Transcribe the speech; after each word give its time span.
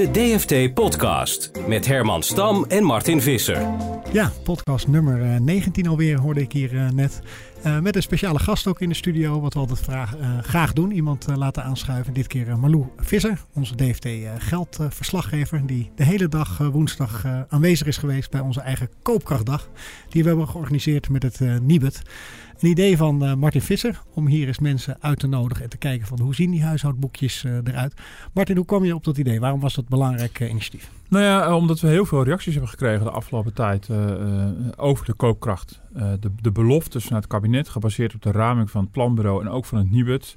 De 0.00 0.10
DFT 0.10 0.74
Podcast 0.74 1.50
met 1.68 1.86
Herman 1.86 2.22
Stam 2.22 2.64
en 2.68 2.84
Martin 2.84 3.20
Visser. 3.22 3.68
Ja, 4.12 4.32
podcast 4.44 4.88
nummer 4.88 5.22
eh, 5.22 5.40
19 5.40 5.86
alweer 5.86 6.18
hoorde 6.18 6.40
ik 6.40 6.52
hier 6.52 6.76
eh, 6.76 6.88
net. 6.90 7.20
Eh, 7.62 7.80
met 7.80 7.96
een 7.96 8.02
speciale 8.02 8.38
gast 8.38 8.66
ook 8.66 8.80
in 8.80 8.88
de 8.88 8.94
studio, 8.94 9.40
wat 9.40 9.54
we 9.54 9.60
altijd 9.60 9.88
eh, 9.88 10.38
graag 10.42 10.72
doen. 10.72 10.90
Iemand 10.90 11.28
eh, 11.28 11.36
laten 11.36 11.64
aanschuiven. 11.64 12.12
Dit 12.12 12.26
keer 12.26 12.58
Marlou 12.58 12.84
Visser, 12.96 13.44
onze 13.54 13.74
DFT 13.74 14.08
geldverslaggever. 14.38 15.66
die 15.66 15.90
de 15.94 16.04
hele 16.04 16.28
dag 16.28 16.58
woensdag 16.58 17.24
aanwezig 17.48 17.86
is 17.86 17.96
geweest 17.96 18.30
bij 18.30 18.40
onze 18.40 18.60
eigen 18.60 18.88
koopkrachtdag. 19.02 19.68
Die 20.08 20.22
we 20.22 20.28
hebben 20.28 20.48
georganiseerd 20.48 21.08
met 21.08 21.22
het 21.22 21.40
Nibud. 21.62 22.02
Een 22.60 22.68
idee 22.68 22.96
van 22.96 23.38
Martin 23.38 23.62
Visser 23.62 24.02
om 24.14 24.26
hier 24.26 24.46
eens 24.46 24.58
mensen 24.58 24.96
uit 25.00 25.18
te 25.18 25.26
nodigen 25.26 25.64
en 25.64 25.70
te 25.70 25.76
kijken 25.76 26.06
van 26.06 26.20
hoe 26.20 26.34
zien 26.34 26.50
die 26.50 26.62
huishoudboekjes 26.62 27.44
eruit. 27.64 27.94
Martin, 28.34 28.56
hoe 28.56 28.64
kwam 28.64 28.84
je 28.84 28.94
op 28.94 29.04
dat 29.04 29.18
idee? 29.18 29.40
Waarom 29.40 29.60
was 29.60 29.74
dat 29.74 29.84
een 29.84 29.90
belangrijk 29.90 30.40
initiatief? 30.40 30.90
Nou 31.08 31.24
ja, 31.24 31.56
omdat 31.56 31.80
we 31.80 31.88
heel 31.88 32.06
veel 32.06 32.24
reacties 32.24 32.52
hebben 32.52 32.70
gekregen 32.70 33.04
de 33.04 33.10
afgelopen 33.10 33.52
tijd 33.52 33.88
over 34.76 35.06
de 35.06 35.14
koopkracht. 35.14 35.80
De, 35.92 36.30
de 36.40 36.52
beloftes 36.52 37.04
van 37.04 37.16
het 37.16 37.26
kabinet, 37.26 37.49
gebaseerd 37.58 38.14
op 38.14 38.22
de 38.22 38.32
raming 38.32 38.70
van 38.70 38.82
het 38.82 38.92
planbureau 38.92 39.40
en 39.40 39.48
ook 39.48 39.64
van 39.64 39.78
het 39.78 39.90
Nibud. 39.90 40.36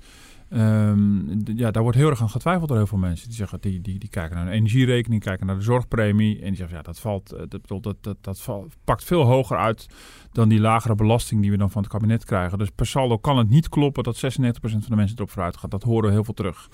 Ehm, 0.54 1.58
ja, 1.58 1.72
daar 1.72 1.84
wordt 1.84 1.98
heel 1.98 2.10
erg 2.10 2.22
aan 2.22 2.30
getwijfeld 2.30 2.68
door 2.68 2.78
heel 2.78 2.88
veel 2.88 2.98
mensen. 2.98 3.28
Die, 3.28 3.38
zeggen, 3.38 3.62
die, 3.62 3.82
die, 3.82 4.00
die 4.00 4.10
kijken 4.10 4.36
naar 4.36 4.46
de 4.46 4.52
energierekening, 4.52 5.22
kijken 5.22 5.46
naar 5.46 5.56
de 5.56 5.62
zorgpremie. 5.62 6.40
En 6.40 6.48
die 6.48 6.56
zeggen, 6.56 6.78
ja, 6.78 6.84
dat, 6.84 7.00
valt, 7.00 7.32
eh, 7.32 7.44
dat, 7.48 7.84
dat, 7.84 7.98
dat, 8.02 8.18
dat 8.22 8.42
val- 8.42 8.68
pakt 8.84 9.04
veel 9.04 9.24
hoger 9.24 9.58
uit 9.58 9.88
dan 10.32 10.50
die 10.50 10.60
lagere 10.60 10.96
belasting 10.96 11.42
die 11.42 11.52
we 11.52 11.58
dan 11.58 11.72
van 11.72 11.82
het 11.82 11.92
kabinet 11.92 12.26
krijgen. 12.26 12.58
Dus 12.58 12.70
per 12.70 12.86
saldo 12.86 13.18
kan 13.18 13.38
het 13.38 13.50
niet 13.50 13.70
kloppen 13.70 14.04
dat 14.04 14.16
96% 14.16 14.22
van 14.60 14.82
de 14.88 14.96
mensen 14.96 15.18
erop 15.18 15.30
vooruit 15.30 15.58
gaat. 15.58 15.72
Dat 15.72 15.84
horen 15.84 16.08
we 16.08 16.12
heel 16.12 16.24
veel 16.24 16.34
terug. 16.34 16.70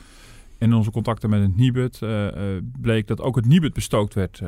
In 0.58 0.74
onze 0.74 0.92
contacten 0.92 1.30
met 1.30 1.42
het 1.42 1.58
Nibud 1.58 2.02
eh, 2.02 2.28
bleek 2.82 3.08
dat 3.08 3.22
ook 3.22 3.36
het 3.36 3.46
Nibud 3.46 3.74
bestookt 3.74 4.14
werd 4.14 4.42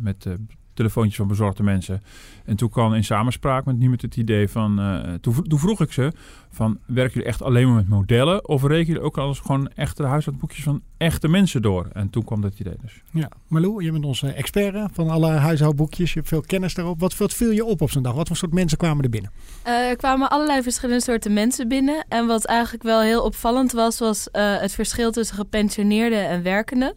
met 0.00 0.26
eh, 0.26 0.32
telefoontjes 0.74 1.16
van 1.16 1.26
bezorgde 1.28 1.62
mensen. 1.62 2.02
En 2.44 2.56
toen 2.56 2.68
kwam 2.70 2.94
in 2.94 3.04
samenspraak 3.04 3.64
met 3.64 3.78
Nibud 3.78 4.02
het 4.02 4.16
idee 4.16 4.48
van... 4.48 4.80
eh, 4.80 5.14
toen, 5.20 5.34
vro- 5.34 5.42
toen 5.42 5.58
vroeg 5.58 5.80
ik 5.80 5.92
ze 5.92 6.12
van, 6.50 6.78
werken 6.86 7.12
jullie 7.12 7.28
echt 7.28 7.42
alleen 7.42 7.66
maar 7.66 7.74
met 7.76 7.88
modellen? 7.88 8.48
Of 8.48 8.62
rekenen 8.62 8.86
jullie 8.86 9.02
ook 9.02 9.18
alles 9.18 9.38
gewoon 9.38 9.68
echte 9.74 10.02
huishoudboekjes 10.04 10.64
van 10.64 10.82
echte 10.96 11.28
mensen 11.28 11.62
door? 11.62 11.88
En 11.92 12.10
toen 12.10 12.24
kwam 12.24 12.40
dat 12.40 12.58
idee 12.58 12.76
dus. 12.82 13.02
Ja, 13.10 13.28
Marlou, 13.48 13.84
je 13.84 13.92
bent 13.92 14.04
onze 14.04 14.32
expert 14.32 14.88
van 14.92 15.08
alle 15.08 15.30
huishoudboekjes. 15.30 16.08
Je 16.12 16.18
hebt 16.18 16.28
veel 16.28 16.40
kennis 16.40 16.74
daarop. 16.74 17.00
Wat, 17.00 17.16
wat 17.16 17.32
viel 17.34 17.50
je 17.50 17.64
op 17.64 17.80
op 17.80 17.90
zo'n 17.90 18.02
dag? 18.02 18.14
Wat 18.14 18.26
voor 18.26 18.36
soort 18.36 18.52
mensen 18.52 18.78
kwamen 18.78 19.04
er 19.04 19.10
binnen? 19.10 19.30
Eh, 19.62 19.72
er 19.72 19.96
kwamen 19.96 20.30
allerlei 20.30 20.62
verschillende 20.62 21.02
soorten 21.02 21.32
mensen 21.32 21.68
binnen. 21.68 22.04
En 22.08 22.26
wat 22.26 22.44
eigenlijk 22.44 22.82
wel 22.82 23.00
heel 23.00 23.22
opvallend 23.22 23.72
was, 23.72 23.98
was 23.98 24.30
eh, 24.30 24.60
het 24.60 24.72
verschil 24.72 25.10
tussen 25.10 25.36
gepensioneerden 25.36 26.28
en 26.28 26.42
werkenden. 26.42 26.94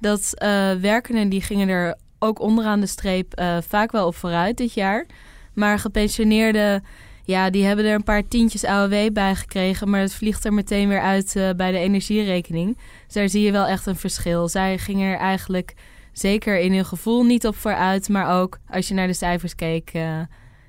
Dat 0.00 0.32
eh 0.34 0.72
werkenden 0.72 1.28
die 1.28 1.40
gingen 1.42 1.68
er 1.68 1.96
ook 2.18 2.40
onderaan 2.40 2.80
de 2.80 2.86
streep 2.86 3.34
eh, 3.34 3.56
vaak 3.68 3.92
wel 3.92 4.06
op 4.06 4.14
vooruit 4.14 4.56
dit 4.56 4.72
jaar. 4.72 5.06
Maar 5.52 5.78
gepensioneerden, 5.78 6.84
ja, 7.24 7.50
die 7.50 7.64
hebben 7.64 7.84
er 7.84 7.94
een 7.94 8.04
paar 8.04 8.28
tientjes 8.28 8.64
AOW 8.64 9.12
bij 9.12 9.34
gekregen. 9.34 9.90
Maar 9.90 10.00
het 10.00 10.14
vliegt 10.14 10.44
er 10.44 10.52
meteen 10.52 10.88
weer 10.88 11.00
uit 11.00 11.36
eh, 11.36 11.50
bij 11.56 11.72
de 11.72 11.78
energierekening. 11.78 12.78
Dus 13.04 13.14
daar 13.14 13.28
zie 13.28 13.42
je 13.42 13.52
wel 13.52 13.66
echt 13.66 13.86
een 13.86 13.96
verschil. 13.96 14.48
Zij 14.48 14.78
gingen 14.78 15.12
er 15.12 15.18
eigenlijk 15.18 15.74
zeker 16.12 16.58
in 16.58 16.72
hun 16.72 16.84
gevoel 16.84 17.24
niet 17.24 17.46
op 17.46 17.56
vooruit. 17.56 18.08
Maar 18.08 18.40
ook 18.40 18.58
als 18.70 18.88
je 18.88 18.94
naar 18.94 19.06
de 19.06 19.12
cijfers 19.12 19.54
keek... 19.54 19.90
eh, 19.92 20.20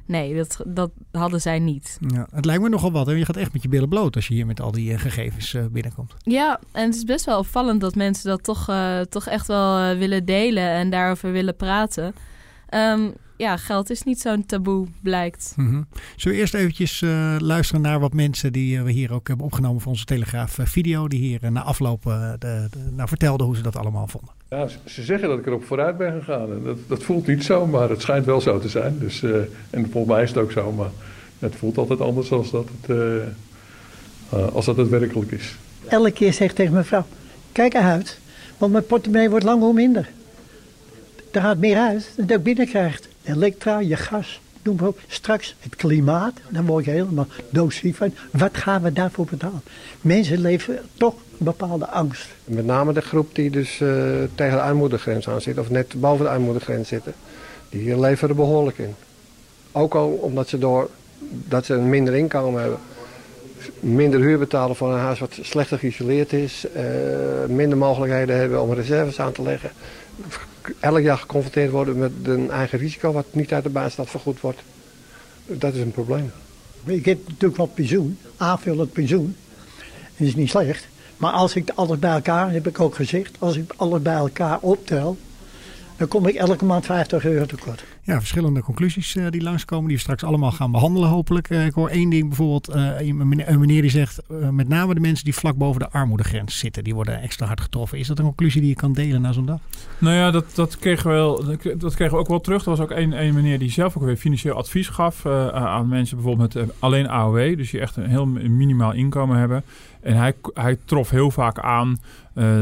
Nee, 0.09 0.35
dat, 0.35 0.59
dat 0.65 0.91
hadden 1.11 1.41
zij 1.41 1.59
niet. 1.59 1.97
Ja, 2.07 2.27
het 2.31 2.45
lijkt 2.45 2.61
me 2.61 2.69
nogal 2.69 2.91
wat. 2.91 3.05
Hè? 3.05 3.13
Je 3.13 3.25
gaat 3.25 3.35
echt 3.35 3.53
met 3.53 3.61
je 3.61 3.69
billen 3.69 3.89
bloot 3.89 4.15
als 4.15 4.27
je 4.27 4.33
hier 4.33 4.45
met 4.45 4.61
al 4.61 4.71
die 4.71 4.93
eh, 4.93 4.99
gegevens 4.99 5.53
eh, 5.53 5.65
binnenkomt. 5.71 6.15
Ja, 6.23 6.59
en 6.71 6.85
het 6.85 6.95
is 6.95 7.03
best 7.03 7.25
wel 7.25 7.37
opvallend 7.39 7.81
dat 7.81 7.95
mensen 7.95 8.29
dat 8.29 8.43
toch, 8.43 8.69
eh, 8.69 8.99
toch 8.99 9.27
echt 9.27 9.47
wel 9.47 9.95
willen 9.95 10.25
delen 10.25 10.63
en 10.63 10.89
daarover 10.89 11.31
willen 11.31 11.55
praten. 11.55 12.13
Ehm, 12.69 13.09
ja, 13.39 13.57
geld 13.57 13.89
is 13.89 14.03
niet 14.03 14.19
zo'n 14.19 14.45
taboe, 14.45 14.87
blijkt. 15.01 15.53
Mhm. 15.55 15.81
Zullen 16.15 16.35
we 16.37 16.41
eerst 16.43 16.53
eventjes 16.53 17.01
eh, 17.01 17.35
luisteren 17.39 17.81
naar 17.81 17.99
wat 17.99 18.13
mensen 18.13 18.51
die 18.53 18.77
eh, 18.77 18.83
we 18.83 18.91
hier 18.91 19.13
ook 19.13 19.27
hebben 19.27 19.45
opgenomen 19.45 19.81
voor 19.81 19.91
onze 19.91 20.05
Telegraaf 20.05 20.57
eh, 20.59 20.65
video. 20.65 21.07
Die 21.07 21.19
hier 21.19 21.51
na 21.51 21.63
afloop 21.63 22.03
de, 22.03 22.35
de, 22.39 22.67
nou, 22.95 23.07
vertelden 23.07 23.45
hoe 23.45 23.55
ze 23.55 23.61
dat 23.61 23.75
allemaal 23.75 24.07
vonden. 24.07 24.29
Ja, 24.49 24.67
ze- 24.67 24.77
ze 24.85 25.03
zeggen 25.03 25.29
dat 25.29 25.39
ik 25.39 25.45
erop 25.45 25.65
vooruit 25.65 25.97
ben 25.97 26.19
gegaan. 26.19 26.51
En 26.51 26.61
dat, 26.63 26.77
dat 26.87 27.03
voelt 27.03 27.27
niet 27.27 27.43
zo, 27.43 27.67
maar 27.67 27.89
het 27.89 28.01
schijnt 28.01 28.25
wel 28.25 28.41
zo 28.41 28.59
te 28.59 28.69
zijn. 28.69 28.99
Dus, 28.99 29.23
eh, 29.23 29.35
en 29.69 29.89
volgens 29.91 30.13
mij 30.13 30.23
is 30.23 30.29
het 30.29 30.37
ook 30.37 30.51
zo, 30.51 30.71
maar 30.71 30.89
het 31.39 31.55
voelt 31.55 31.77
altijd 31.77 32.01
anders 32.01 32.31
als 32.31 32.51
dat 32.51 32.67
het, 32.81 33.23
als 34.53 34.65
dat 34.65 34.77
het 34.77 34.89
werkelijk 34.89 35.31
is. 35.31 35.55
Elke 35.87 36.11
keer 36.11 36.33
zeg 36.33 36.49
ik 36.49 36.55
tegen 36.55 36.73
mijn 36.73 36.85
vrouw, 36.85 37.05
kijk 37.51 37.73
eruit, 37.73 38.19
want 38.57 38.71
mijn 38.71 38.85
portemonnee 38.85 39.29
wordt 39.29 39.45
lang 39.45 39.61
hoe 39.61 39.73
minder. 39.73 40.09
Er 41.31 41.41
gaat 41.41 41.57
meer 41.57 41.77
uit 41.77 42.13
dan 42.17 42.25
dat 42.25 42.37
ik 42.37 42.43
binnenkrijgt. 42.43 43.07
Elektra, 43.29 43.79
je 43.79 43.95
gas, 43.95 44.41
noem 44.63 44.75
maar 44.75 44.87
op. 44.87 44.99
Straks 45.07 45.55
het 45.59 45.75
klimaat, 45.75 46.33
dan 46.49 46.65
word 46.65 46.85
je 46.85 46.91
helemaal 46.91 47.27
doodziek 47.49 47.95
van. 47.95 48.13
Wat 48.31 48.57
gaan 48.57 48.81
we 48.81 48.93
daarvoor 48.93 49.25
betalen? 49.25 49.61
Mensen 50.01 50.41
leven 50.41 50.79
toch 50.97 51.13
een 51.13 51.45
bepaalde 51.45 51.87
angst. 51.87 52.27
Met 52.43 52.65
name 52.65 52.93
de 52.93 53.01
groep 53.01 53.35
die 53.35 53.49
dus 53.49 53.81
eh, 53.81 53.89
tegen 54.35 54.55
de 54.55 54.61
armoedegrens 54.61 55.27
aan 55.29 55.41
zit, 55.41 55.57
of 55.57 55.69
net 55.69 55.93
boven 56.01 56.25
de 56.25 56.31
armoedegrens 56.31 56.87
zitten, 56.87 57.13
die 57.69 57.99
leven 57.99 58.29
er 58.29 58.35
behoorlijk 58.35 58.77
in. 58.77 58.95
Ook 59.71 59.95
al 59.95 60.09
omdat 60.09 60.47
ze 60.47 60.57
door 60.57 60.89
dat 61.29 61.65
ze 61.65 61.73
een 61.73 61.89
minder 61.89 62.15
inkomen 62.15 62.61
hebben, 62.61 62.79
minder 63.79 64.19
huur 64.19 64.39
betalen 64.39 64.75
voor 64.75 64.93
een 64.93 64.99
huis 64.99 65.19
wat 65.19 65.37
slechter 65.41 65.77
geïsoleerd 65.77 66.33
is, 66.33 66.65
eh, 66.73 66.83
minder 67.47 67.77
mogelijkheden 67.77 68.37
hebben 68.37 68.61
om 68.61 68.73
reserves 68.73 69.19
aan 69.19 69.31
te 69.31 69.41
leggen, 69.41 69.71
elk 70.79 70.99
jaar 70.99 71.17
geconfronteerd 71.17 71.71
worden 71.71 71.97
met 71.97 72.11
een 72.23 72.51
eigen 72.51 72.79
risico 72.79 73.11
wat 73.11 73.25
niet 73.31 73.53
uit 73.53 73.63
de 73.63 73.69
baanstad 73.69 74.09
vergoed 74.09 74.41
wordt. 74.41 74.59
Dat 75.45 75.73
is 75.73 75.81
een 75.81 75.91
probleem. 75.91 76.31
Ik 76.85 77.05
heb 77.05 77.19
natuurlijk 77.27 77.57
wat 77.57 77.73
pensioen, 77.73 78.17
aanvullend 78.37 78.91
pensioen. 78.91 79.35
Dat 80.17 80.27
is 80.27 80.35
niet 80.35 80.49
slecht. 80.49 80.87
Maar 81.17 81.31
als 81.31 81.55
ik 81.55 81.69
alles 81.75 81.99
bij 81.99 82.11
elkaar, 82.11 82.51
heb 82.51 82.67
ik 82.67 82.79
ook 82.79 82.95
gezegd, 82.95 83.35
als 83.39 83.55
ik 83.55 83.73
alles 83.75 84.01
bij 84.01 84.13
elkaar 84.13 84.59
optel, 84.59 85.17
dan 85.97 86.07
kom 86.07 86.27
ik 86.27 86.35
elke 86.35 86.65
maand 86.65 86.85
50 86.85 87.25
euro 87.25 87.45
tekort. 87.45 87.83
Ja, 88.09 88.19
verschillende 88.19 88.61
conclusies 88.61 89.15
eh, 89.15 89.25
die 89.29 89.41
langskomen, 89.41 89.87
die 89.87 89.95
we 89.95 90.01
straks 90.01 90.23
allemaal 90.23 90.51
gaan 90.51 90.71
behandelen 90.71 91.09
hopelijk. 91.09 91.49
Eh, 91.49 91.65
ik 91.65 91.73
hoor 91.73 91.89
één 91.89 92.09
ding 92.09 92.27
bijvoorbeeld, 92.27 92.67
eh, 92.67 93.07
een 93.07 93.27
meneer- 93.59 93.81
die 93.81 93.89
zegt, 93.89 94.21
met 94.51 94.67
name 94.67 94.93
de 94.93 94.99
mensen 94.99 95.25
die 95.25 95.33
vlak 95.33 95.55
boven 95.55 95.79
de 95.79 95.89
armoedegrens 95.89 96.57
zitten, 96.57 96.83
die 96.83 96.95
worden 96.95 97.21
extra 97.21 97.45
hard 97.45 97.61
getroffen. 97.61 97.97
Is 97.97 98.07
dat 98.07 98.19
een 98.19 98.25
conclusie 98.25 98.61
die 98.61 98.69
je 98.69 98.75
kan 98.75 98.93
delen 98.93 99.21
na 99.21 99.31
zo'n 99.31 99.45
dag? 99.45 99.59
Nou 99.97 100.15
ja, 100.15 100.31
dat, 100.31 100.45
dat, 100.55 100.77
kregen 100.77 101.09
we 101.09 101.15
wel, 101.15 101.43
dat 101.77 101.95
kregen 101.95 102.13
we 102.13 102.19
ook 102.19 102.27
wel 102.27 102.41
terug. 102.41 102.63
Er 102.63 102.69
was 102.69 102.79
ook 102.79 102.91
een, 102.91 103.23
een 103.23 103.33
meneer 103.33 103.59
die 103.59 103.71
zelf 103.71 103.97
ook 103.97 104.03
weer 104.03 104.17
financieel 104.17 104.55
advies 104.55 104.87
gaf 104.87 105.25
aan 105.25 105.87
mensen 105.87 106.17
bijvoorbeeld 106.17 106.53
met 106.53 106.73
alleen 106.79 107.09
AOW. 107.09 107.57
Dus 107.57 107.71
die 107.71 107.79
echt 107.79 107.95
een 107.95 108.09
heel 108.09 108.25
minimaal 108.25 108.91
inkomen 108.93 109.37
hebben. 109.37 109.63
En 110.01 110.15
hij, 110.15 110.33
hij 110.53 110.77
trof 110.85 111.09
heel 111.09 111.31
vaak 111.31 111.59
aan 111.59 111.99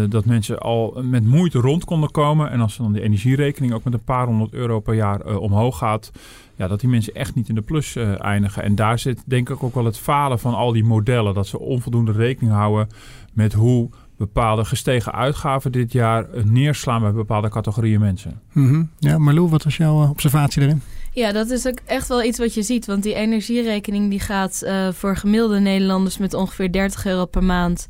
dat 0.09 0.25
mensen 0.25 0.59
al 0.59 0.99
met 1.03 1.25
moeite 1.25 1.59
rond 1.59 1.85
konden 1.85 2.11
komen. 2.11 2.51
En 2.51 2.61
als 2.61 2.77
dan 2.77 2.93
de 2.93 3.01
energierekening 3.01 3.73
ook 3.73 3.83
met 3.83 3.93
een 3.93 4.03
paar 4.03 4.25
honderd 4.25 4.53
euro 4.53 4.79
per 4.79 4.93
jaar 4.93 5.36
omhoog 5.39 5.77
gaat. 5.77 6.11
Ja, 6.55 6.67
dat 6.67 6.79
die 6.79 6.89
mensen 6.89 7.13
echt 7.13 7.35
niet 7.35 7.49
in 7.49 7.55
de 7.55 7.61
plus 7.61 7.95
eh, 7.95 8.23
eindigen. 8.23 8.63
En 8.63 8.75
daar 8.75 8.99
zit 8.99 9.23
denk 9.25 9.49
ik 9.49 9.63
ook 9.63 9.75
wel 9.75 9.85
het 9.85 9.97
falen 9.97 10.39
van 10.39 10.53
al 10.53 10.71
die 10.71 10.83
modellen. 10.83 11.33
Dat 11.33 11.47
ze 11.47 11.59
onvoldoende 11.59 12.11
rekening 12.11 12.53
houden 12.53 12.87
met 13.33 13.53
hoe 13.53 13.89
bepaalde 14.17 14.65
gestegen 14.65 15.13
uitgaven 15.13 15.71
dit 15.71 15.91
jaar 15.91 16.29
eh, 16.29 16.43
neerslaan 16.43 17.01
bij 17.01 17.11
bepaalde 17.11 17.49
categorieën 17.49 17.99
mensen. 17.99 18.41
Mhm. 18.53 18.83
Ja, 18.99 19.17
Marlou, 19.17 19.49
wat 19.49 19.63
was 19.63 19.77
jouw 19.77 20.03
eh, 20.03 20.09
observatie 20.09 20.61
daarin? 20.61 20.81
Ja, 21.11 21.31
dat 21.31 21.49
is 21.49 21.67
ook 21.67 21.79
echt 21.85 22.07
wel 22.07 22.23
iets 22.23 22.39
wat 22.39 22.53
je 22.53 22.61
ziet. 22.61 22.85
Want 22.85 23.03
die 23.03 23.13
energierekening 23.13 24.09
die 24.09 24.19
gaat 24.19 24.61
eh, 24.61 24.87
voor 24.91 25.15
gemiddelde 25.15 25.59
Nederlanders 25.59 26.17
met 26.17 26.33
ongeveer 26.33 26.71
30 26.71 27.05
euro 27.05 27.25
per 27.25 27.43
maand... 27.43 27.87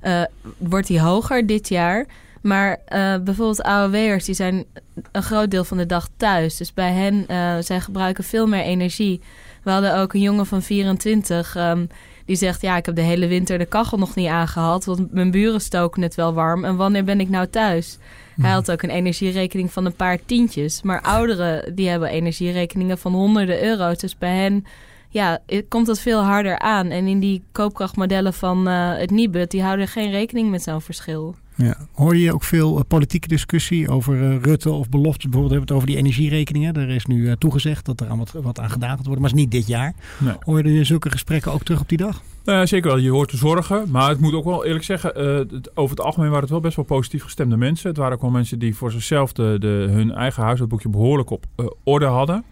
eh, 0.00 0.22
wordt 0.58 0.86
die 0.86 1.00
hoger 1.00 1.46
dit 1.46 1.68
jaar. 1.68 2.06
Maar 2.40 2.78
eh, 2.84 3.16
bijvoorbeeld 3.24 3.62
AOW'ers, 3.62 4.24
die 4.24 4.34
zijn 4.34 4.64
een 5.12 5.22
groot 5.22 5.50
deel 5.50 5.64
van 5.64 5.76
de 5.76 5.86
dag 5.86 6.08
thuis. 6.16 6.56
Dus 6.56 6.74
bij 6.74 6.92
hen, 6.92 7.24
eh 7.26 7.56
zij 7.60 7.80
gebruiken 7.80 8.24
veel 8.24 8.46
meer 8.46 8.62
energie 8.62 9.20
We 9.62 9.70
hadden 9.70 9.96
ook 9.96 10.12
een 10.12 10.20
jongen 10.20 10.46
van 10.46 10.62
24 10.62 11.56
ehm, 11.56 11.86
die 12.26 12.36
zegt: 12.36 12.62
Ja, 12.62 12.76
ik 12.76 12.86
heb 12.86 12.94
de 12.94 13.00
hele 13.00 13.26
winter 13.26 13.58
de 13.58 13.66
kachel 13.66 13.98
nog 13.98 14.14
niet 14.14 14.28
aangehad. 14.28 14.84
Want 14.84 15.12
mijn 15.12 15.30
buren 15.30 15.60
stoken 15.60 16.02
het 16.02 16.14
wel 16.14 16.34
warm. 16.34 16.64
En 16.64 16.76
wanneer 16.76 17.04
ben 17.04 17.20
ik 17.20 17.28
nou 17.28 17.46
thuis? 17.46 17.98
Hij 18.40 18.50
had 18.50 18.70
ook 18.70 18.82
een 18.82 18.90
energierekening 18.90 19.72
van 19.72 19.84
een 19.84 19.94
paar 19.94 20.18
tientjes. 20.26 20.82
Maar 20.82 21.02
ouderen 21.02 21.74
die 21.74 21.88
hebben 21.88 22.08
energierekeningen 22.08 22.98
van 22.98 23.12
honderden 23.12 23.62
euro's. 23.62 23.98
Dus 23.98 24.18
bij 24.18 24.36
hen 24.36 24.64
ja, 25.08 25.38
komt 25.68 25.86
dat 25.86 26.00
veel 26.00 26.20
harder 26.20 26.58
aan. 26.58 26.90
En 26.90 27.06
in 27.06 27.20
die 27.20 27.42
koopkrachtmodellen 27.52 28.34
van 28.34 28.68
uh, 28.68 28.96
het 28.96 29.10
Nibud, 29.10 29.50
die 29.50 29.62
houden 29.62 29.88
geen 29.88 30.10
rekening 30.10 30.50
met 30.50 30.62
zo'n 30.62 30.80
verschil. 30.80 31.34
Ja. 31.60 31.76
Hoor 31.92 32.16
je 32.16 32.34
ook 32.34 32.44
veel 32.44 32.76
uh, 32.76 32.82
politieke 32.88 33.28
discussie 33.28 33.88
over 33.88 34.14
uh, 34.14 34.42
Rutte 34.42 34.70
of 34.70 34.88
beloftes? 34.88 35.24
Bijvoorbeeld 35.24 35.50
hebben 35.50 35.68
we 35.68 35.74
het 35.74 35.82
over 35.82 35.86
die 35.86 35.96
energierekeningen. 35.96 36.74
Er 36.74 36.88
is 36.88 37.06
nu 37.06 37.36
toegezegd 37.36 37.84
dat 37.84 38.00
er 38.00 38.08
aan 38.08 38.18
wat, 38.18 38.32
wat 38.42 38.60
aan 38.60 38.70
gedaan 38.70 38.96
gaat 38.96 39.06
worden, 39.06 39.22
maar 39.22 39.30
het 39.30 39.38
is 39.38 39.44
niet 39.44 39.52
dit 39.52 39.66
jaar. 39.66 39.94
Nee. 40.18 40.34
Hoor 40.40 40.66
je 40.68 40.84
zulke 40.84 41.10
gesprekken 41.10 41.52
ook 41.52 41.62
terug 41.62 41.80
op 41.80 41.88
die 41.88 41.98
dag? 41.98 42.22
Uh, 42.44 42.64
zeker 42.64 42.90
wel, 42.90 42.98
je 42.98 43.10
hoort 43.10 43.30
de 43.30 43.36
zorgen. 43.36 43.90
Maar 43.90 44.08
het 44.08 44.20
moet 44.20 44.34
ook 44.34 44.44
wel 44.44 44.64
eerlijk 44.64 44.84
zeggen, 44.84 45.12
het, 45.14 45.76
over 45.76 45.96
het 45.96 46.04
algemeen 46.04 46.28
waren 46.28 46.42
het 46.42 46.50
wel 46.50 46.60
best 46.60 46.76
wel 46.76 46.84
positief 46.84 47.22
gestemde 47.22 47.56
mensen. 47.56 47.88
Het 47.88 47.98
waren 47.98 48.14
ook 48.14 48.22
wel 48.22 48.30
mensen 48.30 48.58
die 48.58 48.76
voor 48.76 48.92
zichzelf 48.92 49.32
de, 49.32 49.56
de, 49.58 49.86
hun 49.90 50.12
eigen 50.12 50.42
huishoudboekje 50.42 50.88
behoorlijk 50.88 51.30
op 51.30 51.46
orde 51.84 52.06
hadden. 52.06 52.44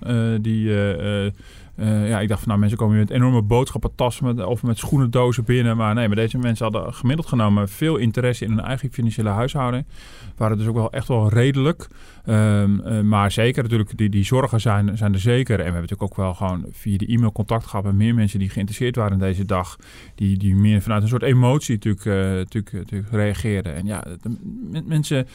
die 0.43 0.71
uh, 1.81 2.09
ja, 2.09 2.21
ik 2.21 2.29
dacht 2.29 2.41
van 2.41 2.49
nou, 2.49 2.61
mensen 2.61 2.79
komen 2.79 2.97
met 2.97 3.11
enorme 3.11 3.43
boodschappentassen 3.43 4.25
met, 4.25 4.45
of 4.45 4.63
met 4.63 4.79
schoenendozen 4.79 5.45
binnen. 5.45 5.77
Maar 5.77 5.95
nee, 5.95 6.07
maar 6.07 6.17
deze 6.17 6.39
mensen 6.39 6.73
hadden 6.73 6.95
gemiddeld 6.95 7.29
genomen 7.29 7.69
veel 7.69 7.97
interesse 7.97 8.45
in 8.45 8.51
hun 8.51 8.61
eigen 8.61 8.93
financiële 8.93 9.29
huishouding. 9.29 9.87
Waren 10.37 10.59
dus 10.59 10.67
ook 10.67 10.75
wel 10.75 10.93
echt 10.93 11.09
wel 11.09 11.29
redelijk. 11.29 11.89
Um, 12.27 12.81
uh, 12.81 13.01
maar 13.01 13.33
zeker 13.33 13.63
natuurlijk, 13.63 13.97
die, 13.97 14.09
die 14.09 14.25
zorgen 14.25 14.61
zijn, 14.61 14.97
zijn 14.97 15.13
er 15.13 15.21
zeker. 15.21 15.55
En 15.55 15.57
we 15.57 15.63
hebben 15.63 15.81
natuurlijk 15.81 16.11
ook 16.11 16.17
wel 16.17 16.35
gewoon 16.35 16.67
via 16.71 16.97
de 16.97 17.07
e-mail 17.07 17.33
contact 17.33 17.67
gehad 17.67 17.85
met 17.85 17.95
meer 17.95 18.15
mensen 18.15 18.39
die 18.39 18.51
geïnteresseerd 18.51 18.97
waren 18.97 19.13
in 19.13 19.19
deze 19.19 19.45
dag. 19.45 19.77
Die, 20.15 20.39
die 20.39 20.57
meer 20.57 20.83
vanuit 20.83 21.03
een 21.03 21.09
soort 21.09 21.23
emotie 21.23 21.75
natuurlijk, 21.75 22.05
uh, 22.05 22.15
natuurlijk, 22.15 22.73
natuurlijk 22.73 23.13
reageerden. 23.13 23.75
En 23.75 23.87
ja, 23.87 24.05
mensen 24.85 25.27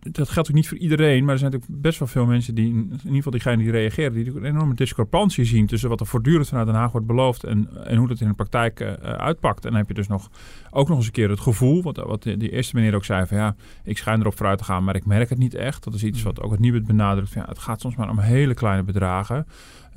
dat 0.00 0.28
geldt 0.28 0.48
ook 0.48 0.54
niet 0.54 0.68
voor 0.68 0.78
iedereen, 0.78 1.24
maar 1.24 1.32
er 1.32 1.38
zijn 1.38 1.50
natuurlijk 1.50 1.82
best 1.82 1.98
wel 1.98 2.08
veel 2.08 2.26
mensen 2.26 2.54
die, 2.54 2.66
in 2.68 2.90
ieder 2.90 3.14
geval 3.14 3.32
diegenen 3.32 3.58
die 3.58 3.70
reageren, 3.70 4.12
die 4.12 4.36
een 4.36 4.44
enorme 4.44 4.74
discrepantie 4.74 5.44
zien 5.44 5.66
tussen 5.66 5.88
wat 5.88 6.00
er 6.00 6.06
voortdurend 6.06 6.48
vanuit 6.48 6.66
Den 6.66 6.74
Haag 6.74 6.92
wordt 6.92 7.06
beloofd 7.06 7.44
en, 7.44 7.68
en 7.84 7.96
hoe 7.96 8.08
dat 8.08 8.20
in 8.20 8.28
de 8.28 8.34
praktijk 8.34 8.80
uh, 8.80 8.92
uitpakt. 9.02 9.64
En 9.64 9.70
dan 9.70 9.78
heb 9.78 9.88
je 9.88 9.94
dus 9.94 10.08
nog, 10.08 10.30
ook 10.70 10.88
nog 10.88 10.96
eens 10.96 11.06
een 11.06 11.12
keer 11.12 11.30
het 11.30 11.40
gevoel, 11.40 11.82
wat, 11.82 11.96
wat 11.96 12.22
die 12.22 12.50
eerste 12.50 12.76
meneer 12.76 12.94
ook 12.94 13.04
zei, 13.04 13.26
van 13.26 13.36
ja, 13.36 13.56
ik 13.84 13.98
schijn 13.98 14.20
erop 14.20 14.36
vooruit 14.36 14.58
te 14.58 14.64
gaan, 14.64 14.84
maar 14.84 14.96
ik 14.96 15.06
merk 15.06 15.28
het 15.28 15.38
niet 15.38 15.54
echt. 15.54 15.84
Dat 15.84 15.94
is 15.94 16.04
iets 16.04 16.22
wat 16.22 16.40
ook 16.40 16.50
het 16.50 16.60
Nibud 16.60 16.86
benadrukt. 16.86 17.32
Ja, 17.32 17.44
het 17.48 17.58
gaat 17.58 17.80
soms 17.80 17.96
maar 17.96 18.10
om 18.10 18.18
hele 18.18 18.54
kleine 18.54 18.82
bedragen. 18.82 19.46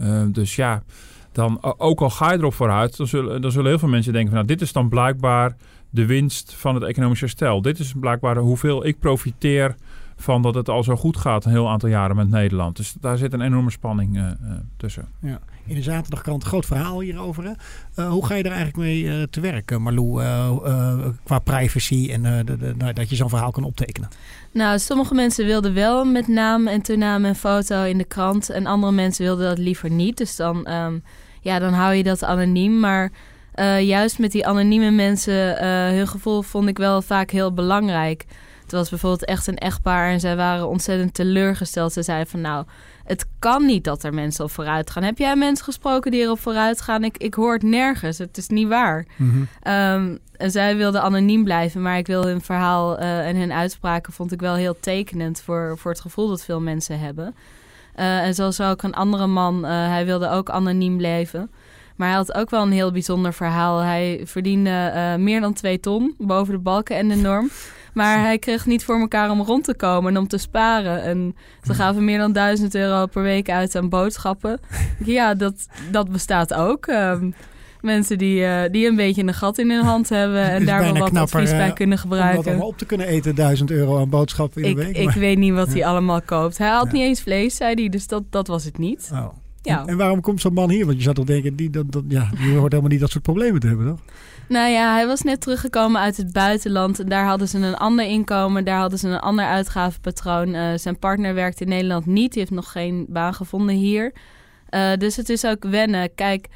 Uh, 0.02 0.24
dus 0.32 0.56
ja, 0.56 0.84
dan 1.32 1.64
ook 1.78 2.02
al 2.02 2.10
ga 2.10 2.32
je 2.32 2.38
erop 2.38 2.54
vooruit, 2.54 2.98
dan 2.98 3.08
zullen, 3.08 3.42
dan 3.42 3.52
zullen 3.52 3.70
heel 3.70 3.80
veel 3.80 3.90
mensen 3.90 4.14
denken 4.14 4.32
van 4.32 4.40
nou, 4.40 4.54
dit 4.54 4.62
is 4.62 4.74
dan 4.74 4.90
blijkbaar 4.90 5.56
de 5.94 6.06
winst 6.06 6.54
van 6.56 6.76
het 6.76 6.84
economisch 6.84 7.20
herstel. 7.20 7.62
Dit 7.62 7.80
is 7.80 7.94
blijkbaar 8.00 8.38
hoeveel 8.38 8.86
ik 8.86 9.00
profiteer 9.00 9.76
van 10.16 10.42
dat 10.42 10.56
het 10.56 10.70
al 10.70 10.84
zo 10.84 10.96
goed 10.96 11.18
gaat 11.18 11.46
een 11.46 11.52
heel 11.52 11.70
aantal 11.70 11.90
jaren 11.90 12.16
met 12.16 12.30
Nederland. 12.30 12.76
Dus 12.76 12.96
daar 13.00 13.18
zit 13.18 13.34
een 13.34 13.42
enorme 13.42 13.72
spanning 13.72 14.16
uh, 14.16 14.24
uh, 14.24 14.52
tussen. 14.78 15.08
Ja. 15.20 15.40
In 15.66 15.76
de 15.76 15.82
zaterdagkrant 15.82 16.44
een 16.44 16.48
groot 16.48 16.66
verhaal 16.66 17.00
hierover. 17.00 17.56
Uh, 17.96 18.10
hoe 18.10 18.26
ga 18.26 18.36
je 18.36 18.44
er 18.44 18.52
eigenlijk 18.52 18.78
mee 18.78 19.30
te 19.30 19.40
werken, 19.40 19.82
Marlou, 19.82 20.22
qua 21.24 21.40
privacy 21.40 22.10
en 22.12 22.46
de, 22.46 22.58
de, 22.58 22.74
nou, 22.78 22.94
dat 22.94 23.10
je 23.10 23.16
zo'n 23.16 23.30
verhaal 23.30 23.52
kan 23.52 23.64
optekenen? 23.64 24.10
Nou, 24.52 24.80
sommige 24.80 25.14
mensen 25.14 25.46
wilden 25.46 25.74
wel 25.74 26.06
met 26.06 26.28
naam 26.28 26.68
en 26.68 26.82
toenaam 26.82 27.26
en 27.26 27.36
foto 27.36 27.84
in 27.84 27.98
de 27.98 28.04
krant. 28.04 28.50
En 28.50 28.66
andere 28.66 28.94
mensen 28.94 29.26
wilden 29.26 29.48
dat 29.48 29.58
liever 29.58 29.90
niet. 29.90 30.18
Dus 30.18 30.36
dan, 30.36 30.72
um, 30.72 31.04
ja, 31.42 31.60
dan 31.60 31.74
hou 31.74 31.94
je 31.94 32.04
dat 32.04 32.24
anoniem. 32.24 32.80
Maar 32.80 33.12
uh, 33.56 33.82
juist 33.82 34.20
met 34.20 34.32
die 34.32 34.48
anonieme 34.48 34.92
mensen, 34.92 35.64
uh, 35.64 35.88
hun 35.88 36.08
gevoel 36.08 36.42
vond 36.42 36.68
ik 36.68 36.78
wel 36.78 37.02
vaak 37.02 37.32
heel 37.32 37.54
belangrijk. 37.54 38.26
Het 38.62 38.72
was 38.72 38.90
bijvoorbeeld 38.90 39.26
echt 39.26 39.48
een 39.48 39.58
echtpaar 39.58 40.12
en 40.12 40.20
zij 40.20 40.36
waren 40.36 40.68
ontzettend 40.68 41.14
teleurgesteld. 41.14 41.94
Ze 41.94 42.04
zeiden 42.04 42.28
van 42.28 42.42
nou, 42.42 42.66
het 43.04 43.26
kan 43.40 43.66
niet 43.66 43.84
dat 43.84 44.04
er 44.04 44.14
mensen 44.14 44.44
op 44.44 44.52
vooruit 44.52 44.90
gaan. 44.90 45.04
Heb 45.04 45.18
jij 45.18 45.36
mensen 45.36 45.66
gesproken 45.66 46.12
die 46.12 46.22
erop 46.22 46.40
vooruit 46.40 46.82
gaan? 46.82 47.04
Ik, 47.04 47.18
ik 47.18 47.34
hoor 47.34 47.54
het 47.54 47.64
nergens. 47.64 48.18
Het 48.18 48.38
is 48.38 48.48
niet 48.48 48.68
waar. 48.68 49.06
Mm 49.16 49.32
-hmm. 49.32 49.74
um, 49.74 50.20
en 50.38 50.52
zij 50.52 50.76
wilden 50.78 51.02
anoniem 51.02 51.44
blijven, 51.44 51.82
maar 51.82 51.98
ik 51.98 52.08
wil 52.08 52.26
hun 52.26 52.42
verhaal 52.42 53.00
uh, 53.00 53.28
en 53.28 53.36
hun 53.36 53.54
uitspraken 53.54 54.14
vond 54.14 54.32
ik 54.32 54.40
wel 54.40 54.56
heel 54.56 54.80
tekenend 54.80 55.42
voor, 55.42 55.78
voor 55.78 55.92
het 55.92 56.02
gevoel 56.02 56.28
dat 56.28 56.44
veel 56.44 56.62
mensen 56.62 57.00
hebben. 57.00 57.36
en 57.96 58.36
zoals 58.36 58.62
ook 58.62 58.84
een 58.84 58.94
andere 58.94 59.28
man, 59.28 59.66
hij 59.66 60.06
wilde 60.06 60.30
ook 60.30 60.50
anoniem 60.50 61.00
leven. 61.00 61.52
Maar 61.96 62.08
hij 62.08 62.18
had 62.18 62.34
ook 62.34 62.50
wel 62.50 62.62
een 62.62 62.72
heel 62.72 62.92
bijzonder 62.92 63.34
verhaal. 63.34 63.80
Hij 63.80 64.22
verdiende 64.24 64.92
uh, 64.96 65.16
meer 65.16 65.42
dan 65.42 65.54
twee 65.54 65.80
ton 65.80 66.16
boven 66.18 66.54
de 66.54 66.60
balken 66.60 66.96
en 66.96 67.08
de 67.08 67.16
norm. 67.16 67.50
Maar 67.94 68.20
hij 68.20 68.40
kreeg 68.40 68.66
niet 68.66 68.84
voor 68.84 69.00
elkaar 69.00 69.30
om 69.30 69.42
rond 69.42 69.64
te 69.64 69.76
komen 69.76 70.12
en 70.14 70.20
om 70.20 70.28
te 70.28 70.38
sparen. 70.38 71.04
En 71.04 71.36
ze 71.64 71.74
gaven 71.74 72.06
meer 72.06 72.18
dan 72.18 72.32
duizend 72.32 72.76
euro 72.76 73.06
per 73.06 73.22
week 73.22 73.50
uit 73.50 73.76
aan 73.76 73.90
boodschappen. 73.90 74.60
ja, 75.06 75.34
dat, 75.34 75.68
dat 75.92 76.12
bestaat 76.12 76.54
ook. 76.54 76.88
Um, 76.88 77.34
mensen 77.82 78.18
die, 78.18 78.40
uh, 78.40 78.62
die 78.72 78.88
een 78.88 78.96
beetje 78.96 79.24
een 79.24 79.34
gat 79.34 79.58
in 79.58 79.72
hun 79.72 79.84
hand 79.84 80.10
hebben 80.10 80.50
en 80.50 80.66
daar 80.66 80.80
wel 80.80 80.98
wat 80.98 81.10
knapper, 81.10 81.40
advies 81.40 81.58
bij 81.58 81.74
kunnen 81.74 81.98
gebruiken. 81.98 82.40
Om 82.40 82.48
allemaal 82.48 82.68
op 82.68 82.78
te 82.78 82.86
kunnen 82.86 83.08
eten, 83.08 83.36
duizend 83.36 83.72
euro 83.72 84.00
aan 84.00 84.10
boodschappen 84.10 84.64
in 84.64 84.70
ik, 84.70 84.76
de 84.76 84.84
week. 84.84 84.98
Ik 84.98 85.12
weet 85.12 85.38
niet 85.38 85.54
wat 85.54 85.74
hij 85.74 85.86
allemaal 85.86 86.22
koopt. 86.22 86.58
Hij 86.58 86.70
had 86.70 86.86
ja. 86.86 86.92
niet 86.92 87.02
eens 87.02 87.22
vlees, 87.22 87.56
zei 87.56 87.74
hij, 87.74 87.90
dus 87.90 88.08
dat, 88.08 88.24
dat 88.30 88.48
was 88.48 88.64
het 88.64 88.78
niet. 88.78 89.10
Oh. 89.14 89.28
Ja. 89.64 89.82
En, 89.82 89.88
en, 89.88 89.98
waarom 89.98 90.22
komt 90.22 90.42
zo'n 90.42 90.54
man 90.54 90.70
hier? 90.70 90.86
Want 90.86 90.98
je 90.98 91.04
zou 91.04 91.16
toch 91.16 91.26
denken, 91.26 91.56
die, 91.56 91.70
dat, 91.70 91.92
dat, 91.92 92.04
ja, 92.08 92.30
die 92.42 92.56
hoort 92.56 92.72
helemaal 92.72 92.92
niet 92.92 93.00
dat 93.00 93.12
soort 93.12 93.24
problemen 93.24 93.60
te 93.60 93.68
hebben, 93.68 93.88
toch? 93.88 94.00
Nou 94.48 94.70
ja, 94.70 94.94
hij 94.94 95.08
was 95.08 95.22
net 95.22 95.42
teruggekomen 95.42 96.02
uit 96.02 96.18
het 96.18 96.34
buitenland. 96.34 97.00
En 97.00 97.10
daar 97.10 97.26
hadden 97.26 97.48
ze 97.48 97.58
een 97.58 97.76
ander 97.76 98.06
inkomen. 98.06 98.66
Daar 98.66 98.80
hadden 98.80 99.00
ze 99.00 99.08
een 99.08 99.20
ander 99.20 99.46
uitgavenpatroon. 99.46 100.56
Uh, 100.56 100.68
zijn 100.76 101.00
partner 101.00 101.34
werkt 101.34 101.62
in 101.62 101.68
Nederland 101.68 102.06
niet. 102.06 102.32
Die 102.32 102.40
heeft 102.40 102.54
nog 102.54 102.72
geen 102.72 103.06
baan 103.10 103.34
gevonden 103.34 103.76
hier. 103.76 104.14
Uh, 104.70 104.94
dus 104.98 105.16
het 105.16 105.30
is 105.30 105.46
ook 105.46 105.64
wennen. 105.64 106.16
Kijk, 106.16 106.48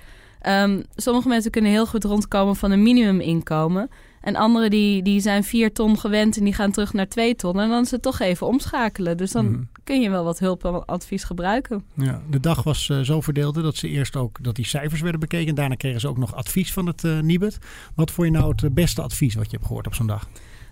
um, 0.48 0.84
sommige 0.96 1.28
mensen 1.28 1.52
kunnen 1.52 1.72
heel 1.72 1.86
goed 1.86 2.04
rondkomen 2.04 2.56
van 2.56 2.72
een 2.72 2.84
minimuminkomen. 2.84 3.90
En 4.22 4.36
anderen 4.36 4.70
die, 4.70 5.04
die 5.04 5.20
zijn 5.20 5.44
vier 5.44 5.74
ton 5.74 6.00
gewend 6.00 6.38
en 6.38 6.44
die 6.44 6.54
gaan 6.54 6.72
terug 6.72 6.94
naar 6.94 7.08
twee 7.08 7.36
ton. 7.36 7.60
En 7.60 7.70
dan 7.70 7.84
is 7.84 7.92
het 7.92 8.02
toch 8.02 8.20
even 8.20 8.48
omschakelen. 8.48 9.18
Dus 9.18 9.32
dan 9.32 9.46
mm. 9.46 9.68
kun 9.84 10.02
je 10.02 10.10
wel 10.10 10.24
wat 10.24 10.40
hulp 10.40 10.66
en 10.66 10.86
advies 10.86 11.24
gebruiken. 11.24 11.84
Ja, 11.94 12.22
de 12.30 12.40
dag 12.40 12.64
was 12.64 12.90
uh, 12.90 13.00
zo 13.00 13.22
verdeeld 13.22 13.56
dat 13.56 13.76
ze 13.76 13.88
eerst 13.88 14.16
ook 14.16 14.44
dat 14.44 14.56
die 14.56 14.66
cijfers 14.66 15.02
werden 15.02 15.20
bekeken. 15.20 15.48
En 15.48 15.56
daarna 15.56 15.76
kregen 15.76 16.00
ze 16.00 16.08
ook 16.08 16.18
nog 16.18 16.36
advies 16.36 16.74
van 16.74 16.86
het 16.86 17.04
uh, 17.04 17.20
Nibud. 17.20 17.58
Wat 17.96 18.12
vond 18.12 18.28
je 18.28 18.34
nou 18.34 18.54
het 18.56 18.74
beste 18.74 19.02
advies 19.02 19.36
wat 19.36 19.46
je 19.46 19.56
hebt 19.56 19.66
gehoord 19.66 19.88
op 19.88 19.94
zo'n 19.94 20.08
dag? 20.08 20.28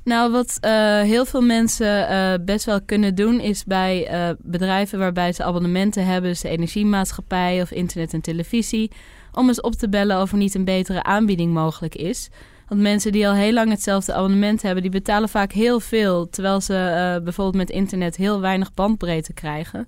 Nou, 0.06 0.32
wat 0.32 0.58
uh, 0.62 1.02
heel 1.02 1.26
veel 1.26 1.42
mensen 1.42 2.12
uh, 2.12 2.34
best 2.46 2.66
wel 2.66 2.82
kunnen 2.82 3.16
doen, 3.16 3.40
is 3.40 3.64
bij 3.64 4.12
uh, 4.12 4.36
bedrijven 4.40 5.00
waarbij 5.00 5.34
ze 5.34 5.44
abonnementen 5.44 6.06
hebben, 6.06 6.30
dus 6.30 6.42
de 6.42 6.50
energiemaatschappij 6.50 7.62
of 7.62 7.72
internet 7.72 8.14
en 8.14 8.22
televisie, 8.22 8.92
om 9.32 9.48
eens 9.48 9.62
op 9.62 9.74
te 9.74 9.90
bellen 9.90 10.22
of 10.22 10.32
er 10.32 10.38
niet 10.38 10.56
een 10.56 10.66
betere 10.66 11.04
aanbieding 11.04 11.54
mogelijk 11.54 11.96
is. 11.96 12.30
Want 12.68 12.82
mensen 12.82 13.12
die 13.12 13.28
al 13.28 13.34
heel 13.34 13.54
lang 13.54 13.70
hetzelfde 13.70 14.14
abonnement 14.14 14.62
hebben, 14.62 14.82
die 14.82 14.92
betalen 14.92 15.30
vaak 15.30 15.52
heel 15.52 15.80
veel. 15.80 16.30
Terwijl 16.30 16.62
ze 16.62 16.74
uh, 16.74 17.24
bijvoorbeeld 17.24 17.56
met 17.56 17.70
internet 17.70 18.16
heel 18.16 18.42
weinig 18.42 18.74
bandbreedte 18.74 19.34
krijgen. 19.34 19.88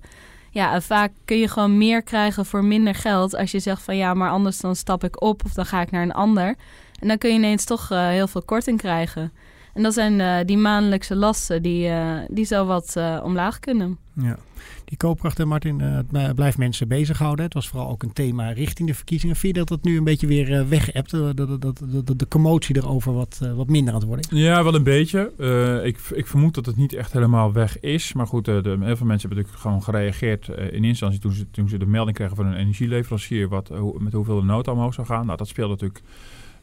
Ja, 0.50 0.80
vaak 0.80 1.12
kun 1.24 1.38
je 1.38 1.48
gewoon 1.48 1.78
meer 1.78 2.02
krijgen 2.02 2.46
voor 2.46 2.64
minder 2.64 2.94
geld. 2.94 3.36
Als 3.36 3.50
je 3.50 3.60
zegt 3.60 3.82
van 3.82 3.96
ja, 3.96 4.14
maar 4.14 4.30
anders 4.30 4.60
dan 4.60 4.76
stap 4.76 5.04
ik 5.04 5.22
op 5.22 5.44
of 5.44 5.52
dan 5.52 5.66
ga 5.66 5.80
ik 5.80 5.90
naar 5.90 6.02
een 6.02 6.12
ander. 6.12 6.54
En 7.00 7.08
dan 7.08 7.18
kun 7.18 7.30
je 7.30 7.36
ineens 7.36 7.64
toch 7.64 7.90
uh, 7.92 8.08
heel 8.08 8.28
veel 8.28 8.42
korting 8.42 8.78
krijgen. 8.78 9.32
En 9.78 9.84
dat 9.84 9.94
zijn 9.94 10.18
uh, 10.18 10.36
die 10.44 10.56
maandelijkse 10.56 11.16
lasten 11.16 11.62
die, 11.62 11.90
die 12.28 12.44
zo 12.44 12.66
wat 12.66 12.96
omlaag 13.22 13.58
kunnen. 13.58 13.98
Ja. 14.12 14.38
Die 14.84 14.96
koopkracht, 14.96 15.38
en 15.38 15.48
Martin, 15.48 16.04
uh, 16.12 16.30
blijft 16.34 16.58
mensen 16.58 16.88
bezighouden. 16.88 17.44
Het 17.44 17.54
was 17.54 17.68
vooral 17.68 17.88
ook 17.90 18.02
een 18.02 18.12
thema 18.12 18.50
richting 18.50 18.88
de 18.88 18.94
verkiezingen. 18.94 19.36
Vind 19.36 19.56
je 19.56 19.64
dat 19.64 19.68
het 19.68 19.84
nu 19.84 19.96
een 19.96 20.04
beetje 20.04 20.26
weer 20.26 20.68
weg 20.68 20.92
hebt? 20.92 21.10
Dat, 21.10 21.36
dat, 21.36 21.60
dat, 21.60 21.82
dat, 22.04 22.18
de 22.18 22.28
commotie 22.28 22.76
erover 22.76 23.12
wat, 23.12 23.40
uh, 23.42 23.54
wat 23.54 23.68
minder 23.68 23.94
aan 23.94 23.98
het 24.00 24.08
worden 24.08 24.36
Ja, 24.36 24.64
wel 24.64 24.74
een 24.74 24.82
beetje. 24.82 25.32
ik, 25.84 25.98
ik 26.14 26.26
vermoed 26.26 26.54
dat 26.54 26.66
het 26.66 26.76
niet 26.76 26.92
echt 26.92 27.12
helemaal 27.12 27.52
weg 27.52 27.80
is. 27.80 28.12
Maar 28.12 28.26
goed, 28.26 28.44
de, 28.44 28.52
heel 28.52 28.96
veel 28.96 29.06
mensen 29.06 29.28
hebben 29.28 29.38
natuurlijk 29.38 29.58
gewoon 29.58 29.82
gereageerd 29.82 30.48
in 30.48 30.84
instantie 30.84 31.20
toen 31.20 31.32
ze, 31.32 31.50
toen 31.50 31.68
ze 31.68 31.78
de 31.78 31.86
melding 31.86 32.16
kregen 32.16 32.36
van 32.36 32.46
een 32.46 32.56
energieleverancier. 32.56 33.48
Wat, 33.48 33.70
met 33.98 34.12
hoeveel 34.12 34.40
de 34.40 34.46
nood 34.46 34.68
omhoog 34.68 34.94
zou 34.94 35.06
gaan. 35.06 35.26
Nou, 35.26 35.38
dat 35.38 35.48
speelde 35.48 35.72
natuurlijk 35.72 36.04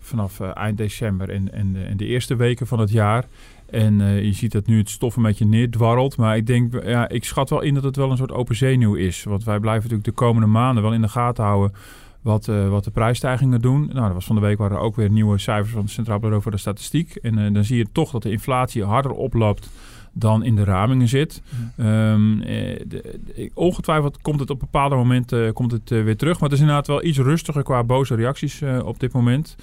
vanaf 0.06 0.40
eind 0.40 0.78
december 0.78 1.30
en, 1.30 1.54
en, 1.54 1.76
en 1.88 1.98
de 1.98 2.06
eerste 2.06 2.36
weken 2.36 2.68
van 2.68 2.80
het 2.80 2.92
jaar. 2.92 3.26
En 3.70 4.00
uh, 4.00 4.24
je 4.24 4.34
ziet 4.34 4.52
dat 4.52 4.66
nu 4.68 4.78
het 4.78 4.90
stof 4.90 5.16
een 5.16 5.24
beetje 5.24 5.46
neerdwarrelt. 5.46 6.18
Maar 6.18 6.38
ik 6.38 6.48
denk, 6.48 6.84
ja, 6.84 7.10
ik 7.10 7.24
schat 7.24 7.50
wel 7.50 7.62
in 7.62 7.74
dat 7.74 7.84
het 7.84 7.96
wel 7.96 8.12
een 8.12 8.18
soort 8.18 8.32
open 8.32 8.56
zenuw 8.56 8.96
is. 8.96 9.24
Want 9.24 9.44
wij 9.44 9.60
blijven 9.60 9.82
natuurlijk 9.90 10.18
de 10.18 10.24
komende 10.24 10.48
maanden 10.48 10.84
wel 10.84 10.94
in 10.94 11.02
de 11.02 11.08
gaten 11.10 11.44
houden 11.44 11.74
wat, 12.22 12.48
uh, 12.48 12.70
wat 12.70 12.84
de 12.84 12.92
prijsstijgingen 12.92 13.62
doen. 13.62 13.86
Nou, 13.94 14.02
dat 14.06 14.14
was 14.14 14.26
van 14.26 14.36
de 14.36 14.42
week 14.42 14.58
waren 14.58 14.78
er 14.78 14.84
ook 14.84 14.96
weer 14.96 15.10
nieuwe 15.10 15.38
cijfers 15.38 15.72
van 15.74 15.82
het 15.82 15.92
Centraal 15.92 16.20
Bureau 16.20 16.42
voor 16.42 16.52
de 16.52 16.58
Statistiek. 16.58 17.16
En 17.16 17.38
uh, 17.38 17.54
dan 17.54 17.64
zie 17.64 17.78
je 17.78 17.88
toch 17.92 18.12
dat 18.12 18.24
de 18.24 18.32
inflatie 18.32 18.84
harder 18.84 19.12
oploopt 19.12 19.70
dan 20.18 20.44
in 20.44 20.56
de 20.56 20.64
ramingen 20.64 21.08
zit. 21.08 21.42
Ehm, 21.78 22.42
eh, 22.42 22.80
de- 22.88 23.20
de- 23.26 23.52
ongetwijfeld 23.54 24.22
komt 24.22 24.40
het 24.40 24.50
op 24.50 24.60
bepaalde 24.60 24.96
momenten 24.96 25.54
komt 25.54 25.72
het, 25.72 25.92
eh, 25.92 26.04
weer 26.04 26.18
terug. 26.18 26.34
Maar 26.34 26.50
het 26.50 26.58
is 26.58 26.60
inderdaad 26.60 26.88
wel 26.88 27.04
iets 27.04 27.18
rustiger 27.18 27.64
qua 27.64 27.84
boze 27.84 28.16
reacties 28.16 28.62
eh, 28.62 28.80
op 28.86 29.00
dit 29.00 29.14
moment. 29.14 29.56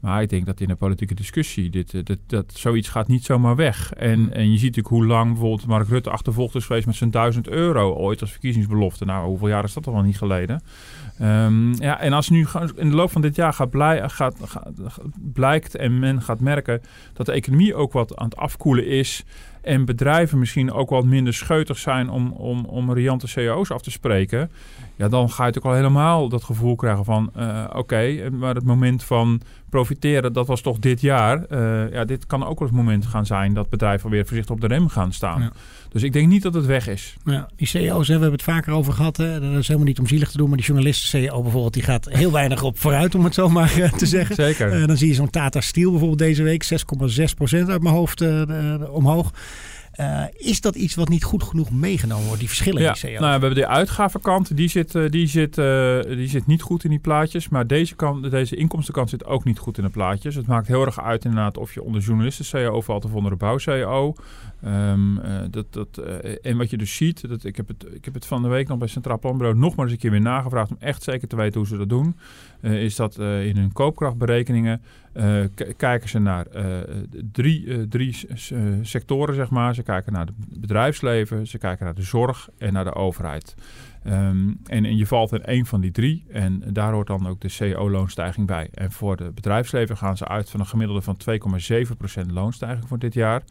Maar 0.00 0.22
ik 0.22 0.28
denk 0.28 0.46
dat 0.46 0.60
in 0.60 0.68
de 0.68 0.74
politieke 0.74 1.14
discussie, 1.14 1.70
dit, 1.70 1.94
eh, 1.94 2.00
dat, 2.04 2.18
dat, 2.26 2.52
zoiets 2.54 2.88
gaat 2.88 3.08
niet 3.08 3.24
zomaar 3.24 3.56
weg. 3.56 3.92
En, 3.92 4.32
en 4.32 4.44
je 4.50 4.58
ziet 4.58 4.76
natuurlijk 4.76 4.94
hoe 4.94 5.06
lang 5.06 5.30
bijvoorbeeld 5.30 5.66
Mark 5.66 5.88
Rutte 5.88 6.10
achtervolgd 6.10 6.54
is 6.54 6.64
geweest 6.66 6.86
met 6.86 6.94
zijn 6.96 7.10
1000 7.10 7.48
euro 7.48 7.94
ooit 7.94 8.20
als 8.20 8.30
verkiezingsbelofte. 8.30 9.04
Nou, 9.04 9.26
hoeveel 9.26 9.48
jaar 9.48 9.64
is 9.64 9.72
dat 9.72 9.86
al 9.86 9.92
wel 9.92 10.02
niet 10.02 10.18
geleden? 10.18 10.62
Ehm, 11.18 11.72
ja, 11.82 12.00
en 12.00 12.12
als 12.12 12.28
nu 12.28 12.46
in 12.76 12.90
de 12.90 12.96
loop 12.96 13.10
van 13.10 13.22
dit 13.22 13.36
jaar 13.36 13.52
gaat 13.52 13.70
blij, 13.70 14.08
gaat, 14.08 14.36
gaat- 14.44 14.72
blijkt 15.32 15.74
en 15.74 15.98
men 15.98 16.22
gaat 16.22 16.40
merken 16.40 16.80
dat 17.12 17.26
de 17.26 17.32
economie 17.32 17.74
ook 17.74 17.92
wat 17.92 18.16
aan 18.16 18.24
het 18.24 18.36
afkoelen 18.36 18.86
is. 18.86 19.24
En 19.60 19.84
bedrijven 19.84 20.38
misschien 20.38 20.72
ook 20.72 20.90
wat 20.90 21.04
minder 21.04 21.34
scheutig 21.34 21.78
zijn 21.78 22.10
om, 22.10 22.32
om, 22.32 22.64
om 22.64 22.92
riante 22.92 23.26
CEO's 23.26 23.70
af 23.70 23.82
te 23.82 23.90
spreken. 23.90 24.50
Ja, 24.96 25.08
dan 25.08 25.28
ga 25.30 25.36
je 25.36 25.48
natuurlijk 25.48 25.66
al 25.66 25.82
helemaal 25.82 26.28
dat 26.28 26.44
gevoel 26.44 26.74
krijgen 26.76 27.04
van... 27.04 27.30
eh, 27.34 27.64
oké, 27.72 28.30
maar 28.30 28.54
het 28.54 28.64
moment 28.64 29.04
van 29.04 29.40
profiteren, 29.70 30.32
dat 30.32 30.46
was 30.46 30.60
toch 30.60 30.78
dit 30.78 31.00
jaar. 31.00 31.44
Eh, 31.44 31.92
ja, 31.92 32.04
dit 32.04 32.26
kan 32.26 32.46
ook 32.46 32.58
wel 32.58 32.68
het 32.68 32.76
moment 32.76 33.06
gaan 33.06 33.26
zijn 33.26 33.54
dat 33.54 33.68
bedrijven 33.68 34.10
weer 34.10 34.26
voorzichtig 34.26 34.54
op 34.54 34.60
de 34.60 34.66
rem 34.66 34.88
gaan 34.88 35.12
staan. 35.12 35.40
Ja. 35.40 35.52
Dus 35.88 36.02
ik 36.02 36.12
denk 36.12 36.28
niet 36.28 36.42
dat 36.42 36.54
het 36.54 36.66
weg 36.66 36.88
is. 36.88 37.16
Ja, 37.24 37.48
die 37.56 37.66
CEO's, 37.66 38.08
hè, 38.08 38.14
we 38.14 38.20
hebben 38.20 38.32
het 38.38 38.42
vaker 38.42 38.72
over 38.72 38.92
gehad. 38.92 39.16
Hè. 39.16 39.40
Dat 39.40 39.58
is 39.58 39.66
helemaal 39.66 39.88
niet 39.88 39.98
om 39.98 40.06
zielig 40.06 40.30
te 40.30 40.36
doen. 40.36 40.48
Maar 40.48 40.56
die 40.56 40.66
journalisten-CEO 40.66 41.42
bijvoorbeeld, 41.42 41.74
die 41.74 41.82
gaat 41.82 42.08
heel 42.10 42.32
weinig 42.32 42.62
op 42.62 42.78
vooruit, 42.78 43.14
om 43.14 43.24
het 43.24 43.34
zo 43.34 43.48
maar 43.48 43.80
eh, 43.80 43.92
te 43.92 44.06
zeggen. 44.06 44.34
Zeker. 44.34 44.72
Eh, 44.72 44.86
dan 44.86 44.96
zie 44.96 45.08
je 45.08 45.14
zo'n 45.14 45.30
Tata 45.30 45.60
Steel 45.60 45.90
bijvoorbeeld 45.90 46.18
deze 46.18 46.42
week, 46.42 46.64
6,6% 46.64 47.68
uit 47.68 47.82
mijn 47.82 47.94
hoofd 47.94 48.24
omhoog. 48.90 49.32
Eh, 50.00 50.24
is 50.32 50.60
dat 50.60 50.74
iets 50.74 50.94
wat 50.94 51.08
niet 51.08 51.24
goed 51.24 51.42
genoeg 51.42 51.70
meegenomen 51.70 52.24
wordt, 52.24 52.38
die 52.38 52.48
verschillen 52.48 52.82
Ja, 52.82 52.88
in 52.88 52.96
CEO's? 52.96 53.20
nou, 53.20 53.34
we 53.34 53.46
hebben 53.46 53.54
de 53.54 53.66
uitgavenkant, 53.66 54.56
die 54.56 54.68
zit, 54.68 54.94
eh, 54.94 55.08
die, 55.08 55.26
zit, 55.26 55.58
eh, 55.58 56.00
die 56.02 56.28
zit 56.28 56.46
niet 56.46 56.62
goed 56.62 56.84
in 56.84 56.90
die 56.90 56.98
plaatjes. 56.98 57.48
Maar 57.48 57.66
deze, 57.66 57.94
kant, 57.94 58.30
deze 58.30 58.56
inkomstenkant 58.56 59.10
zit 59.10 59.24
ook 59.24 59.44
niet 59.44 59.58
goed 59.58 59.78
in 59.78 59.84
de 59.84 59.90
plaatjes. 59.90 60.34
Het 60.34 60.46
maakt 60.46 60.66
heel 60.66 60.84
erg 60.84 61.00
uit 61.00 61.24
inderdaad 61.24 61.58
of 61.58 61.74
je 61.74 61.82
onder 61.82 62.00
journalisten-CEO 62.00 62.80
valt 62.80 63.04
of 63.04 63.14
onder 63.14 63.30
de 63.30 63.36
bouw-CEO. 63.36 64.14
Ehm, 64.62 65.18
eh, 65.18 65.40
dat, 65.50 65.66
dat, 65.72 65.98
en 66.42 66.56
wat 66.56 66.70
je 66.70 66.76
dus 66.76 66.96
ziet, 66.96 67.28
dat, 67.28 67.44
ik, 67.44 67.56
heb 67.56 67.68
het, 67.68 67.86
ik 67.94 68.04
heb 68.04 68.14
het 68.14 68.26
van 68.26 68.42
de 68.42 68.48
week 68.48 68.68
nog 68.68 68.78
bij 68.78 68.88
Centraal 68.88 69.18
Planbureau 69.18 69.58
nog 69.58 69.74
maar 69.74 69.84
eens 69.84 69.94
een 69.94 70.00
keer 70.00 70.10
weer 70.10 70.20
nagevraagd 70.20 70.70
om 70.70 70.76
echt 70.80 71.02
zeker 71.02 71.28
te 71.28 71.36
weten 71.36 71.60
hoe 71.60 71.68
ze 71.68 71.76
dat 71.76 71.88
doen. 71.88 72.16
Is 72.60 72.96
dat 72.96 73.18
in 73.18 73.56
hun 73.56 73.72
koopkrachtberekeningen 73.72 74.82
eh, 75.12 75.44
kijken 75.76 76.08
ze 76.08 76.18
naar 76.18 76.46
eh, 76.46 76.64
drie, 77.32 77.66
eh, 77.66 77.78
drie 77.88 78.16
sectoren, 78.82 79.34
zeg 79.34 79.50
maar. 79.50 79.74
Ze 79.74 79.82
kijken 79.82 80.12
naar 80.12 80.26
het 80.26 80.60
bedrijfsleven, 80.60 81.46
ze 81.46 81.58
kijken 81.58 81.84
naar 81.84 81.94
de 81.94 82.02
zorg 82.02 82.48
en 82.58 82.72
naar 82.72 82.84
de 82.84 82.94
overheid. 82.94 83.54
Ehm, 84.04 84.48
en, 84.66 84.84
en 84.84 84.96
je 84.96 85.06
valt 85.06 85.32
in 85.32 85.44
één 85.44 85.66
van 85.66 85.80
die 85.80 85.90
drie 85.90 86.24
en 86.28 86.62
daar 86.72 86.92
hoort 86.92 87.06
dan 87.06 87.28
ook 87.28 87.40
de 87.40 87.54
CO-loonstijging 87.58 88.46
bij. 88.46 88.68
En 88.74 88.92
voor 88.92 89.16
het 89.16 89.34
bedrijfsleven 89.34 89.96
gaan 89.96 90.16
ze 90.16 90.28
uit 90.28 90.50
van 90.50 90.60
een 90.60 90.66
gemiddelde 90.66 91.02
van 91.02 91.16
2,7% 91.16 92.32
loonstijging 92.32 92.88
voor 92.88 92.98
dit 92.98 93.14
jaar. 93.14 93.42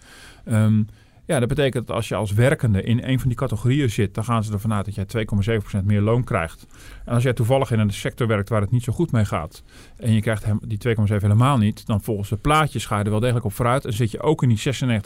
Ehm, 0.46 0.82
ja, 1.30 1.39
dat 1.39 1.48
betekent 1.48 1.88
dat 1.88 1.96
als 1.96 2.08
je 2.08 2.16
als 2.16 2.34
werkende 2.34 2.84
in 2.84 3.04
een 3.04 3.20
van 3.20 3.28
die 3.28 3.38
categorieën 3.38 3.89
zit, 3.89 4.13
dan 4.13 4.24
gaan 4.24 4.44
ze 4.44 4.54
ervan 4.54 4.74
uit 4.74 4.86
dat 4.86 4.96
jij 4.96 5.06
2,7% 5.06 5.86
meer 5.86 6.01
loon 6.01 6.24
krijgt. 6.24 6.68
En 7.06 7.13
als 7.13 7.24
jij 7.24 7.34
toevallig 7.34 7.72
in 7.72 7.80
een 7.80 7.94
sector 7.94 8.28
werkt 8.28 8.50
waar 8.50 8.62
het 8.62 8.72
niet 8.72 8.84
zo 8.84 8.94
goed 8.94 9.12
mee 9.12 9.25
gaat, 9.25 9.63
en 10.00 10.13
je 10.13 10.22
krijgt 10.22 10.46
hem, 10.46 10.60
die 10.68 10.77
2,7 10.88 10.96
helemaal 11.08 11.58
niet, 11.58 11.86
dan 11.86 12.01
volgens 12.01 12.29
de 12.29 12.36
plaatjes 12.36 12.86
ga 12.86 12.98
je 12.98 13.03
er 13.03 13.10
wel 13.10 13.20
degelijk 13.20 13.46
op 13.46 13.53
vooruit. 13.53 13.86
En 13.86 13.94
zit 13.94 14.12
je 14.12 14.22
ook 14.22 14.44
in 14.44 14.50
die 14.50 14.58
96% 14.58 14.62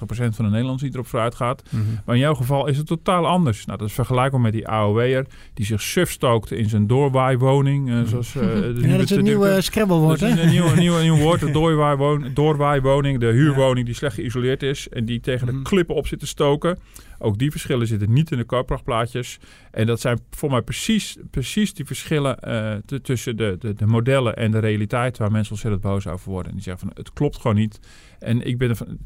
van 0.05 0.45
de 0.45 0.51
Nederlanders 0.51 0.81
die 0.81 0.91
erop 0.93 1.07
vooruit 1.07 1.35
gaat. 1.35 1.63
Mhm. 1.69 1.83
Maar 2.05 2.15
in 2.15 2.21
jouw 2.21 2.33
geval 2.33 2.67
is 2.67 2.77
het 2.77 2.87
totaal 2.87 3.27
anders. 3.27 3.65
Nou, 3.65 3.77
dat 3.77 3.87
is 3.87 3.93
vergelijkbaar 3.93 4.41
met 4.41 4.53
die 4.53 4.67
AOW'er 4.67 5.25
die 5.53 5.65
zich 5.65 5.81
suf 5.81 6.11
stookte 6.11 6.57
in 6.57 6.69
zijn 6.69 6.87
doorwaaiwoning. 6.87 7.89
eh, 7.89 8.01
zoals, 8.05 8.35
eh, 8.35 8.41
de 8.41 8.47
ja, 8.49 8.71
nieuwe- 8.81 8.87
dat 8.97 8.99
is 9.03 9.09
een 9.09 9.17
de- 9.17 9.23
nieuwe 9.23 9.61
Scrabble-woord, 9.61 10.19
dat 10.19 10.29
hè? 10.31 10.41
een 10.41 10.49
nieuw, 10.49 10.73
nieuw, 10.75 10.99
nieuw 11.01 11.17
woord, 11.17 11.39
de 11.39 11.51
doorwaaiwoning, 11.61 12.33
doorwaaiwoning, 12.33 13.19
de 13.19 13.25
huurwoning 13.31 13.85
die 13.85 13.95
slecht 13.95 14.15
geïsoleerd 14.15 14.63
is 14.63 14.89
en 14.89 15.05
die 15.05 15.19
tegen 15.19 15.45
de 15.47 15.53
Mhm. 15.53 15.63
klippen 15.63 15.95
op 15.95 16.07
zit 16.07 16.19
te 16.19 16.27
stoken. 16.27 16.77
Ook 17.23 17.37
die 17.37 17.51
verschillen 17.51 17.87
zitten 17.87 18.13
niet 18.13 18.31
in 18.31 18.37
de 18.37 18.43
koopkrachtplaatjes. 18.43 19.39
En 19.71 19.85
dat 19.85 19.99
zijn 19.99 20.19
voor 20.29 20.49
mij 20.49 20.61
precies, 20.61 21.17
precies 21.31 21.73
die 21.73 21.85
verschillen 21.85 22.39
eh, 22.39 22.97
tussen 23.01 23.37
de, 23.37 23.55
de, 23.59 23.73
de 23.73 23.85
modellen 23.85 24.35
en 24.35 24.51
de 24.51 24.59
realiteit 24.59 25.17
waar 25.17 25.31
mensen 25.31 25.51
ontzettend 25.51 25.83
boos 25.83 26.07
over 26.07 26.31
worden. 26.31 26.47
En 26.49 26.55
die 26.57 26.63
zeggen 26.63 26.87
van 26.87 26.97
het 26.97 27.13
klopt 27.13 27.37
gewoon 27.37 27.55
niet. 27.57 27.79
En 28.19 28.41
ik 28.47 28.57
ben 28.57 28.69
er 28.69 28.75
van. 28.75 28.97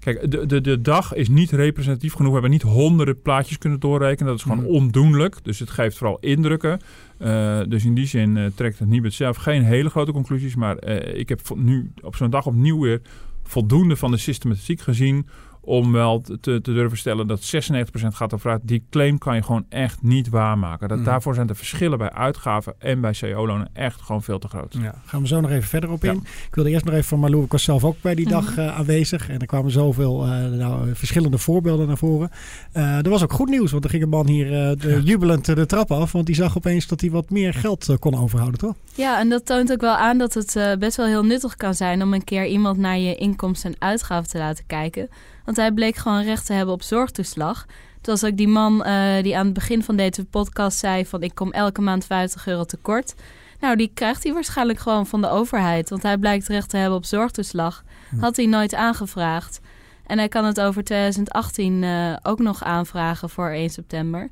Kijk, 0.00 0.30
de, 0.30 0.46
de, 0.46 0.60
de 0.60 0.80
dag 0.80 1.14
is 1.14 1.28
niet 1.28 1.50
representatief 1.50 2.12
genoeg. 2.12 2.28
We 2.28 2.40
hebben 2.40 2.50
niet 2.50 2.62
honderden 2.62 3.22
plaatjes 3.22 3.58
kunnen 3.58 3.80
doorrekenen. 3.80 4.26
Dat 4.26 4.36
is 4.36 4.42
gewoon 4.42 4.64
Mhm. 4.64 4.72
ondoenlijk. 4.74 5.36
Dus 5.42 5.58
het 5.58 5.70
geeft 5.70 5.96
vooral 5.98 6.18
indrukken. 6.20 6.80
Eh, 7.18 7.60
dus 7.68 7.84
in 7.84 7.94
die 7.94 8.06
zin 8.06 8.36
eh, 8.36 8.46
trekt 8.54 8.78
het 8.78 8.88
Nibud 8.88 9.14
zelf 9.14 9.36
geen 9.36 9.62
hele 9.62 9.90
grote 9.90 10.12
conclusies. 10.12 10.54
Maar 10.54 10.84
ik 11.14 11.28
heb 11.28 11.40
nu 11.56 11.92
op 12.02 12.16
zo'n 12.16 12.30
dag 12.30 12.46
opnieuw 12.46 12.80
weer 12.80 13.00
voldoende 13.42 13.96
van 13.96 14.10
de 14.10 14.16
systematiek 14.16 14.80
gezien. 14.80 15.26
Om 15.64 15.92
wel 15.92 16.20
te, 16.20 16.38
te 16.40 16.60
durven 16.60 16.98
stellen 16.98 17.26
dat 17.26 17.40
96% 17.40 18.14
gaat 18.14 18.34
over 18.34 18.50
uit. 18.50 18.60
Die 18.64 18.84
claim 18.90 19.18
kan 19.18 19.34
je 19.34 19.42
gewoon 19.42 19.66
echt 19.68 20.02
niet 20.02 20.28
waarmaken. 20.28 20.88
Dat, 20.88 20.96
Mhm. 20.98 21.06
Daarvoor 21.06 21.34
zijn 21.34 21.46
de 21.46 21.54
verschillen 21.54 21.98
bij 21.98 22.10
uitgaven 22.12 22.74
en 22.78 23.00
bij 23.00 23.12
CO-lonen 23.20 23.68
echt 23.72 24.00
gewoon 24.02 24.22
veel 24.22 24.38
te 24.38 24.48
groot. 24.48 24.76
Ja, 24.80 24.94
gaan 25.04 25.20
we 25.20 25.26
zo 25.26 25.40
nog 25.40 25.50
even 25.50 25.68
verder 25.68 25.90
op 25.90 26.02
Ja. 26.02 26.10
in. 26.10 26.16
Ik 26.48 26.54
wilde 26.54 26.70
eerst 26.70 26.84
nog 26.84 26.94
even 26.94 27.06
van 27.06 27.18
Marlou, 27.18 27.44
ik 27.44 27.52
was 27.52 27.62
zelf 27.62 27.84
ook 27.84 27.96
bij 28.00 28.14
die 28.14 28.24
Mhm. 28.24 28.34
dag 28.34 28.56
eh, 28.56 28.76
aanwezig. 28.78 29.28
En 29.28 29.38
er 29.40 29.46
kwamen 29.46 29.70
zoveel 29.70 30.24
eh, 30.24 30.44
nou, 30.44 30.94
verschillende 30.94 31.38
voorbeelden 31.38 31.86
naar 31.86 31.96
voren. 31.96 32.30
Eh, 32.72 32.96
er 33.04 33.08
was 33.10 33.22
ook 33.22 33.32
goed 33.32 33.48
nieuws, 33.48 33.70
want 33.72 33.84
er 33.84 33.90
ging 33.90 34.02
een 34.02 34.08
man 34.08 34.26
hier 34.26 34.46
eh, 34.46 34.76
de, 34.78 35.00
jubelend 35.04 35.48
eh, 35.48 35.54
de 35.56 35.66
trap 35.66 35.90
af. 35.92 36.12
Want 36.12 36.26
die 36.26 36.34
zag 36.34 36.56
opeens 36.56 36.86
dat 36.86 37.00
hij 37.00 37.10
wat 37.10 37.30
meer 37.30 37.54
geld 37.54 37.88
eh, 37.88 37.96
kon 37.98 38.14
overhouden, 38.18 38.58
toch? 38.60 38.74
Ja, 38.94 39.18
en 39.20 39.28
dat 39.28 39.46
toont 39.46 39.72
ook 39.72 39.80
wel 39.80 39.94
aan 39.96 40.18
dat 40.18 40.34
het 40.34 40.56
eh, 40.56 40.76
best 40.76 40.96
wel 40.96 41.06
heel 41.06 41.24
nuttig 41.24 41.56
kan 41.56 41.74
zijn 41.74 42.02
om 42.02 42.14
een 42.14 42.24
keer 42.24 42.46
iemand 42.46 42.78
naar 42.78 42.98
je 42.98 43.14
inkomsten 43.14 43.70
en 43.70 43.76
uitgaven 43.78 44.28
te 44.28 44.38
laten 44.38 44.64
kijken. 44.66 45.08
Want 45.44 45.56
hij 45.56 45.72
bleek 45.72 45.96
gewoon 45.96 46.22
recht 46.22 46.46
te 46.46 46.52
hebben 46.52 46.74
op 46.74 46.82
zorgtoeslag. 46.82 47.66
Het 47.96 48.06
was 48.06 48.24
ook 48.24 48.36
die 48.36 48.48
man 48.48 48.84
eh, 48.84 49.22
die 49.22 49.36
aan 49.36 49.44
het 49.44 49.54
begin 49.54 49.82
van 49.82 49.96
deze 49.96 50.24
podcast 50.24 50.78
zei 50.78 51.06
van 51.06 51.22
ik 51.22 51.34
kom 51.34 51.52
elke 51.52 51.80
maand 51.80 52.04
50 52.04 52.46
euro 52.46 52.64
tekort. 52.64 53.14
Nou, 53.60 53.76
die 53.76 53.90
krijgt 53.94 54.24
hij 54.24 54.32
waarschijnlijk 54.32 54.78
gewoon 54.78 55.06
van 55.06 55.20
de 55.20 55.28
overheid. 55.28 55.90
Want 55.90 56.02
hij 56.02 56.18
blijkt 56.18 56.48
recht 56.48 56.68
te 56.68 56.76
hebben 56.76 56.98
op 56.98 57.04
zorgtoeslag. 57.04 57.84
Had 58.20 58.36
hij 58.36 58.46
nooit 58.46 58.74
aangevraagd. 58.74 59.60
En 60.06 60.18
hij 60.18 60.28
kan 60.28 60.44
het 60.44 60.60
over 60.60 60.84
2018 60.84 61.84
eh, 61.84 62.16
ook 62.22 62.38
nog 62.38 62.62
aanvragen 62.64 63.30
voor 63.30 63.50
1 63.50 63.70
september. 63.70 64.28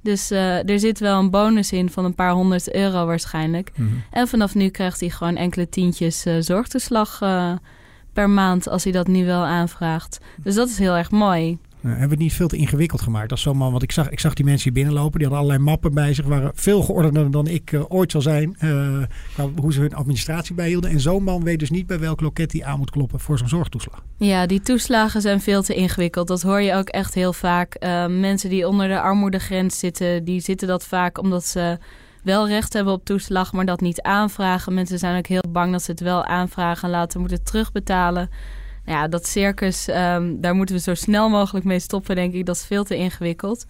Dus 0.00 0.30
eh, 0.30 0.68
er 0.68 0.78
zit 0.78 0.98
wel 0.98 1.18
een 1.18 1.30
bonus 1.30 1.72
in 1.72 1.90
van 1.90 2.04
een 2.04 2.14
paar 2.14 2.32
honderd 2.32 2.74
euro 2.74 3.06
waarschijnlijk. 3.06 3.72
En 4.10 4.28
vanaf 4.28 4.54
nu 4.54 4.68
krijgt 4.68 5.00
hij 5.00 5.08
gewoon 5.08 5.36
enkele 5.36 5.68
tientjes 5.68 6.24
eh, 6.24 6.34
zorgtoeslag 6.38 7.18
per 8.14 8.30
maand 8.30 8.68
als 8.68 8.84
hij 8.84 8.92
dat 8.92 9.06
nu 9.06 9.24
wel 9.24 9.44
aanvraagt. 9.44 10.20
Dus 10.42 10.54
dat 10.54 10.68
is 10.68 10.78
heel 10.78 10.96
erg 10.96 11.10
mooi. 11.10 11.58
Eh, 11.84 11.90
hebben 11.90 12.08
we 12.08 12.14
het 12.14 12.22
niet 12.22 12.32
veel 12.32 12.48
te 12.48 12.56
ingewikkeld 12.56 13.00
gemaakt 13.00 13.30
als 13.30 13.42
zo'n 13.42 13.56
man? 13.56 13.70
Want 13.70 13.82
ik 13.82 13.92
zag, 13.92 14.10
ik 14.10 14.20
zag 14.20 14.34
die 14.34 14.44
mensen 14.44 14.64
hier 14.64 14.82
binnenlopen. 14.82 15.18
Die 15.18 15.28
hadden 15.28 15.44
allerlei 15.44 15.70
mappen 15.70 15.94
bij 15.94 16.14
zich. 16.14 16.24
Waren 16.24 16.50
veel 16.54 16.82
geordener 16.82 17.30
dan 17.30 17.46
ik 17.46 17.72
eh, 17.72 17.82
ooit 17.88 18.10
zal 18.10 18.20
zijn. 18.20 18.56
qua 19.34 19.48
hoe 19.56 19.72
ze 19.72 19.80
hun 19.80 19.94
administratie 19.94 20.54
bijhielden. 20.54 20.90
En 20.90 21.00
zo'n 21.00 21.22
man 21.22 21.44
weet 21.44 21.58
dus 21.58 21.70
niet 21.70 21.86
bij 21.86 21.98
welk 21.98 22.20
loket 22.20 22.52
hij 22.52 22.64
aan 22.64 22.78
moet 22.78 22.90
kloppen 22.90 23.20
voor 23.20 23.38
zo'n 23.38 23.48
zorgtoeslag. 23.48 24.02
Ja, 24.16 24.46
die 24.46 24.60
toeslagen 24.60 25.20
zijn 25.20 25.40
veel 25.40 25.62
te 25.62 25.74
ingewikkeld. 25.74 26.28
Dat 26.28 26.42
hoor 26.42 26.60
je 26.60 26.74
ook 26.74 26.88
echt 26.88 27.14
heel 27.14 27.32
vaak. 27.32 27.74
Eh, 27.74 28.06
mensen 28.06 28.50
die 28.50 28.68
onder 28.68 28.88
de 28.88 29.00
armoedegrens 29.00 29.78
zitten, 29.78 30.24
die 30.24 30.40
zitten 30.40 30.68
dat 30.68 30.86
vaak 30.86 31.18
omdat 31.18 31.44
ze 31.44 31.78
wel 32.24 32.48
recht 32.48 32.72
hebben 32.72 32.92
op 32.92 33.04
toeslag, 33.04 33.52
maar 33.52 33.64
dat 33.64 33.80
niet 33.80 34.02
aanvragen. 34.02 34.74
Mensen 34.74 34.98
zijn 34.98 35.18
ook 35.18 35.26
heel 35.26 35.44
bang 35.48 35.72
dat 35.72 35.82
ze 35.82 35.90
het 35.90 36.00
wel 36.00 36.24
aanvragen 36.24 36.84
en 36.84 36.90
later 36.90 37.20
moeten 37.20 37.44
terugbetalen. 37.44 38.30
Nou 38.84 38.98
ja, 38.98 39.08
dat 39.08 39.26
circus, 39.26 39.88
ehm, 39.88 40.34
daar 40.40 40.54
moeten 40.54 40.74
we 40.74 40.80
zo 40.80 40.94
snel 40.94 41.28
mogelijk 41.28 41.64
mee 41.64 41.78
stoppen, 41.78 42.14
denk 42.14 42.34
ik. 42.34 42.46
Dat 42.46 42.56
is 42.56 42.64
veel 42.64 42.84
te 42.84 42.96
ingewikkeld. 42.96 43.64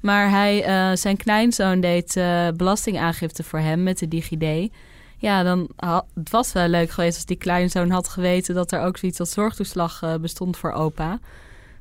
Maar 0.00 0.30
hij, 0.30 0.64
eh, 0.64 0.96
zijn 0.96 1.16
kleinzoon 1.16 1.80
deed 1.80 2.16
eh, 2.16 2.48
belastingaangifte 2.56 3.42
voor 3.42 3.58
hem 3.58 3.82
met 3.82 3.98
de 3.98 4.08
DigiD. 4.08 4.72
Ja, 5.16 5.42
dan 5.42 5.68
het 6.14 6.30
was 6.30 6.52
wel 6.52 6.68
leuk 6.68 6.90
geweest 6.90 7.16
als 7.16 7.24
die 7.24 7.36
kleinzoon 7.36 7.90
had 7.90 8.08
geweten 8.08 8.54
dat 8.54 8.72
er 8.72 8.80
ook 8.80 8.96
zoiets 8.96 9.20
als 9.20 9.32
zorgtoeslag 9.32 10.02
eh, 10.02 10.14
bestond 10.14 10.56
voor 10.56 10.72
opa. 10.72 11.18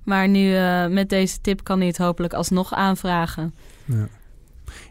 Maar 0.03 0.27
nu 0.27 0.57
met 0.89 1.09
deze 1.09 1.41
tip 1.41 1.63
kan 1.63 1.77
hij 1.77 1.87
het 1.87 1.97
hopelijk 1.97 2.33
alsnog 2.33 2.73
aanvragen. 2.73 3.53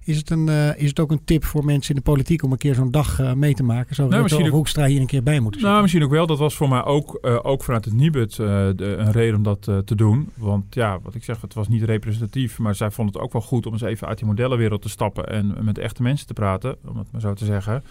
Is 0.04 0.16
het, 0.16 0.30
een, 0.30 0.48
eh, 0.48 0.76
is 0.82 0.88
het 0.88 1.00
ook 1.00 1.10
een 1.10 1.24
tip 1.24 1.44
voor 1.44 1.64
mensen 1.64 1.94
in 1.94 2.00
de 2.04 2.10
politiek 2.10 2.42
om 2.42 2.52
een 2.52 2.58
keer 2.58 2.74
zo'n 2.74 2.90
dag 2.90 3.20
eh, 3.20 3.32
mee 3.32 3.54
te 3.54 3.62
maken? 3.62 3.94
Zo 3.94 4.06
Nou, 4.08 4.22
misschien 4.22 4.46
ook- 4.46 4.52
Hoekstra 4.52 4.86
hier 4.86 5.00
een 5.00 5.06
keer 5.06 5.22
bij 5.22 5.40
moeten 5.40 5.60
Nou, 5.60 5.62
zitten. 5.62 5.82
misschien 5.82 6.04
ook 6.04 6.10
wel. 6.10 6.26
Dat 6.26 6.38
was 6.38 6.56
voor 6.56 6.68
mij 6.68 6.84
ook, 6.84 7.18
eh, 7.22 7.38
ook 7.42 7.64
vanuit 7.64 7.84
het 7.84 7.94
Nibud 7.94 8.38
een 8.38 9.12
reden 9.12 9.36
om 9.36 9.42
dat 9.42 9.62
te 9.62 9.94
doen. 9.94 10.28
Want 10.36 10.74
ja, 10.74 10.98
wat 11.02 11.14
ik 11.14 11.24
zeg, 11.24 11.40
het 11.40 11.54
was 11.54 11.68
niet 11.68 11.82
representatief. 11.82 12.58
Maar 12.58 12.74
zij 12.74 12.90
vonden 12.90 13.14
het 13.14 13.22
ook 13.22 13.32
wel 13.32 13.42
goed 13.42 13.66
om 13.66 13.72
eens 13.72 13.82
even 13.82 14.06
uit 14.08 14.18
die 14.18 14.26
modellenwereld 14.26 14.82
te 14.82 14.88
stappen. 14.88 15.26
En 15.28 15.54
met 15.60 15.78
echte 15.78 16.02
mensen 16.02 16.26
te 16.26 16.32
praten, 16.32 16.76
om 16.88 16.96
het 16.96 17.06
maar 17.12 17.20
zo 17.20 17.32
te 17.34 17.44
zeggen. 17.44 17.82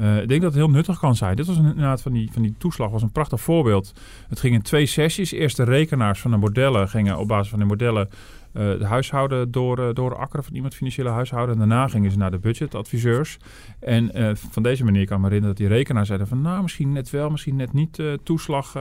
Uh, 0.00 0.22
ik 0.22 0.28
denk 0.28 0.40
dat 0.42 0.50
het 0.52 0.60
heel 0.62 0.70
nuttig 0.70 0.98
kan 0.98 1.16
zijn. 1.16 1.36
Dit 1.36 1.46
was 1.46 1.56
een, 1.56 1.64
inderdaad 1.66 2.02
van 2.02 2.12
die, 2.12 2.28
van 2.32 2.42
die 2.42 2.54
toeslag 2.58 2.90
was 2.90 3.02
een 3.02 3.12
prachtig 3.12 3.40
voorbeeld. 3.40 3.92
Het 4.28 4.40
ging 4.40 4.54
in 4.54 4.62
twee 4.62 4.86
sessies. 4.86 5.32
Eerst 5.32 5.56
de 5.56 5.64
rekenaars 5.64 6.20
van 6.20 6.30
de 6.30 6.36
modellen 6.36 6.88
gingen 6.88 7.18
op 7.18 7.28
basis 7.28 7.48
van 7.48 7.58
de 7.58 7.64
modellen 7.64 8.08
uh, 8.54 8.78
de 8.78 8.84
huishouden 8.84 9.50
door, 9.50 9.78
uh, 9.78 9.88
door 9.92 10.16
akkeren 10.16 10.44
van 10.44 10.54
iemand 10.54 10.74
financiële 10.74 11.08
huishouden. 11.08 11.54
En 11.54 11.68
daarna 11.68 11.88
gingen 11.88 12.10
ze 12.10 12.18
naar 12.18 12.30
de 12.30 12.38
budgetadviseurs. 12.38 13.38
En 13.80 14.18
uh, 14.18 14.30
van 14.34 14.62
deze 14.62 14.84
manier 14.84 15.06
kan 15.06 15.16
ik 15.16 15.22
me 15.22 15.28
herinneren 15.28 15.56
dat 15.56 15.66
die 15.66 15.76
rekenaar 15.76 16.06
zeiden 16.06 16.26
van 16.26 16.40
nou 16.40 16.62
misschien 16.62 16.92
net 16.92 17.10
wel, 17.10 17.30
misschien 17.30 17.56
net 17.56 17.72
niet 17.72 18.02
toeslag 18.22 18.76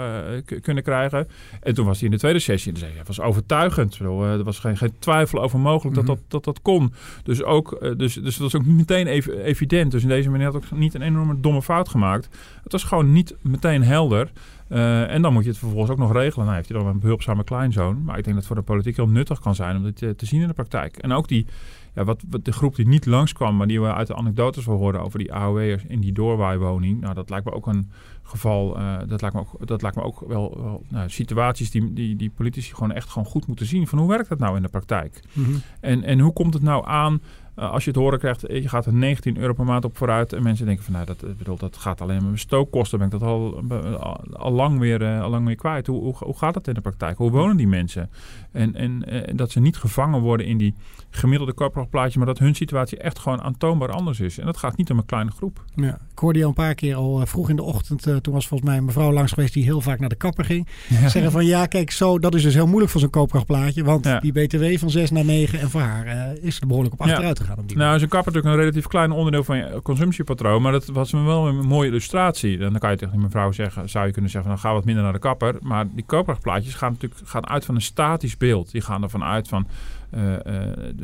kunnen 0.62 0.84
krijgen. 0.84 1.28
En 1.62 1.74
toen 1.74 1.86
was 1.86 1.98
hij 1.98 2.06
in 2.06 2.14
de 2.14 2.20
tweede 2.20 2.40
sessie 2.40 2.72
en 2.72 2.78
zei 2.78 2.92
hij 2.94 3.04
was 3.06 3.20
overtuigend. 3.22 4.00
er 4.00 4.44
was 4.44 4.60
geen, 4.60 4.78
geen 4.78 4.94
twijfel 5.00 5.42
over 5.42 5.60
mogelijk 5.60 5.96
mm 5.96 6.06
-hmm. 6.06 6.16
dat, 6.16 6.18
dat, 6.30 6.32
dat 6.32 6.44
dat 6.44 6.62
kon. 6.62 6.94
Dus, 7.24 7.44
ook, 7.44 7.80
dus, 7.98 8.14
dus 8.14 8.38
dat 8.38 8.52
was 8.52 8.56
ook 8.56 8.66
niet 8.66 8.76
meteen 8.76 9.08
ev 9.08 9.28
evident. 9.28 9.92
Dus 9.92 10.04
in 10.04 10.10
deze 10.10 10.30
manier 10.30 10.46
had 10.46 10.56
ook 10.56 10.72
niet 10.72 10.94
een 10.94 11.02
enorme 11.02 11.40
domme 11.40 11.62
fout 11.62 11.90
gemaakt. 11.90 12.30
Het 12.64 12.72
was 12.72 12.84
gewoon 12.84 13.12
niet 13.12 13.36
meteen 13.42 13.84
helder. 13.84 14.32
Uh, 14.72 15.14
en 15.14 15.22
dan 15.22 15.34
moet 15.34 15.44
je 15.44 15.50
het 15.50 15.58
vervolgens 15.58 15.92
ook 15.92 15.98
nog 15.98 16.14
regelen. 16.14 16.46
Nou 16.46 16.58
heeft 16.58 16.70
hij 16.70 16.80
dan 16.80 16.88
een 16.88 17.00
behulpzame 17.00 17.44
kleinzoon. 17.44 18.04
Maar 18.04 18.18
ik 18.18 18.24
denk 18.24 18.36
dat 18.36 18.36
het 18.36 18.46
voor 18.46 18.56
de 18.56 18.72
politiek 18.72 18.96
heel 18.96 19.08
nuttig 19.08 19.40
kan 19.40 19.56
zijn 19.56 19.76
om 19.76 19.84
dit 19.84 19.96
te, 19.96 20.16
te 20.16 20.26
zien 20.26 20.42
in 20.42 20.48
de 20.48 20.54
praktijk. 20.54 20.98
En 20.98 21.12
ook 21.12 21.28
die, 21.28 21.46
ja, 21.94 22.04
wat, 22.04 22.24
wat, 22.30 22.46
de 22.46 22.52
groep 22.52 22.76
die 22.76 22.88
niet 22.88 23.06
langskwam, 23.06 23.58
maar 23.58 23.68
die 23.68 23.82
we 23.82 23.94
uit 23.94 24.08
de 24.08 24.16
anekdotes 24.16 24.66
wel 24.66 24.78
hoorden 24.78 25.02
over 25.02 25.20
die 25.20 25.34
AOW'ers 25.34 25.84
in 25.88 26.00
die 26.00 26.12
doorwaaiwoning. 26.12 27.02
Nou, 27.02 27.14
dat 27.14 27.30
lijkt 27.30 27.46
me 27.46 27.52
ook 27.52 27.68
een 27.68 27.92
geval, 28.32 28.78
uh, 28.78 28.98
dat, 29.08 29.22
lijkt 29.22 29.36
me 29.36 29.42
ook, 29.42 29.68
dat 29.68 29.82
lijkt 29.82 29.98
me 29.98 30.04
ook 30.04 30.24
wel, 30.28 30.58
wel 30.62 30.84
nou, 30.88 31.10
situaties 31.10 31.72
die, 31.72 31.94
die, 31.94 32.16
die 32.16 32.30
politici 32.30 32.74
gewoon 32.74 32.92
echt 32.92 33.10
gewoon 33.10 33.28
goed 33.28 33.48
moeten 33.48 33.66
zien. 33.66 33.88
Van 33.88 34.00
hoe 34.00 34.10
werkt 34.10 34.30
dat 34.30 34.40
nou 34.40 34.56
in 34.56 34.62
de 34.62 34.70
praktijk? 34.70 35.22
Mm 35.34 35.44
-hmm. 35.44 35.62
en, 35.80 36.04
en 36.04 36.20
hoe 36.20 36.34
komt 36.34 36.54
het 36.54 36.64
nou 36.64 36.88
aan 36.88 37.22
uh, 37.56 37.72
als 37.72 37.84
je 37.84 37.90
het 37.90 38.00
horen 38.00 38.20
krijgt, 38.20 38.42
je 38.42 38.70
gaat 38.70 38.86
er 38.86 38.94
19 38.94 39.38
euro 39.38 39.54
per 39.54 39.66
maand 39.66 39.86
op 39.86 39.98
vooruit. 39.98 40.34
En 40.34 40.44
mensen 40.44 40.66
denken 40.66 40.84
van 40.84 40.94
nou, 40.94 41.06
dat, 41.06 41.38
bedoel, 41.38 41.58
dat 41.58 41.78
gaat 41.78 42.02
alleen 42.02 42.16
maar 42.16 42.26
mijn 42.26 42.38
stookkosten. 42.38 42.98
Ben 42.98 43.08
ik 43.08 43.20
dat 43.20 43.30
al, 43.30 43.64
al, 44.00 44.24
al 44.34 44.52
lang, 44.52 44.80
weer, 44.80 45.02
uh, 45.02 45.22
al 45.22 45.30
lang 45.30 45.46
weer 45.46 45.56
kwijt. 45.56 45.88
Hoe, 45.88 46.02
hoe, 46.02 46.16
hoe, 46.18 46.38
gaat 46.38 46.54
dat 46.54 46.68
in 46.68 46.74
de 46.74 46.82
praktijk? 46.82 47.18
Hoe 47.18 47.32
wonen 47.32 47.58
die 47.58 47.68
mensen? 47.68 48.10
En, 48.52 48.76
en 48.76 49.14
uh, 49.14 49.22
dat 49.36 49.52
ze 49.52 49.60
niet 49.60 49.78
gevangen 49.78 50.22
worden 50.22 50.46
in 50.46 50.58
die 50.58 50.76
gemiddelde 51.10 51.54
koopkrachtplaatje, 51.54 52.18
maar 52.18 52.28
dat 52.28 52.40
hun 52.40 52.56
situatie 52.56 52.98
echt 52.98 53.20
gewoon 53.20 53.42
aantoonbaar 53.42 53.92
anders 53.92 54.20
is. 54.20 54.38
En 54.38 54.46
dat 54.46 54.58
gaat 54.58 54.78
niet 54.78 54.92
om 54.92 54.98
een 54.98 55.06
kleine 55.06 55.32
groep. 55.32 55.64
Ja, 55.76 56.00
ik 56.12 56.20
hoorde 56.20 56.40
je 56.40 56.44
al 56.44 56.50
een 56.50 56.56
paar 56.56 56.76
keer 56.76 56.96
al 56.96 57.26
vroeg 57.26 57.50
in 57.50 57.56
de 57.56 57.64
ochtend. 57.64 58.04
Toen 58.22 58.34
was 58.34 58.48
volgens 58.48 58.70
mij 58.70 58.78
een 58.78 58.86
mevrouw 58.86 59.12
langs 59.12 59.32
geweest 59.32 59.54
die 59.54 59.64
heel 59.64 59.82
vaak 59.82 60.00
naar 60.00 60.10
de 60.10 60.16
kapper 60.16 60.46
ging. 60.46 60.68
Ja. 60.88 61.10
Zeggen 61.10 61.32
van 61.32 61.46
ja, 61.46 61.66
kijk, 61.66 61.92
zo, 61.92 62.20
dat 62.20 62.36
is 62.36 62.44
dus 62.44 62.54
heel 62.54 62.68
moeilijk 62.68 62.92
voor 62.92 63.02
zo'n 63.02 63.10
koopkrachtplaatje. 63.10 63.84
Want 63.84 64.06
ja. 64.06 64.20
die 64.20 64.32
BTW 64.32 64.78
van 64.78 64.90
6 64.90 65.12
naar 65.12 65.26
9 65.26 65.60
en 65.60 65.70
voor 65.70 65.82
haar 65.82 66.36
is 66.42 66.60
er 66.62 66.68
behoorlijk 66.68 66.94
op 66.94 67.02
achteruit 67.02 67.40
gegaan. 67.40 67.58
Op 67.58 67.68
die 67.68 67.78
nou, 67.78 67.96
is 67.96 68.02
een 68.02 68.08
kapper 68.08 68.34
natuurlijk 68.34 68.56
een 68.56 68.62
relatief 68.62 68.88
klein 68.88 69.12
onderdeel 69.12 69.44
van 69.44 69.58
je 69.58 69.80
consumptiepatroon. 69.84 70.62
Maar 70.62 70.72
dat 70.72 70.86
was 70.86 71.12
wel 71.12 71.48
een 71.48 71.66
mooie 71.66 71.90
illustratie. 71.90 72.54
En 72.54 72.70
dan 72.70 72.80
kan 72.80 72.92
je 72.92 72.98
tegen 72.98 73.14
die 73.14 73.24
mevrouw 73.24 73.52
zeggen, 73.52 73.90
zou 73.90 74.06
je 74.06 74.12
kunnen 74.12 74.32
zeggen, 74.32 74.50
dan 74.50 74.60
ga 74.60 74.74
wat 74.74 74.86
minder 74.86 75.04
naar 75.04 75.14
de 75.14 75.20
kapper. 75.20 75.56
Maar 75.62 75.86
die 75.94 76.06
koopkrachtplaatjes 76.06 76.74
gaan 76.74 76.92
natuurlijk 76.92 77.22
gaan 77.26 77.48
uit 77.48 77.66
van 77.66 77.76
een 77.76 77.82
statisch 77.82 78.38
beeld. 78.38 78.72
Die 78.72 78.82
gaan 78.82 79.04
ervan 79.04 79.24
uit 79.24 79.48
van, 79.48 79.68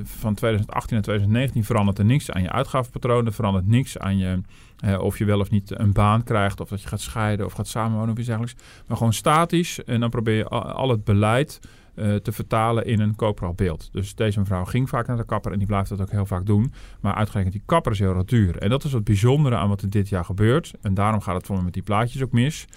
van 0.03 0.33
2018 0.33 0.93
naar 0.93 1.03
2019 1.03 1.63
verandert 1.63 1.99
er 1.99 2.05
niks 2.05 2.31
aan 2.31 2.41
je 2.41 2.51
uitgavenpatroon. 2.51 3.25
Er 3.25 3.33
verandert 3.33 3.67
niks 3.67 3.97
aan 3.97 4.17
je, 4.17 4.41
uh, 4.85 4.99
of 4.99 5.17
je 5.17 5.25
wel 5.25 5.39
of 5.39 5.49
niet 5.49 5.79
een 5.79 5.91
baan 5.91 6.23
krijgt. 6.23 6.59
Of 6.59 6.69
dat 6.69 6.81
je 6.81 6.87
gaat 6.87 7.01
scheiden 7.01 7.45
of 7.45 7.53
gaat 7.53 7.67
samenwonen 7.67 8.11
of 8.11 8.17
iets 8.17 8.27
dergelijks. 8.27 8.63
Maar 8.87 8.97
gewoon 8.97 9.13
statisch. 9.13 9.83
En 9.83 9.99
dan 9.99 10.09
probeer 10.09 10.35
je 10.35 10.47
al, 10.47 10.89
het 10.89 11.03
beleid 11.03 11.59
te 12.23 12.31
vertalen 12.31 12.85
in 12.85 12.99
een 12.99 13.15
koopkrachtbeeld. 13.15 13.89
Dus 13.91 14.15
deze 14.15 14.39
mevrouw 14.39 14.63
ging 14.63 14.89
vaak 14.89 15.07
naar 15.07 15.17
de 15.17 15.25
kapper 15.25 15.51
en 15.51 15.57
die 15.57 15.67
blijft 15.67 15.89
dat 15.89 16.01
ook 16.01 16.11
heel 16.11 16.25
vaak 16.25 16.45
doen. 16.45 16.73
Maar 17.01 17.13
uitgerekend 17.13 17.53
die 17.53 17.63
kapper 17.65 17.91
is 17.91 17.99
heel 17.99 18.25
duur. 18.25 18.57
En 18.57 18.69
dat 18.69 18.83
is 18.83 18.93
het 18.93 19.03
bijzondere 19.03 19.55
aan 19.55 19.69
wat 19.69 19.81
er 19.81 19.89
dit 19.89 20.09
jaar 20.09 20.25
gebeurt. 20.25 20.73
En 20.81 20.93
daarom 20.93 21.21
gaat 21.21 21.35
het 21.35 21.45
voor 21.45 21.57
me 21.57 21.63
met 21.63 21.73
die 21.73 21.83
plaatjes 21.83 22.23
ook 22.23 22.31
mis. 22.31 22.67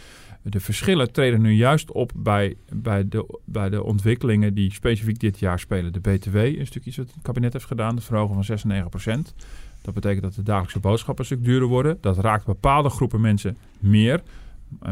De 0.42 0.60
verschillen 0.60 1.12
treden 1.12 1.40
nu 1.40 1.52
juist 1.52 1.92
op 1.92 2.12
bij, 2.16 2.56
bij, 2.72 3.08
de, 3.08 3.38
bij 3.44 3.70
de 3.70 3.82
ontwikkelingen 3.82 4.54
die 4.54 4.72
specifiek 4.72 5.20
dit 5.20 5.38
jaar 5.38 5.58
spelen. 5.58 5.92
De 5.92 6.00
BTW, 6.00 6.36
een 6.36 6.66
stukje 6.66 6.92
wat 6.96 7.06
het 7.06 7.22
kabinet 7.22 7.52
heeft 7.52 7.64
gedaan, 7.64 7.96
de 7.96 8.02
verhogen 8.02 8.34
van 8.34 8.44
6 8.44 8.62
en 8.62 8.68
9 8.68 8.88
procent. 8.88 9.34
Dat 9.82 9.94
betekent 9.94 10.22
dat 10.22 10.34
de 10.34 10.42
dagelijkse 10.42 10.80
boodschappen 10.80 11.24
een 11.24 11.30
stuk 11.30 11.44
duurder 11.44 11.68
worden. 11.68 11.98
Dat 12.00 12.18
raakt 12.18 12.46
bepaalde 12.46 12.88
groepen 12.88 13.20
mensen 13.20 13.56
meer. 13.78 14.22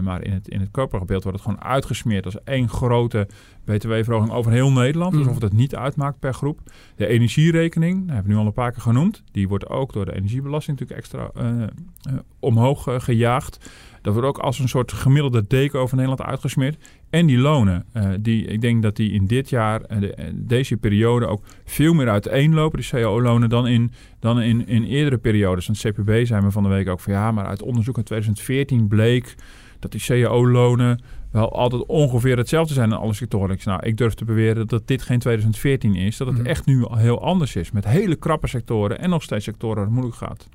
Maar 0.01 0.25
in 0.25 0.33
het, 0.33 0.49
in 0.49 0.61
het 0.61 0.71
koopkrachtbeeld 0.71 1.23
wordt 1.23 1.39
het 1.39 1.49
gewoon 1.49 1.65
uitgesmeerd 1.65 2.25
als 2.25 2.43
één 2.45 2.69
grote 2.69 3.29
btw-verhoging 3.65 4.33
over 4.33 4.53
heel 4.53 4.73
Nederland. 4.73 5.13
Mm. 5.13 5.19
Alsof 5.19 5.35
het 5.35 5.43
het 5.43 5.53
niet 5.53 5.75
uitmaakt 5.75 6.19
per 6.19 6.35
groep. 6.35 6.61
De 6.97 7.07
energierekening, 7.07 7.99
dat 8.07 8.15
hebben 8.15 8.27
we 8.27 8.33
nu 8.33 8.39
al 8.39 8.47
een 8.47 8.53
paar 8.53 8.73
keer 8.73 8.83
genoemd. 8.83 9.23
Die 9.33 9.49
wordt 9.49 9.69
ook 9.69 9.93
door 9.93 10.05
de 10.05 10.15
energiebelasting 10.15 10.79
natuurlijk 10.79 11.07
extra 11.07 11.31
uh, 11.37 11.61
uh, 11.61 12.19
omhoog 12.41 12.89
uh, 12.89 13.01
gejaagd. 13.01 13.71
Dat 14.03 14.13
wordt 14.13 14.29
ook 14.29 14.39
als 14.39 14.59
een 14.59 14.69
soort 14.69 14.93
gemiddelde 14.93 15.45
deken 15.47 15.81
over 15.81 15.97
Nederland 15.97 16.23
uitgesmeerd. 16.23 16.77
En 17.11 17.27
die 17.27 17.39
lonen, 17.39 17.87
die, 18.21 18.45
ik 18.45 18.61
denk 18.61 18.83
dat 18.83 18.97
die 18.97 19.13
in 19.13 19.27
dit 19.27 19.49
jaar, 19.49 20.01
de, 20.01 20.33
deze 20.35 20.77
periode 20.77 21.27
ook 21.27 21.45
veel 21.65 21.95
meer 21.95 22.09
uiteenlopen, 22.09 22.81
die 22.81 22.89
cao-lonen, 22.89 23.49
dan, 23.49 23.67
in, 23.67 23.93
dan 24.21 24.41
in, 24.41 24.67
in 24.67 24.85
eerdere 24.85 25.19
periodes. 25.19 25.65
Van 25.65 25.75
het 25.79 25.95
CPB 25.95 26.27
zijn 26.27 26.45
we 26.45 26.51
van 26.51 26.63
de 26.63 26.69
week 26.69 26.89
ook 26.89 27.01
van 27.01 27.13
ja, 27.13 27.33
maar 27.33 27.47
uit 27.47 27.63
onderzoek 27.63 27.97
in 27.97 28.05
2014 28.05 28.89
bleek 28.89 29.35
dat 29.79 29.93
die 29.93 30.01
cao-lonen 30.01 31.01
wel 31.31 31.53
altijd 31.53 31.87
ongeveer 31.87 32.37
hetzelfde 32.37 32.75
zijn 32.75 32.91
in 32.91 32.97
alle 32.97 33.15
sectoren. 33.15 33.59
Nou, 33.65 33.87
ik 33.87 33.97
durf 33.97 34.15
te 34.15 34.25
beweren 34.25 34.67
dat 34.67 34.87
dit 34.87 35.03
geen 35.03 35.19
2014 35.19 35.95
is. 35.95 36.17
Dat 36.17 36.27
het 36.27 36.39
mm. 36.39 36.47
echt 36.47 36.67
nu 36.67 36.85
al 36.85 36.97
heel 36.97 37.23
anders 37.23 37.57
is. 37.57 37.71
Met 37.71 37.85
hele 37.85 38.17
krappe 38.17 38.47
sectoren 38.47 38.99
en 38.99 39.11
nog 39.11 39.23
steeds 39.23 39.45
sectoren 39.45 39.77
waar 39.77 39.85
het 39.85 39.95
moeilijk 39.95 40.17
gaat. 40.17 40.49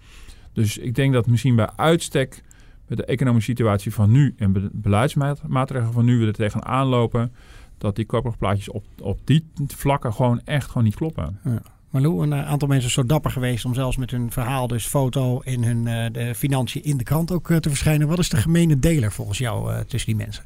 Dus 0.54 0.78
ik 0.78 0.96
denk 0.96 1.14
dat 1.14 1.28
misschien 1.28 1.56
bij 1.56 1.70
uitstek 1.76 2.44
met 2.88 2.98
de 2.98 3.06
economische 3.06 3.52
situatie 3.52 3.94
van 3.94 4.12
nu 4.12 4.34
en 4.38 4.52
be 4.52 4.70
beleidsmaatregelen 4.72 5.94
van 5.94 6.06
nu 6.06 6.20
we 6.20 6.26
er 6.26 6.34
tegenaan 6.34 6.88
lopen, 6.88 7.34
dat 7.78 7.96
die 7.96 8.06
koopkrachtplaatjes 8.06 8.70
op, 8.70 8.86
op 9.02 9.20
die 9.24 9.46
vlakken 9.68 10.14
gewoon 10.14 10.42
echt 10.46 10.68
gewoon 10.68 10.84
niet 10.84 10.96
kloppen. 10.96 11.40
Ja. 11.44 11.62
Marlou, 11.94 12.24
een 12.24 12.34
aantal 12.34 12.68
mensen 12.68 12.92
zo 12.92 13.06
dapper 13.06 13.32
geweest 13.32 13.66
om 13.66 13.74
zelfs 13.74 13.98
met 13.98 14.12
hun 14.12 14.32
verhaal, 14.32 14.68
dus 14.68 14.86
foto 14.86 15.42
en 15.42 15.64
hun 15.64 15.86
uh, 15.86 16.06
de 16.12 16.36
financiën 16.36 16.84
in 16.84 16.98
de 16.98 17.04
krant 17.04 17.32
ook 17.32 17.50
uh, 17.50 17.58
te 17.58 17.70
verschijnen. 17.70 18.08
Wat 18.08 18.20
is 18.20 18.30
de 18.30 18.38
gemene 18.38 18.80
deler 18.80 19.12
volgens 19.12 19.38
jou 19.38 19.84
tussen 19.88 20.16
die 20.16 20.26
mensen? 20.26 20.44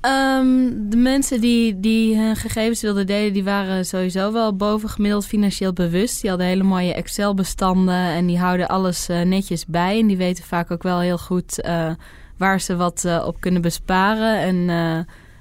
Um, 0.00 0.90
de 0.90 0.96
mensen 0.96 1.40
die, 1.40 1.80
die 1.80 2.16
hun 2.16 2.36
gegevens 2.36 2.82
wilden 2.82 3.06
delen, 3.06 3.32
die 3.32 3.44
waren 3.44 3.86
sowieso 3.86 4.32
wel 4.32 4.56
bovengemiddeld 4.56 5.26
financieel 5.26 5.72
bewust. 5.72 6.20
Die 6.20 6.30
hadden 6.30 6.48
hele 6.48 6.62
mooie 6.62 6.94
Excel-bestanden 6.94 8.04
en 8.04 8.26
die 8.26 8.38
houden 8.38 8.68
alles 8.68 9.06
netjes 9.06 9.66
bij. 9.66 10.00
En 10.00 10.06
die 10.06 10.16
weten 10.16 10.44
vaak 10.44 10.70
ook 10.70 10.82
wel 10.82 11.00
heel 11.00 11.18
goed 11.18 11.68
waar 12.36 12.60
ze 12.60 12.76
wat 12.76 13.20
op 13.24 13.40
kunnen 13.40 13.62
besparen 13.62 14.40
en 14.40 14.66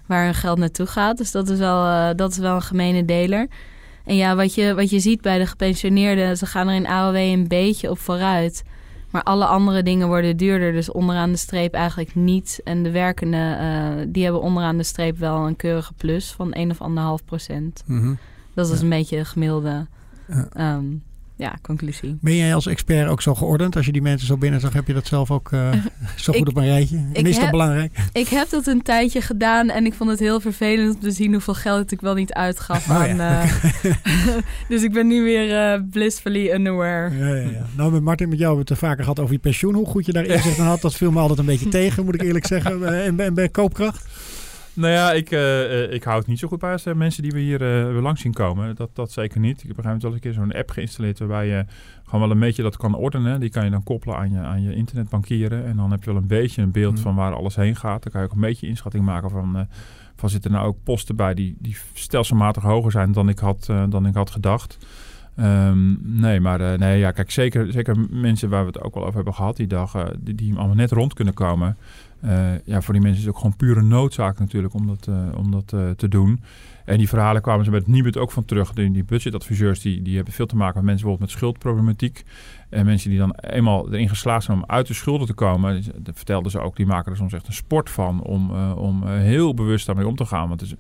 waar 0.05 0.23
hun 0.23 0.35
geld 0.35 0.57
naartoe 0.57 0.85
gaat. 0.85 1.17
Dus 1.17 1.31
dat 1.31 1.49
is 1.49 1.59
wel, 1.59 2.15
dat 2.15 2.31
is 2.31 2.37
wel 2.37 2.55
een 2.55 2.61
gemene 2.61 3.05
deler. 3.05 3.47
En 4.07 4.15
ja, 4.15 4.35
wat 4.35 4.53
je, 4.55 4.73
wat 4.75 4.89
je 4.89 4.99
ziet 4.99 5.21
bij 5.21 5.37
de 5.37 5.45
gepensioneerden, 5.45 6.37
ze 6.37 6.45
gaan 6.45 6.67
er 6.67 6.75
in 6.75 6.87
AOW 6.87 7.15
een 7.15 7.47
beetje 7.47 7.89
op 7.89 7.99
vooruit. 7.99 8.63
Maar 9.11 9.23
alle 9.23 9.45
andere 9.45 9.83
dingen 9.83 10.07
worden 10.07 10.37
duurder, 10.37 10.71
dus 10.71 10.91
onderaan 10.91 11.31
de 11.31 11.37
streep 11.37 11.73
eigenlijk 11.73 12.15
niet. 12.15 12.61
En 12.63 12.83
de 12.83 12.91
werkenden, 12.91 13.61
uh, 13.61 14.05
die 14.07 14.23
hebben 14.23 14.41
onderaan 14.41 14.77
de 14.77 14.83
streep 14.83 15.17
wel 15.17 15.47
een 15.47 15.55
keurige 15.55 15.93
plus 15.93 16.31
van 16.31 16.53
1 16.53 16.71
of 16.71 17.19
1,5 17.19 17.25
procent. 17.25 17.83
Mm 17.85 17.99
-hmm. 17.99 18.17
Dat 18.53 18.69
is 18.69 18.77
ja. 18.77 18.83
een 18.83 18.89
beetje 18.89 19.17
de 19.17 19.25
gemiddelde 19.25 19.87
ja. 20.27 20.75
um, 20.75 21.03
ja, 21.37 21.57
conclusie. 21.61 22.17
Ben 22.21 22.35
jij 22.35 22.55
als 22.55 22.65
expert 22.67 23.09
ook 23.09 23.21
zo 23.21 23.35
geordend? 23.35 23.75
Als 23.75 23.85
je 23.85 23.91
die 23.91 24.01
mensen 24.01 24.27
zo 24.27 24.37
binnen 24.37 24.59
zag, 24.59 24.73
heb 24.73 24.87
je 24.87 24.93
dat 24.93 25.07
zelf 25.07 25.31
ook 25.31 25.51
uh, 25.51 25.71
zo 26.15 26.33
goed 26.33 26.41
ik, 26.41 26.47
op 26.47 26.57
een 26.57 26.65
rijtje? 26.65 26.97
En 27.13 27.25
is 27.25 27.33
dat 27.33 27.41
heb, 27.41 27.51
belangrijk? 27.51 27.97
Ik 28.13 28.27
heb 28.27 28.49
dat 28.49 28.67
een 28.67 28.81
tijdje 28.81 29.21
gedaan 29.21 29.69
en 29.69 29.85
ik 29.85 29.93
vond 29.93 30.09
het 30.09 30.19
heel 30.19 30.39
vervelend 30.39 30.95
om 30.95 31.01
te 31.01 31.11
zien 31.11 31.31
hoeveel 31.31 31.53
geld 31.53 31.91
ik 31.91 32.01
wel 32.01 32.13
niet 32.13 32.33
uitgaf. 32.33 32.89
Oh, 32.89 32.95
aan, 32.95 33.15
ja. 33.15 33.43
uh, 33.43 33.51
dus 34.69 34.83
ik 34.83 34.91
ben 34.93 35.07
nu 35.07 35.23
weer 35.23 35.73
uh, 35.73 35.81
blissfully 35.91 36.53
unaware. 36.53 37.17
Ja, 37.17 37.27
ja, 37.27 37.49
ja. 37.49 37.65
Nou, 37.75 37.91
met 37.91 38.01
Martin, 38.01 38.29
met 38.29 38.37
jou 38.37 38.55
hebben 38.55 38.67
we 38.67 38.73
het 38.73 38.89
vaker 38.89 39.03
gehad 39.03 39.19
over 39.19 39.33
je 39.33 39.39
pensioen. 39.39 39.73
Hoe 39.73 39.85
goed 39.85 40.05
je 40.05 40.11
daar 40.11 40.25
inzicht 40.35 40.57
in 40.57 40.63
had, 40.63 40.81
dat 40.81 40.95
viel 40.95 41.11
me 41.11 41.19
altijd 41.19 41.39
een 41.39 41.45
beetje 41.45 41.69
tegen, 41.69 42.05
moet 42.05 42.15
ik 42.15 42.21
eerlijk 42.21 42.47
zeggen. 42.47 43.03
En, 43.03 43.19
en 43.19 43.33
bij 43.33 43.49
koopkracht? 43.49 44.05
Nou 44.77 44.93
ja, 44.93 45.11
ik, 45.11 45.31
uh, 45.31 45.91
ik 45.93 46.03
hou 46.03 46.17
het 46.17 46.27
niet 46.27 46.39
zo 46.39 46.47
goed 46.47 46.59
bij 46.59 46.71
als 46.71 46.83
mensen 46.83 47.23
die 47.23 47.31
we 47.31 47.39
hier 47.39 47.91
uh, 47.95 48.01
langs 48.01 48.21
zien 48.21 48.33
komen. 48.33 48.75
Dat, 48.75 48.89
dat 48.93 49.11
zeker 49.11 49.39
niet. 49.39 49.61
Ik 49.61 49.67
heb 49.67 49.77
op 49.77 49.77
een 49.77 49.83
gegeven 49.83 50.01
moment 50.01 50.03
wel 50.03 50.11
eens 50.11 50.23
een 50.23 50.47
keer 50.47 50.55
zo'n 50.55 50.61
app 50.61 50.71
geïnstalleerd 50.71 51.19
waarbij 51.19 51.47
je 51.47 51.65
gewoon 52.03 52.21
wel 52.21 52.31
een 52.31 52.39
beetje 52.39 52.63
dat 52.63 52.77
kan 52.77 52.95
ordenen. 52.95 53.39
Die 53.39 53.49
kan 53.49 53.63
je 53.63 53.71
dan 53.71 53.83
koppelen 53.83 54.17
aan 54.17 54.31
je, 54.31 54.37
aan 54.37 54.61
je 54.61 54.75
internetbankieren. 54.75 55.65
En 55.65 55.75
dan 55.75 55.91
heb 55.91 56.03
je 56.03 56.11
wel 56.11 56.21
een 56.21 56.27
beetje 56.27 56.61
een 56.61 56.71
beeld 56.71 56.95
mm. 56.95 57.01
van 57.01 57.15
waar 57.15 57.33
alles 57.33 57.55
heen 57.55 57.75
gaat. 57.75 58.03
Dan 58.03 58.11
kan 58.11 58.21
je 58.21 58.27
ook 58.27 58.33
een 58.33 58.41
beetje 58.41 58.67
inschatting 58.67 59.05
maken 59.05 59.29
van, 59.29 59.67
van 60.15 60.29
zitten 60.29 60.51
er 60.51 60.57
nou 60.57 60.69
ook 60.69 60.83
posten 60.83 61.15
bij 61.15 61.33
die, 61.33 61.55
die 61.59 61.77
stelselmatig 61.93 62.63
hoger 62.63 62.91
zijn 62.91 63.11
dan 63.11 63.29
ik 63.29 63.39
had, 63.39 63.65
dan 63.89 64.05
ik 64.05 64.13
had 64.13 64.29
gedacht. 64.29 64.77
Ehm, 65.37 65.95
nee, 66.19 66.39
maar 66.39 66.61
uh, 66.61 66.73
nee, 66.73 66.99
ja, 66.99 67.11
kijk, 67.11 67.31
zeker, 67.31 67.71
zeker 67.71 67.95
mensen 68.09 68.49
waar 68.49 68.61
we 68.61 68.67
het 68.67 68.81
ook 68.81 68.93
wel 68.93 69.03
over 69.03 69.15
hebben 69.15 69.33
gehad 69.33 69.57
die 69.57 69.67
dag, 69.67 69.95
uh, 69.95 70.05
die, 70.19 70.35
die 70.35 70.55
allemaal 70.55 70.75
net 70.75 70.91
rond 70.91 71.13
kunnen 71.13 71.33
komen. 71.33 71.77
Uh, 72.25 72.65
ja, 72.65 72.81
voor 72.81 72.93
die 72.93 73.03
mensen 73.03 73.19
is 73.19 73.25
het 73.25 73.35
ook 73.35 73.41
gewoon 73.41 73.55
pure 73.55 73.81
noodzaak 73.81 74.39
natuurlijk 74.39 74.73
om 74.73 74.87
dat, 74.87 75.09
om 75.35 75.51
dat 75.51 75.67
te 75.97 76.07
doen. 76.07 76.41
En 76.85 76.97
die 76.97 77.07
verhalen 77.07 77.41
kwamen 77.41 77.65
ze 77.65 77.71
met 77.71 77.87
Nibud 77.87 78.17
ook 78.17 78.31
van 78.31 78.45
terug. 78.45 78.73
Die, 78.73 78.91
die 78.91 79.03
budgetadviseurs 79.03 79.79
die, 79.79 80.01
die 80.01 80.15
hebben 80.15 80.33
veel 80.33 80.45
te 80.45 80.55
maken 80.55 80.75
met 80.75 80.85
mensen 80.85 81.05
bijvoorbeeld 81.05 81.29
met 81.29 81.39
schuldproblematiek. 81.39 82.23
En 82.69 82.85
mensen 82.85 83.09
die 83.09 83.19
dan 83.19 83.31
eenmaal 83.35 83.93
erin 83.93 84.09
geslaagd 84.09 84.43
zijn 84.43 84.57
om 84.57 84.63
uit 84.67 84.87
de 84.87 84.93
schulden 84.93 85.27
te 85.27 85.33
komen, 85.33 85.83
dat 85.95 86.15
vertelden 86.15 86.51
ze 86.51 86.59
ook, 86.59 86.75
die 86.75 86.85
maken 86.85 87.11
er 87.11 87.17
soms 87.17 87.33
echt 87.33 87.47
een 87.47 87.53
sport 87.53 87.89
van 87.89 88.21
om, 88.21 88.51
om 88.71 89.07
heel 89.07 89.53
bewust 89.53 89.85
daarmee 89.85 90.07
om 90.07 90.15
te 90.15 90.25
gaan. 90.25 90.47
Want 90.47 90.75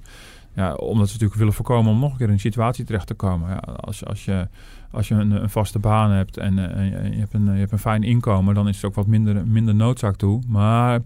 ja, 0.57 0.73
omdat 0.73 1.05
ze 1.05 1.13
natuurlijk 1.13 1.39
willen 1.39 1.53
voorkomen 1.53 1.91
om 1.91 1.99
nog 1.99 2.11
een 2.11 2.17
keer 2.17 2.27
in 2.27 2.33
een 2.33 2.39
situatie 2.39 2.85
terecht 2.85 3.07
te 3.07 3.13
komen. 3.13 3.49
Ja, 3.49 3.55
als, 3.55 4.05
als 4.05 4.25
je, 4.25 4.47
als 4.91 5.07
je 5.07 5.15
een, 5.15 5.31
een 5.31 5.49
vaste 5.49 5.79
baan 5.79 6.11
hebt 6.11 6.37
en, 6.37 6.57
uh, 6.57 7.11
je, 7.13 7.19
hebt 7.19 7.33
een, 7.33 7.45
je 7.45 7.59
hebt 7.59 7.71
een 7.71 7.79
fijn 7.79 8.03
inkomen, 8.03 8.55
dan 8.55 8.67
is 8.67 8.75
het 8.75 8.85
ook 8.85 8.95
wat 8.95 9.07
minder, 9.07 9.47
minder 9.47 9.75
noodzaak 9.75 10.15
toe. 10.15 10.41
Maar 10.47 10.99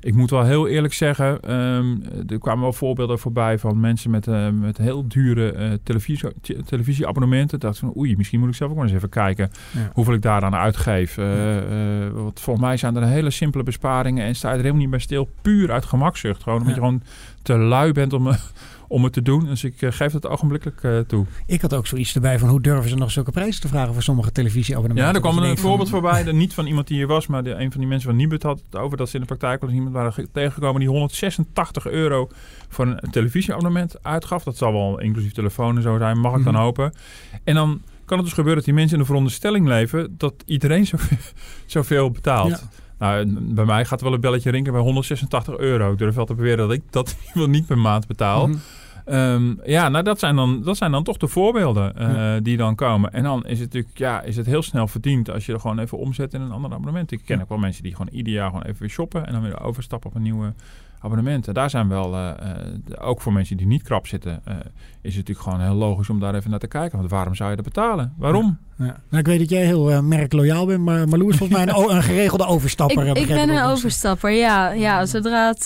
ik 0.00 0.14
moet 0.14 0.30
wel 0.30 0.44
heel 0.44 0.68
eerlijk 0.68 0.94
zeggen, 0.94 1.54
um, 1.54 2.02
er 2.26 2.38
kwamen 2.38 2.62
wel 2.62 2.72
voorbeelden 2.72 3.18
voorbij 3.18 3.58
van 3.58 3.80
mensen 3.80 4.10
met, 4.10 4.26
uh, 4.26 4.48
met 4.48 4.78
heel 4.78 5.08
dure 5.08 5.54
uh, 5.54 5.72
televisie, 5.82 6.30
televisieabonnementen. 6.64 7.60
Dacht 7.60 7.78
van 7.78 7.96
oei, 7.96 8.16
misschien 8.16 8.40
moet 8.40 8.48
ik 8.48 8.54
zelf 8.54 8.70
ook 8.70 8.76
maar 8.76 8.86
eens 8.86 8.94
even 8.94 9.08
kijken 9.08 9.50
ja. 9.74 9.90
hoeveel 9.92 10.14
ik 10.14 10.22
daaraan 10.22 10.54
uitgeef. 10.54 11.16
Uh, 11.16 11.26
want 12.12 12.40
volgens 12.40 12.66
mij 12.66 12.76
zijn 12.76 12.96
er 12.96 13.06
hele 13.06 13.30
simpele 13.30 13.62
besparingen 13.62 14.24
en 14.24 14.34
sta 14.34 14.48
je 14.48 14.54
er 14.54 14.60
helemaal 14.60 14.82
niet 14.82 14.90
bij 14.90 15.00
stil. 15.00 15.30
Puur 15.42 15.72
uit 15.72 15.84
gemakzucht. 15.84 16.42
Gewoon 16.42 16.58
omdat 16.58 16.74
ja. 16.74 16.80
je 16.80 16.86
gewoon 16.86 17.02
te 17.42 17.56
lui 17.56 17.92
bent 17.92 18.12
om 18.12 18.28
om 18.88 19.04
het 19.04 19.12
te 19.12 19.22
doen. 19.22 19.44
Dus 19.44 19.64
ik 19.64 19.82
uh, 19.82 19.92
geef 19.92 20.12
het 20.12 20.26
ogenblikkelijk 20.26 20.82
uh, 20.82 20.98
toe. 20.98 21.26
Ik 21.46 21.60
had 21.60 21.74
ook 21.74 21.86
zoiets 21.86 22.14
erbij 22.14 22.38
van 22.38 22.48
hoe 22.48 22.60
durven 22.60 22.90
ze 22.90 22.96
nog 22.96 23.10
zulke 23.10 23.30
prijzen 23.30 23.60
te 23.60 23.68
vragen 23.68 23.92
voor 23.92 24.02
sommige 24.02 24.32
televisieabonnementen. 24.32 25.20
Ja, 25.20 25.26
er 25.26 25.32
kwam 25.32 25.44
een 25.44 25.58
voorbeeld 25.58 25.88
van... 25.88 26.00
voorbij, 26.00 26.32
niet 26.32 26.54
van 26.54 26.66
iemand 26.66 26.86
die 26.86 26.96
hier 26.96 27.06
was, 27.06 27.26
maar 27.26 27.44
de, 27.44 27.50
een 27.50 27.70
van 27.70 27.80
die 27.80 27.88
mensen 27.88 28.08
van 28.08 28.18
Nibud 28.18 28.42
had 28.42 28.62
het 28.70 28.80
over 28.80 28.96
dat 28.96 29.08
ze 29.08 29.14
in 29.14 29.20
de 29.20 29.26
praktijk 29.26 29.60
wel 29.60 29.70
eens 29.70 29.78
iemand 29.78 29.96
waren 29.96 30.28
tegengekomen 30.32 30.80
die 30.80 30.88
186 30.88 31.86
euro 31.86 32.28
voor 32.68 32.86
een 32.86 33.10
televisieabonnement 33.10 34.02
uitgaf. 34.02 34.42
Dat 34.42 34.56
zal 34.56 34.72
wel 34.72 35.00
inclusief 35.00 35.32
telefoon 35.32 35.76
en 35.76 35.82
zo 35.82 35.98
zijn, 35.98 36.18
mag 36.18 36.36
ik 36.36 36.44
dan 36.44 36.52
mm 36.52 36.58
-hmm. 36.58 36.64
hopen. 36.64 36.92
En 37.44 37.54
dan 37.54 37.80
kan 38.04 38.16
het 38.16 38.26
dus 38.26 38.34
gebeuren 38.34 38.56
dat 38.56 38.64
die 38.64 38.74
mensen 38.74 38.92
in 38.92 39.00
de 39.00 39.06
veronderstelling 39.08 39.66
leven 39.66 40.14
dat 40.18 40.34
iedereen 40.46 40.86
zoveel, 40.86 41.18
zoveel 41.66 42.10
betaalt. 42.10 42.50
Ja. 42.50 42.60
Nou, 42.98 43.26
bij 43.40 43.64
mij 43.64 43.84
gaat 43.84 43.98
er 43.98 44.04
wel 44.04 44.14
een 44.14 44.20
belletje 44.20 44.50
rinken 44.50 44.72
bij 44.72 44.82
186 44.82 45.56
euro. 45.56 45.92
Ik 45.92 45.98
durf 45.98 46.14
wel 46.14 46.24
te 46.24 46.34
beweren 46.34 46.58
dat 46.68 46.72
ik 46.72 46.82
dat 46.90 47.16
niet 47.34 47.66
per 47.66 47.78
maand 47.78 48.06
betaal. 48.06 48.46
Mm 48.46 48.52
-hmm. 48.52 48.60
Um, 49.12 49.60
ja, 49.64 49.88
nou 49.88 50.04
dat 50.04 50.18
zijn, 50.18 50.36
dan, 50.36 50.62
dat 50.62 50.76
zijn 50.76 50.92
dan 50.92 51.04
toch 51.04 51.16
de 51.16 51.28
voorbeelden 51.28 51.92
uh, 51.98 52.12
ja. 52.12 52.40
die 52.40 52.56
dan 52.56 52.74
komen. 52.74 53.12
En 53.12 53.22
dan 53.22 53.46
is 53.46 53.60
het 53.60 53.72
natuurlijk 53.72 53.98
ja, 53.98 54.22
is 54.22 54.36
het 54.36 54.46
heel 54.46 54.62
snel 54.62 54.88
verdiend 54.88 55.30
als 55.30 55.46
je 55.46 55.52
er 55.52 55.60
gewoon 55.60 55.78
even 55.78 55.98
omzet 55.98 56.34
in 56.34 56.40
een 56.40 56.50
ander 56.50 56.72
abonnement. 56.72 57.12
Ik 57.12 57.22
ken 57.24 57.36
ja. 57.36 57.42
ook 57.42 57.48
wel 57.48 57.58
mensen 57.58 57.82
die 57.82 57.92
gewoon 57.94 58.12
ieder 58.12 58.32
jaar 58.32 58.46
gewoon 58.46 58.62
even 58.62 58.80
weer 58.80 58.90
shoppen 58.90 59.26
en 59.26 59.32
dan 59.32 59.42
weer 59.42 59.60
overstappen 59.60 60.10
op 60.10 60.16
een 60.16 60.22
nieuwe 60.22 60.52
abonnementen. 61.00 61.54
Daar 61.54 61.70
zijn 61.70 61.88
wel, 61.88 62.14
uh, 62.14 62.30
uh, 62.42 63.08
ook 63.08 63.20
voor 63.20 63.32
mensen 63.32 63.56
die 63.56 63.66
niet 63.66 63.82
krap 63.82 64.06
zitten, 64.06 64.42
uh, 64.48 64.54
is 65.00 65.16
het 65.16 65.28
natuurlijk 65.28 65.40
gewoon 65.40 65.60
heel 65.60 65.74
logisch 65.74 66.10
om 66.10 66.20
daar 66.20 66.34
even 66.34 66.50
naar 66.50 66.58
te 66.58 66.66
kijken. 66.66 66.98
Want 66.98 67.10
waarom 67.10 67.34
zou 67.34 67.50
je 67.50 67.56
dat 67.56 67.64
betalen? 67.64 68.14
Waarom? 68.16 68.58
Ja, 68.78 68.84
ja. 68.84 69.00
Nou, 69.08 69.20
ik 69.22 69.26
weet 69.26 69.38
dat 69.38 69.50
jij 69.50 69.64
heel 69.64 70.02
merkloyaal 70.02 70.66
bent, 70.66 70.84
maar 70.84 71.08
Marloes 71.08 71.30
is 71.30 71.36
volgens 71.36 71.58
mij 71.58 71.74
een, 71.74 71.96
een, 71.96 72.02
geregelde 72.02 72.46
overstapper. 72.54 73.06
ik, 73.06 73.16
ik 73.16 73.26
ben 73.26 73.48
een 73.48 73.62
overstapper, 73.62 74.30
ja. 74.30 74.70
ja 74.70 75.06
zodra, 75.06 75.48
het, 75.48 75.62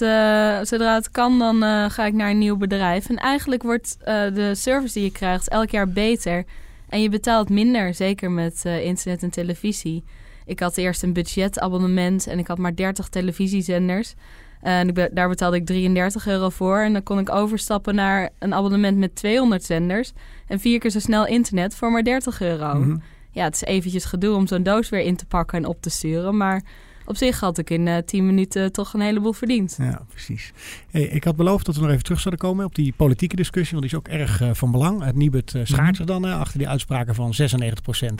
zodra 0.69 0.95
het 0.95 1.11
kan, 1.11 1.39
dan 1.39 1.63
ga 1.91 2.07
ik 2.07 2.15
naar 2.15 2.31
een 2.31 2.39
nieuw 2.39 2.57
bedrijf. 2.57 3.09
En 3.09 3.17
eigenlijk 3.17 3.63
wordt 3.63 3.97
de 4.35 4.53
service 4.55 4.95
die 4.95 5.03
je 5.03 5.13
krijgt 5.13 5.49
elk 5.49 5.71
jaar 5.71 5.89
beter. 5.89 6.45
En 6.89 7.03
je 7.03 7.09
betaalt 7.09 7.49
minder, 7.49 7.95
zeker 7.95 8.31
met 8.31 8.65
internet 8.65 9.23
en 9.23 9.31
televisie. 9.31 10.05
Ik 10.47 10.61
had 10.61 10.77
eerst 10.77 11.03
een 11.03 11.13
budgetabonnement 11.13 12.27
en 12.27 12.39
ik 12.39 12.47
had 12.47 12.59
maar 12.59 12.75
30 12.75 13.09
televisiezenders. 13.09 14.15
En 14.63 14.89
ik, 14.89 15.09
daar 15.13 15.29
betaalde 15.29 15.57
ik 15.57 15.67
33 15.67 16.27
euro 16.27 16.49
voor. 16.49 16.79
En 16.79 16.93
dan 16.93 17.03
kon 17.03 17.19
ik 17.19 17.31
overstappen 17.31 17.95
naar 17.95 18.31
een 18.39 18.55
abonnement 18.55 18.99
met 18.99 19.15
200 19.15 19.65
zenders. 19.65 20.13
En 20.47 20.61
vier 20.61 20.79
keer 20.79 20.91
zo 20.91 20.99
snel 20.99 21.27
internet 21.27 21.75
voor 21.75 21.91
maar 21.91 22.05
30 22.05 22.41
euro. 22.41 22.75
Mm 22.75 22.83
-hmm. 22.83 23.03
Ja, 23.31 23.45
het 23.45 23.55
is 23.55 23.63
eventjes 23.63 24.05
gedoe 24.05 24.35
om 24.35 24.47
zo'n 24.47 24.63
doos 24.63 24.89
weer 24.89 25.01
in 25.01 25.17
te 25.17 25.27
pakken 25.27 25.59
en 25.59 25.67
op 25.67 25.77
te 25.81 25.91
sturen. 25.91 26.37
Maar 26.37 26.63
op 27.05 27.17
zich 27.17 27.41
had 27.41 27.59
ik 27.59 27.71
in 27.71 27.87
uh, 27.87 27.97
10 27.97 28.27
minuten 28.27 28.73
toch 28.73 28.95
een 28.95 29.01
heleboel 29.01 29.33
verdiend. 29.33 29.77
Ja, 29.79 30.03
precies. 30.09 30.53
Hey, 30.91 31.03
ik 31.03 31.25
had 31.25 31.37
beloofd 31.37 31.67
dat 31.67 31.75
we 31.75 31.81
nog 31.81 31.91
even 31.91 32.03
terug 32.03 32.21
zouden 32.21 32.45
komen 32.49 32.65
op 32.65 32.75
die 32.75 32.93
politieke 32.97 33.37
discussie. 33.37 33.79
Want 33.79 33.91
die 33.91 33.99
is 33.99 34.07
ook 34.07 34.21
erg 34.21 34.41
uh, 34.41 34.51
van 34.53 34.71
belang. 34.71 35.05
Het 35.05 35.17
Nibud 35.17 35.55
uh, 35.55 35.63
schaart 35.65 35.97
zich 35.97 36.07
dan 36.07 36.27
uh, 36.27 36.41
achter 36.41 36.59
die 36.59 36.69
uitspraken 36.69 37.15
van 37.15 37.35
96% 37.41 37.45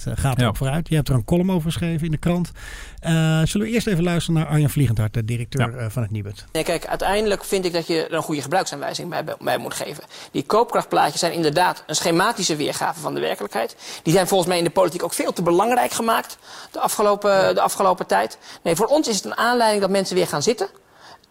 gaat 0.05 0.37
er 0.37 0.45
ja. 0.45 0.53
vooruit. 0.53 0.89
Je 0.89 0.95
hebt 0.95 1.09
er 1.09 1.15
een 1.15 1.25
column 1.25 1.51
over 1.51 1.71
geschreven 1.71 2.05
in 2.05 2.11
de 2.11 2.17
krant. 2.17 2.53
zullen 3.49 3.67
we 3.67 3.73
eerst 3.73 3.87
even 3.87 4.05
luisteren 4.05 4.41
naar 4.41 4.51
Arjan 4.51 4.71
Vliegendhart, 4.71 5.15
de 5.15 5.25
directeur 5.25 5.81
ja. 5.81 5.91
van 5.91 6.03
het 6.03 6.11
Nibud. 6.11 6.45
Nee, 6.53 6.65
kijk, 6.65 6.87
uiteindelijk 6.87 7.45
vind 7.45 7.65
ik 7.65 7.73
dat 7.73 7.87
je 7.87 8.07
er 8.07 8.13
een 8.13 8.23
goede 8.23 8.43
gebruiksaanwijzing 8.43 9.09
bij, 9.09 9.25
bij 9.41 9.59
moet 9.59 9.75
geven. 9.75 10.05
Die 10.31 10.43
koopkrachtplaatjes 10.43 11.21
zijn 11.21 11.33
inderdaad 11.33 11.85
een 11.87 11.95
schematische 11.95 12.57
weergave 12.57 13.01
van 13.01 13.15
de 13.15 13.21
werkelijkheid. 13.21 13.77
Die 14.03 14.13
zijn 14.13 14.27
volgens 14.27 14.49
mij 14.49 14.59
in 14.59 14.65
de 14.65 14.71
politiek 14.71 15.03
ook 15.03 15.13
veel 15.13 15.33
te 15.33 15.43
belangrijk 15.43 15.93
gemaakt 15.93 16.39
de 16.71 16.81
afgelopen, 16.81 17.55
de 17.55 17.61
afgelopen 17.61 18.07
tijd. 18.07 18.39
Nee, 18.63 18.72
voor 18.77 18.87
ons 18.87 19.09
is 19.09 19.17
het 19.17 19.25
een 19.25 19.37
aanleiding 19.37 19.83
dat 19.83 19.91
mensen 19.91 20.17
weer 20.17 20.27
gaan 20.27 20.43
zitten. 20.43 20.69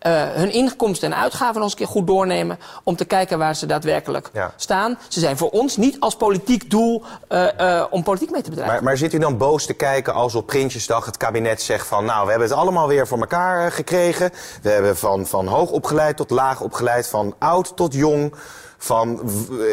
Uh, 0.08 0.24
hun 0.32 0.52
inkomsten 0.52 1.12
en 1.12 1.18
uitgaven 1.18 1.54
nog 1.54 1.64
eens 1.64 1.72
een 1.72 1.78
keer 1.78 1.88
goed 1.88 2.08
doornemen. 2.08 2.60
Om 2.84 2.96
te 2.96 3.06
kijken 3.06 3.38
waar 3.38 3.56
ze 3.56 3.66
daadwerkelijk 3.66 4.30
ja. 4.34 4.54
staan. 4.56 4.98
Ze 5.08 5.20
zijn 5.20 5.38
voor 5.38 5.50
ons 5.50 5.78
niet 5.78 6.00
als 6.00 6.16
politiek 6.16 6.70
doel 6.70 7.04
uh, 7.30 7.48
uh, 7.60 7.86
om 7.90 8.04
politiek 8.04 8.32
mee 8.32 8.42
te 8.42 8.50
bedrijven. 8.50 8.76
Maar, 8.76 8.84
maar, 8.84 8.98
zit 8.98 9.14
u 9.14 9.18
dan 9.18 9.38
boos 9.38 9.66
te 9.66 9.74
kijken 9.74 10.14
als 10.14 10.36
op 10.36 10.48
Prinsjesdag 10.48 11.06
het 11.06 11.18
kabinet 11.18 11.62
zegt 11.62 11.88
van... 11.88 12.06
nou, 12.06 12.24
we 12.24 12.30
hebben 12.30 12.50
het 12.50 12.58
allemaal 12.58 12.88
weer 12.88 13.08
voor 13.08 13.20
elkaar 13.20 13.72
gekregen. 13.72 14.32
We 14.62 14.70
hebben 14.70 14.98
van, 14.98 15.26
van 15.26 15.48
hoog 15.48 15.70
opgeleid 15.70 16.18
tot 16.18 16.30
laag 16.30 16.62
opgeleid. 16.62 17.08
Van 17.08 17.36
oud 17.40 17.76
tot 17.76 17.94
jong. 17.94 18.34
Van 18.78 19.22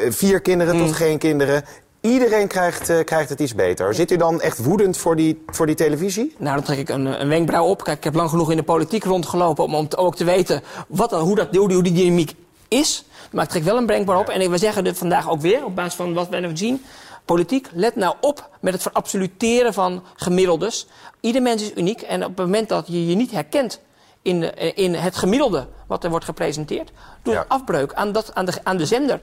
vier 0.09 0.41
kinderen 0.41 0.77
mm. 0.77 0.87
tot 0.87 0.95
geen 0.95 1.19
kinderen. 1.19 1.65
Iedereen 2.01 2.49
krijgt, 2.49 2.91
uh, 2.91 3.05
krijgt 3.05 3.29
het 3.29 3.41
iets 3.41 3.55
beter. 3.55 3.95
Zit 3.95 4.11
u 4.11 4.17
dan 4.17 4.41
echt 4.41 4.59
woedend 4.59 4.97
voor 4.97 5.17
die, 5.17 5.43
voor 5.47 5.67
die 5.67 5.75
televisie? 5.75 6.35
Nou, 6.39 6.55
dan 6.55 6.65
trek 6.65 6.79
ik 6.79 6.89
een, 6.89 7.21
een 7.21 7.29
wenkbrauw 7.29 7.67
op. 7.67 7.85
Kijk, 7.85 7.97
ik 7.97 8.05
heb 8.05 8.15
lang 8.15 8.31
genoeg 8.31 8.51
in 8.51 8.57
de 8.57 8.63
politiek 8.63 9.05
rondgelopen 9.05 9.65
om, 9.65 9.75
om 9.75 9.89
te, 9.89 9.97
ook 9.97 10.17
te 10.17 10.25
weten 10.25 10.63
wat, 10.89 11.11
hoe, 11.11 11.37
dat, 11.37 11.57
hoe, 11.57 11.73
hoe 11.73 11.83
die 11.83 11.93
dynamiek 11.93 12.35
is. 12.69 13.05
Maar 13.33 13.45
ik 13.45 13.51
trek 13.51 13.63
wel 13.63 13.77
een 13.77 13.87
wenkbrauw 13.87 14.21
op. 14.21 14.29
En 14.29 14.51
we 14.51 14.59
zeggen 14.59 14.85
dit 14.85 14.99
vandaag 14.99 15.31
ook 15.31 15.41
weer, 15.41 15.65
op 15.65 15.75
basis 15.75 15.95
van 15.95 16.15
wat 16.15 16.29
we 16.29 16.37
hebben 16.37 16.57
zien. 16.57 16.85
Politiek, 17.25 17.69
let 17.73 17.97
nou 17.97 18.15
op 18.21 18.49
met 18.61 18.73
het 18.73 18.83
verabsoluteren 18.83 19.75
van 19.75 20.03
gemiddeldes. 20.15 20.87
Ieder 21.21 21.43
mens 21.43 21.63
is 21.63 21.73
uniek. 21.75 22.01
En 22.01 22.25
op 22.25 22.37
het 22.37 22.47
moment 22.47 22.69
dat 22.69 22.87
je 22.87 23.07
je 23.07 23.15
niet 23.15 23.31
herkent 23.31 23.81
in, 24.23 24.41
de, 24.41 24.53
in 24.75 24.95
het 24.95 25.17
gemiddelde 25.17 25.67
wat 25.87 26.05
er 26.05 26.11
wordt 26.11 26.25
gepresenteerd... 26.25 26.91
doe 27.23 27.35
ja. 27.35 27.45
afbreuk 27.49 27.93
aan, 27.93 28.13
dat, 28.13 28.35
aan, 28.35 28.45
de, 28.45 28.53
aan 28.63 28.77
de 28.77 28.87
zender. 28.87 29.21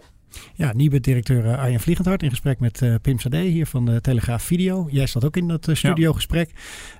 Ja, 0.55 0.73
Nibud-directeur 0.73 1.45
uh, 1.45 1.59
Arjen 1.59 1.79
Vliegendhart 1.79 2.23
in 2.23 2.29
gesprek 2.29 2.59
met 2.59 2.81
uh, 2.81 2.95
Pim 3.01 3.19
Sade 3.19 3.37
hier 3.37 3.65
van 3.65 3.85
de 3.85 4.01
Telegraaf 4.01 4.43
Video. 4.43 4.87
Jij 4.91 5.07
zat 5.07 5.25
ook 5.25 5.37
in 5.37 5.47
dat 5.47 5.67
uh, 5.67 5.75
studiogesprek. 5.75 6.49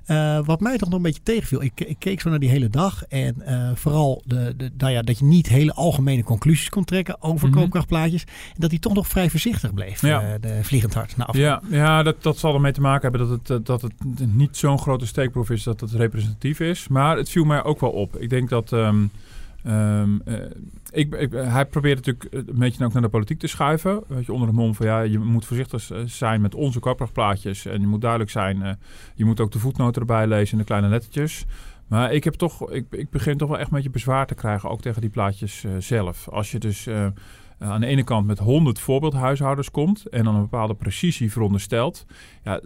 Ja. 0.06 0.42
wat 0.42 0.60
mij 0.60 0.78
toch 0.78 0.88
nog 0.88 0.96
een 0.98 1.04
beetje 1.04 1.22
tegenviel, 1.22 1.62
ik, 1.62 1.80
ik 1.80 1.96
keek 1.98 2.20
zo 2.20 2.30
naar 2.30 2.38
die 2.38 2.48
hele 2.48 2.68
dag 2.68 3.04
en 3.08 3.34
vooral 3.74 4.22
de, 4.26 4.54
de, 4.56 4.70
nou 4.78 4.92
ja, 4.92 5.02
dat 5.02 5.18
je 5.18 5.24
niet 5.24 5.48
hele 5.48 5.72
algemene 5.72 6.22
conclusies 6.22 6.68
kon 6.68 6.84
trekken 6.84 7.22
over 7.22 7.46
mm 7.46 7.52
-hmm. 7.52 7.62
koopkrachtplaatjes. 7.62 8.22
En 8.24 8.60
dat 8.60 8.70
hij 8.70 8.78
toch 8.78 8.94
nog 8.94 9.08
vrij 9.08 9.30
voorzichtig 9.30 9.74
bleef, 9.74 10.00
ja. 10.00 10.38
de 10.38 10.58
Vliegendhart. 10.62 11.16
Na 11.16 11.28
ja, 11.32 11.62
ja 11.70 12.02
dat, 12.02 12.22
dat 12.22 12.38
zal 12.38 12.54
ermee 12.54 12.72
te 12.72 12.80
maken 12.80 13.10
hebben 13.10 13.28
dat 13.28 13.48
het, 13.48 13.66
dat 13.66 13.82
het 13.82 13.92
niet 14.34 14.56
zo'n 14.56 14.78
grote 14.78 15.06
steekproef 15.06 15.50
is 15.50 15.62
dat 15.62 15.80
het 15.80 15.92
representatief 15.92 16.60
is. 16.60 16.88
Maar 16.88 17.16
het 17.16 17.30
viel 17.30 17.44
mij 17.44 17.64
ook 17.64 17.80
wel 17.80 17.90
op. 17.90 18.16
Ik 18.16 18.30
denk 18.30 18.48
dat... 18.48 18.72
Um, 18.72 19.10
Um, 19.68 20.20
uh, 20.24 20.34
ik, 20.90 21.30
hij 21.32 21.66
probeert 21.66 22.06
natuurlijk 22.06 22.48
een 22.48 22.58
beetje 22.58 22.84
ook 22.84 22.92
naar 22.92 23.02
de 23.02 23.08
politiek 23.08 23.38
te 23.38 23.46
schuiven. 23.46 24.02
Weet 24.06 24.26
je, 24.26 24.32
onder 24.32 24.48
de 24.48 24.54
mom 24.54 24.74
van 24.74 24.86
ja, 24.86 25.00
je 25.00 25.18
moet 25.18 25.44
voorzichtig 25.44 25.90
zijn 26.04 26.40
met 26.40 26.54
onze 26.54 26.80
koopkrachtplaatjes. 26.80 27.66
En 27.66 27.80
je 27.80 27.86
moet 27.86 28.00
duidelijk 28.00 28.30
zijn, 28.30 28.56
uh, 28.56 28.70
je 29.14 29.24
moet 29.24 29.40
ook 29.40 29.52
de 29.52 29.58
voetnoten 29.58 30.00
erbij 30.00 30.26
lezen 30.26 30.52
en 30.52 30.58
de 30.58 30.64
kleine 30.64 30.88
lettertjes. 30.88 31.44
Maar 31.86 32.12
ik, 32.12 32.24
heb 32.24 32.34
toch, 32.34 32.70
ik, 32.70 32.86
ik 32.90 33.10
begin 33.10 33.36
toch 33.36 33.48
wel 33.48 33.58
echt 33.58 33.68
een 33.68 33.74
beetje 33.74 33.90
bezwaar 33.90 34.26
te 34.26 34.34
krijgen, 34.34 34.70
ook 34.70 34.80
tegen 34.80 35.00
die 35.00 35.10
plaatjes 35.10 35.64
uh, 35.64 35.72
zelf. 35.78 36.28
Als 36.28 36.50
je 36.50 36.58
dus 36.58 36.88
uh, 37.58 37.70
aan 37.70 37.80
de 37.80 37.86
ene 37.86 38.04
kant 38.04 38.26
met 38.26 38.38
100 38.38 38.78
voorbeeldhuishoudens 38.78 39.70
komt 39.70 40.06
en 40.06 40.24
dan 40.24 40.34
een 40.34 40.40
bepaalde 40.40 40.74
precisie 40.74 41.32
veronderstelt. 41.32 42.06
Ja, 42.44 42.60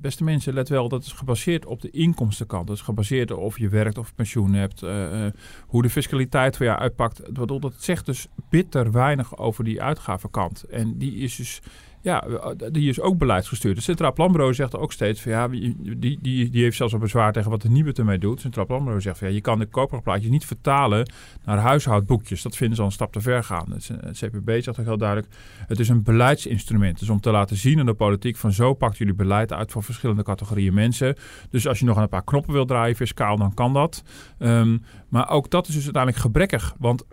beste 0.00 0.24
mensen, 0.24 0.54
let 0.54 0.68
wel, 0.68 0.88
dat 0.88 1.04
is 1.04 1.12
gebaseerd 1.12 1.66
op 1.66 1.80
de 1.80 1.90
inkomstenkant. 1.90 2.66
Dat 2.66 2.76
is 2.76 2.82
gebaseerd 2.82 3.30
op 3.30 3.52
of 3.52 3.58
je 3.58 3.68
werkt 3.68 3.98
of 3.98 4.14
pensioen 4.14 4.52
hebt, 4.52 4.82
uh, 4.82 5.26
hoe 5.66 5.82
de 5.82 5.90
fiscaliteit 5.90 6.56
voor 6.56 6.66
jou 6.66 6.78
uitpakt. 6.78 7.34
Dat 7.34 7.74
zegt 7.76 8.06
dus 8.06 8.26
bitter 8.50 8.92
weinig 8.92 9.36
over 9.38 9.64
die 9.64 9.82
uitgavenkant. 9.82 10.62
En 10.62 10.98
die 10.98 11.14
is 11.14 11.36
dus 11.36 11.60
ja, 12.02 12.24
die 12.70 12.88
is 12.88 13.00
ook 13.00 13.18
beleidsgestuurd. 13.18 13.74
Het 13.74 13.84
Centraal 13.84 14.12
Planbureau 14.12 14.54
zegt 14.54 14.76
ook 14.76 14.92
steeds 14.92 15.20
van 15.20 15.32
ja, 15.32 15.48
die, 15.48 16.18
die, 16.20 16.50
die 16.50 16.62
heeft 16.62 16.76
zelfs 16.76 16.92
een 16.92 16.98
bezwaar 16.98 17.32
tegen 17.32 17.50
wat 17.50 17.62
de 17.62 17.70
Nibud 17.70 17.98
ermee 17.98 18.18
doet. 18.18 18.40
Centraal 18.40 18.66
Planbureau 18.66 19.00
zegt 19.00 19.18
van 19.18 19.28
ja, 19.28 19.34
je 19.34 19.40
kan 19.40 19.58
de 19.58 19.66
koopkrachtplaatjes 19.66 20.30
niet 20.30 20.44
vertalen 20.44 21.10
naar 21.44 21.58
huishoudboekjes. 21.58 22.42
Dat 22.42 22.56
vinden 22.56 22.76
ze 22.76 22.82
al 22.82 22.88
een 22.88 22.94
stap 22.94 23.12
te 23.12 23.20
ver 23.20 23.44
gaan. 23.44 23.72
Het, 23.72 23.90
CPB 24.18 24.50
zegt 24.62 24.80
ook 24.80 24.86
heel 24.86 24.98
duidelijk, 24.98 25.32
het 25.66 25.78
is 25.78 25.88
een 25.88 26.02
beleidsinstrument. 26.02 26.98
Dus 26.98 27.08
om 27.08 27.20
te 27.20 27.30
laten 27.30 27.56
zien 27.56 27.78
aan 27.78 27.86
de 27.86 27.94
politiek 27.94 28.36
van 28.36 28.52
zo 28.52 28.74
pakt 28.74 28.98
jullie 28.98 29.14
beleid 29.14 29.52
uit 29.52 29.72
voor 29.72 29.82
verschillende 29.82 30.22
categorieën 30.22 30.74
mensen. 30.74 31.16
Dus 31.50 31.68
als 31.68 31.78
je 31.78 31.84
nog 31.84 31.96
aan 31.96 32.02
een 32.02 32.08
paar 32.08 32.24
knoppen 32.24 32.52
wil 32.52 32.64
draaien 32.64 32.96
fiscaal, 32.96 33.36
dan 33.36 33.54
kan 33.54 33.72
dat. 33.72 34.02
Um, 34.38 34.82
maar 35.12 35.30
ook 35.30 35.50
dat 35.50 35.68
is 35.68 35.74
dus 35.74 35.84
uiteindelijk 35.84 36.22
gebrekkig. 36.22 36.74
Want 36.78 37.02
uh, 37.02 37.12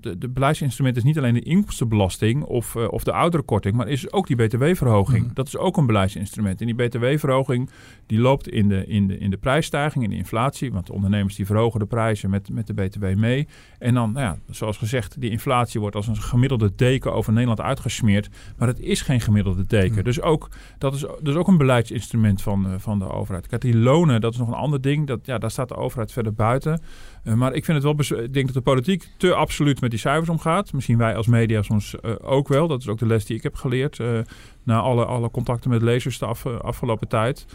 de, 0.00 0.18
de 0.18 0.28
beleidsinstrument 0.28 0.96
is 0.96 1.02
niet 1.02 1.18
alleen 1.18 1.34
de 1.34 1.42
inkomstenbelasting 1.42 2.44
of, 2.44 2.74
uh, 2.74 2.92
of 2.92 3.04
de 3.04 3.12
ouderenkorting, 3.12 3.76
maar 3.76 3.88
is 3.88 4.12
ook 4.12 4.26
die 4.26 4.36
btw-verhoging. 4.36 5.24
Mm. 5.24 5.30
Dat 5.34 5.46
is 5.46 5.56
ook 5.56 5.76
een 5.76 5.86
beleidsinstrument. 5.86 6.60
En 6.60 6.66
die 6.66 6.74
btw-verhoging 6.74 7.70
die 8.06 8.18
loopt 8.18 8.48
in 8.48 8.68
de, 8.68 8.86
in, 8.86 9.06
de, 9.06 9.18
in 9.18 9.30
de 9.30 9.36
prijsstijging, 9.36 10.04
in 10.04 10.10
de 10.10 10.16
inflatie. 10.16 10.72
Want 10.72 10.86
de 10.86 10.92
ondernemers 10.92 11.34
die 11.34 11.46
verhogen 11.46 11.80
de 11.80 11.86
prijzen 11.86 12.30
met, 12.30 12.50
met 12.50 12.66
de 12.66 12.74
btw 12.74 13.14
mee. 13.14 13.48
En 13.78 13.94
dan, 13.94 14.12
nou 14.12 14.24
ja, 14.26 14.52
zoals 14.54 14.76
gezegd, 14.76 15.20
die 15.20 15.30
inflatie 15.30 15.80
wordt 15.80 15.96
als 15.96 16.06
een 16.06 16.16
gemiddelde 16.16 16.72
deken 16.76 17.12
over 17.12 17.32
Nederland 17.32 17.60
uitgesmeerd. 17.60 18.28
Maar 18.56 18.68
het 18.68 18.80
is 18.80 19.00
geen 19.00 19.20
gemiddelde 19.20 19.66
deken. 19.66 19.96
Mm. 19.96 20.02
Dus 20.02 20.20
ook, 20.20 20.50
dat 20.78 20.94
is 20.94 21.04
dus 21.22 21.34
ook 21.34 21.48
een 21.48 21.58
beleidsinstrument 21.58 22.42
van, 22.42 22.80
van 22.80 22.98
de 22.98 23.10
overheid. 23.10 23.46
Kijk, 23.46 23.62
die 23.62 23.76
lonen, 23.76 24.20
dat 24.20 24.32
is 24.32 24.38
nog 24.38 24.48
een 24.48 24.54
ander 24.54 24.80
ding. 24.80 25.06
Dat, 25.06 25.26
ja, 25.26 25.38
daar 25.38 25.50
staat 25.50 25.68
de 25.68 25.76
overheid 25.76 26.12
verder 26.12 26.34
buiten. 26.34 26.80
Uh, 27.24 27.34
maar 27.34 27.54
ik 27.54 27.64
vind 27.64 27.82
het 27.82 28.08
wel. 28.08 28.28
Denk 28.30 28.46
dat 28.46 28.54
de 28.54 28.60
politiek 28.60 29.08
te 29.16 29.34
absoluut 29.34 29.80
met 29.80 29.90
die 29.90 29.98
cijfers 29.98 30.28
omgaat. 30.28 30.72
Misschien 30.72 30.98
wij 30.98 31.16
als 31.16 31.26
media 31.26 31.62
soms 31.62 31.94
uh, 32.02 32.12
ook 32.20 32.48
wel. 32.48 32.68
Dat 32.68 32.80
is 32.80 32.88
ook 32.88 32.98
de 32.98 33.06
les 33.06 33.24
die 33.24 33.36
ik 33.36 33.42
heb 33.42 33.54
geleerd. 33.54 33.98
Uh, 33.98 34.18
na 34.62 34.80
alle, 34.80 35.04
alle 35.04 35.30
contacten 35.30 35.70
met 35.70 35.82
lezers 35.82 36.18
de 36.18 36.26
af, 36.26 36.46
afgelopen 36.46 37.08
tijd. 37.08 37.46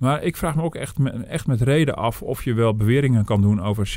Maar 0.00 0.22
ik 0.22 0.36
vraag 0.36 0.56
me 0.56 0.62
ook 0.62 0.74
echt, 0.74 0.96
echt 1.28 1.46
met 1.46 1.60
reden 1.60 1.96
af 1.96 2.22
of 2.22 2.44
je 2.44 2.54
wel 2.54 2.74
beweringen 2.74 3.24
kan 3.24 3.40
doen 3.40 3.62
over 3.62 3.88
96% 3.88 3.92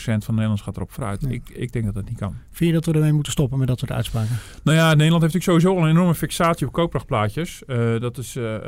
van 0.00 0.34
Nederland 0.34 0.60
gaat 0.60 0.76
erop 0.76 0.92
vooruit. 0.92 1.30
Ik, 1.30 1.48
ik 1.48 1.72
denk 1.72 1.84
dat 1.84 1.94
dat 1.94 2.08
niet 2.08 2.18
kan. 2.18 2.34
Vind 2.50 2.70
je 2.70 2.76
dat 2.76 2.86
we 2.86 2.92
ermee 2.92 3.12
moeten 3.12 3.32
stoppen 3.32 3.58
met 3.58 3.68
dat 3.68 3.78
soort 3.78 3.92
uitspraken? 3.92 4.36
Nou 4.62 4.76
ja, 4.76 4.94
Nederland 4.94 5.22
heeft 5.22 5.34
natuurlijk 5.34 5.44
sowieso 5.44 5.76
al 5.76 5.82
een 5.84 5.96
enorme 5.96 6.14
fixatie 6.14 6.66
op 6.66 6.72
koopkrachtplaatjes. 6.72 7.62
Uh, 7.66 8.00
dat, 8.00 8.18
is, 8.18 8.36
uh, 8.36 8.44
uh, 8.44 8.60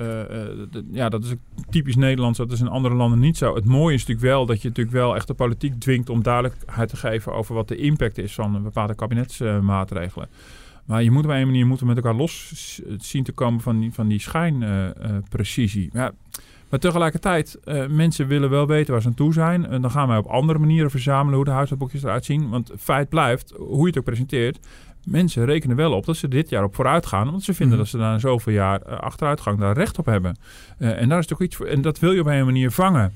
ja, 0.92 1.08
dat 1.08 1.24
is 1.24 1.34
typisch 1.70 1.96
Nederlands, 1.96 2.38
dat 2.38 2.52
is 2.52 2.60
in 2.60 2.68
andere 2.68 2.94
landen 2.94 3.18
niet 3.18 3.36
zo. 3.36 3.54
Het 3.54 3.64
mooie 3.64 3.94
is 3.94 4.00
natuurlijk 4.00 4.26
wel 4.26 4.46
dat 4.46 4.62
je 4.62 4.68
natuurlijk 4.68 4.96
wel 4.96 5.14
echt 5.14 5.26
de 5.26 5.34
politiek 5.34 5.80
dwingt 5.80 6.10
om 6.10 6.22
duidelijkheid 6.22 6.88
te 6.88 6.96
geven 6.96 7.32
over 7.32 7.54
wat 7.54 7.68
de 7.68 7.76
impact 7.76 8.18
is 8.18 8.34
van 8.34 8.62
bepaalde 8.62 8.94
kabinetsmaatregelen. 8.94 10.28
Maar 10.84 11.02
je 11.02 11.10
moet 11.10 11.24
op 11.24 11.30
een 11.30 11.46
manier 11.46 11.66
moeten 11.66 11.86
met 11.86 11.96
elkaar 11.96 12.14
los 12.14 12.52
zien 12.98 13.24
te 13.24 13.32
komen 13.32 13.60
van 13.60 13.80
die, 13.80 13.92
van 13.92 14.08
die 14.08 14.20
schijnprecisie. 14.20 15.90
ja, 15.92 16.12
maar 16.70 16.80
tegelijkertijd, 16.80 17.58
uh, 17.64 17.86
mensen 17.86 18.26
willen 18.26 18.50
wel 18.50 18.66
weten 18.66 18.92
waar 18.92 19.02
ze 19.02 19.08
aan 19.08 19.14
toe 19.14 19.32
zijn. 19.32 19.66
En 19.66 19.82
dan 19.82 19.90
gaan 19.90 20.08
wij 20.08 20.16
op 20.16 20.26
andere 20.26 20.58
manieren 20.58 20.90
verzamelen 20.90 21.34
hoe 21.34 21.44
de 21.44 21.50
huishoudboekjes 21.50 22.02
eruit 22.02 22.24
zien. 22.24 22.48
Want 22.48 22.70
feit 22.78 23.08
blijft, 23.08 23.52
hoe 23.56 23.80
je 23.80 23.86
het 23.86 23.98
ook 23.98 24.04
presenteert, 24.04 24.58
mensen 25.04 25.44
rekenen 25.44 25.76
wel 25.76 25.92
op 25.92 26.06
dat 26.06 26.16
ze 26.16 26.28
dit 26.28 26.48
jaar 26.48 26.64
op 26.64 26.74
vooruit 26.74 27.06
gaan. 27.06 27.30
Want 27.30 27.42
ze 27.42 27.54
vinden 27.54 27.76
mhm. 27.76 27.84
dat 27.84 27.92
ze 27.92 27.98
na 27.98 28.18
zoveel 28.18 28.52
jaar 28.52 28.80
uh, 28.86 28.98
achteruitgang 28.98 29.58
daar 29.58 29.76
recht 29.76 29.98
op 29.98 30.06
hebben. 30.06 30.36
Uh, 30.78 31.00
en 31.00 31.08
daar 31.08 31.18
is 31.18 31.26
toch 31.26 31.42
iets 31.42 31.56
voor. 31.56 31.66
En 31.66 31.82
dat 31.82 31.98
wil 31.98 32.12
je 32.12 32.20
op 32.20 32.26
een 32.26 32.44
manier 32.44 32.70
vangen. 32.70 33.12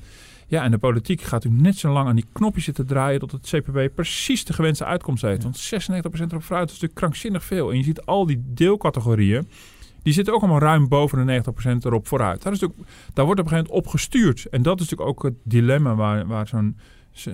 Ja, 0.46 0.62
en 0.62 0.70
de 0.70 0.78
politiek 0.78 1.20
gaat 1.20 1.32
natuurlijk 1.32 1.62
net 1.62 1.76
zo 1.76 1.92
lang 1.92 2.08
aan 2.08 2.16
die 2.16 2.26
knopjes 2.32 2.64
zitten 2.64 2.86
draaien 2.86 3.20
tot 3.20 3.32
het 3.32 3.50
CPB 3.50 3.94
precies 3.94 4.44
de 4.44 4.52
gewenste 4.52 4.84
uitkomst 4.84 5.22
heeft. 5.22 5.42
Want 5.42 5.72
96% 5.74 5.76
erop 6.02 6.42
vooruit 6.42 6.68
is 6.68 6.72
natuurlijk 6.72 6.94
krankzinnig 6.94 7.44
veel. 7.44 7.70
En 7.70 7.76
je 7.76 7.82
ziet 7.82 8.04
al 8.04 8.26
die 8.26 8.42
deelcategorieën 8.46 9.48
die 10.04 10.12
zitten 10.12 10.34
ook 10.34 10.40
allemaal 10.40 10.60
ruim 10.60 10.88
boven 10.88 11.26
de 11.26 11.42
90% 11.42 11.76
erop 11.80 12.06
vooruit. 12.06 12.42
Daar, 12.42 12.52
is 12.52 12.58
daar 12.58 13.24
wordt 13.24 13.40
op 13.40 13.46
een 13.46 13.52
gegeven 13.52 13.56
moment 13.56 13.68
op 13.68 13.86
gestuurd. 13.86 14.46
En 14.50 14.62
dat 14.62 14.80
is 14.80 14.90
natuurlijk 14.90 15.08
ook 15.08 15.22
het 15.22 15.34
dilemma 15.42 15.94
waar, 15.94 16.26
waar 16.26 16.46
zo'n 16.48 16.76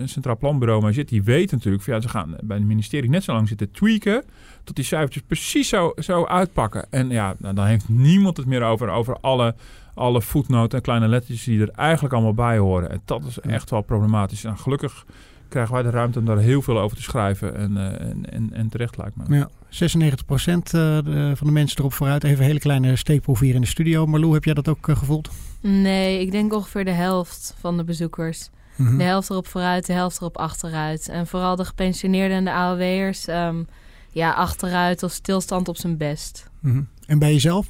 Centraal 0.04 0.36
Planbureau 0.36 0.82
mee 0.82 0.92
zit. 0.92 1.08
Die 1.08 1.22
weet 1.22 1.50
natuurlijk, 1.50 1.82
van, 1.82 1.94
ja, 1.94 2.00
ze 2.00 2.08
gaan 2.08 2.36
bij 2.42 2.56
het 2.56 2.66
ministerie 2.66 3.10
net 3.10 3.24
zo 3.24 3.32
lang 3.32 3.48
zitten 3.48 3.70
tweaken... 3.70 4.24
tot 4.64 4.76
die 4.76 4.84
cijfertjes 4.84 5.22
precies 5.26 5.68
zo, 5.68 5.92
zo 5.98 6.24
uitpakken. 6.24 6.86
En 6.90 7.08
ja, 7.08 7.34
nou, 7.38 7.54
dan 7.54 7.66
heeft 7.66 7.88
niemand 7.88 8.36
het 8.36 8.46
meer 8.46 8.62
over, 8.62 8.88
over 8.88 9.16
alle, 9.20 9.54
alle 9.94 10.22
voetnoten 10.22 10.78
en 10.78 10.84
kleine 10.84 11.08
lettertjes... 11.08 11.44
die 11.44 11.60
er 11.60 11.70
eigenlijk 11.70 12.14
allemaal 12.14 12.34
bij 12.34 12.58
horen. 12.58 12.90
En 12.90 13.02
dat 13.04 13.24
is 13.24 13.38
echt 13.38 13.70
wel 13.70 13.82
problematisch. 13.82 14.44
En 14.44 14.58
gelukkig 14.58 15.04
krijgen 15.50 15.74
wij 15.74 15.82
de 15.82 15.90
ruimte 15.90 16.18
om 16.18 16.24
daar 16.24 16.38
heel 16.38 16.62
veel 16.62 16.80
over 16.80 16.96
te 16.96 17.02
schrijven. 17.02 17.56
En, 17.56 17.70
uh, 17.72 18.00
en, 18.00 18.30
en, 18.30 18.50
en, 18.52 18.68
terecht 18.68 18.96
lijkt 18.96 19.16
me. 19.16 19.36
Ja, 19.36 19.48
96 19.68 20.26
procent 20.26 20.74
uh, 20.74 20.98
van 21.34 21.46
de 21.46 21.52
mensen 21.52 21.78
erop 21.78 21.92
vooruit. 21.92 22.24
Even 22.24 22.38
een 22.38 22.44
hele 22.44 22.58
kleine 22.58 22.96
steekproef 22.96 23.40
hier 23.40 23.54
in 23.54 23.60
de 23.60 23.66
studio. 23.66 24.06
Marlou, 24.06 24.34
heb 24.34 24.44
jij 24.44 24.54
dat 24.54 24.68
ook 24.68 24.88
uh, 24.88 24.96
gevoeld? 24.96 25.30
Nee, 25.60 26.20
ik 26.20 26.30
denk 26.30 26.52
ongeveer 26.52 26.84
de 26.84 26.90
helft 26.90 27.54
van 27.60 27.76
de 27.76 27.84
bezoekers. 27.84 28.50
Mm 28.76 28.86
-hmm. 28.86 28.98
De 28.98 29.04
helft 29.04 29.30
erop 29.30 29.46
vooruit, 29.46 29.86
de 29.86 29.92
helft 29.92 30.20
erop 30.20 30.36
achteruit. 30.36 31.08
En 31.08 31.26
vooral 31.26 31.56
de 31.56 31.64
gepensioneerden 31.64 32.36
en 32.36 32.44
de 32.44 32.52
AOW'ers... 32.52 33.28
Um, 33.28 33.66
ja, 34.12 34.32
achteruit 34.32 35.02
of 35.02 35.12
stilstand 35.12 35.68
op 35.68 35.76
zijn 35.76 35.96
best. 35.96 36.50
Mm 36.60 36.72
-hmm. 36.72 36.88
En 37.06 37.18
bij 37.18 37.32
jezelf? 37.32 37.66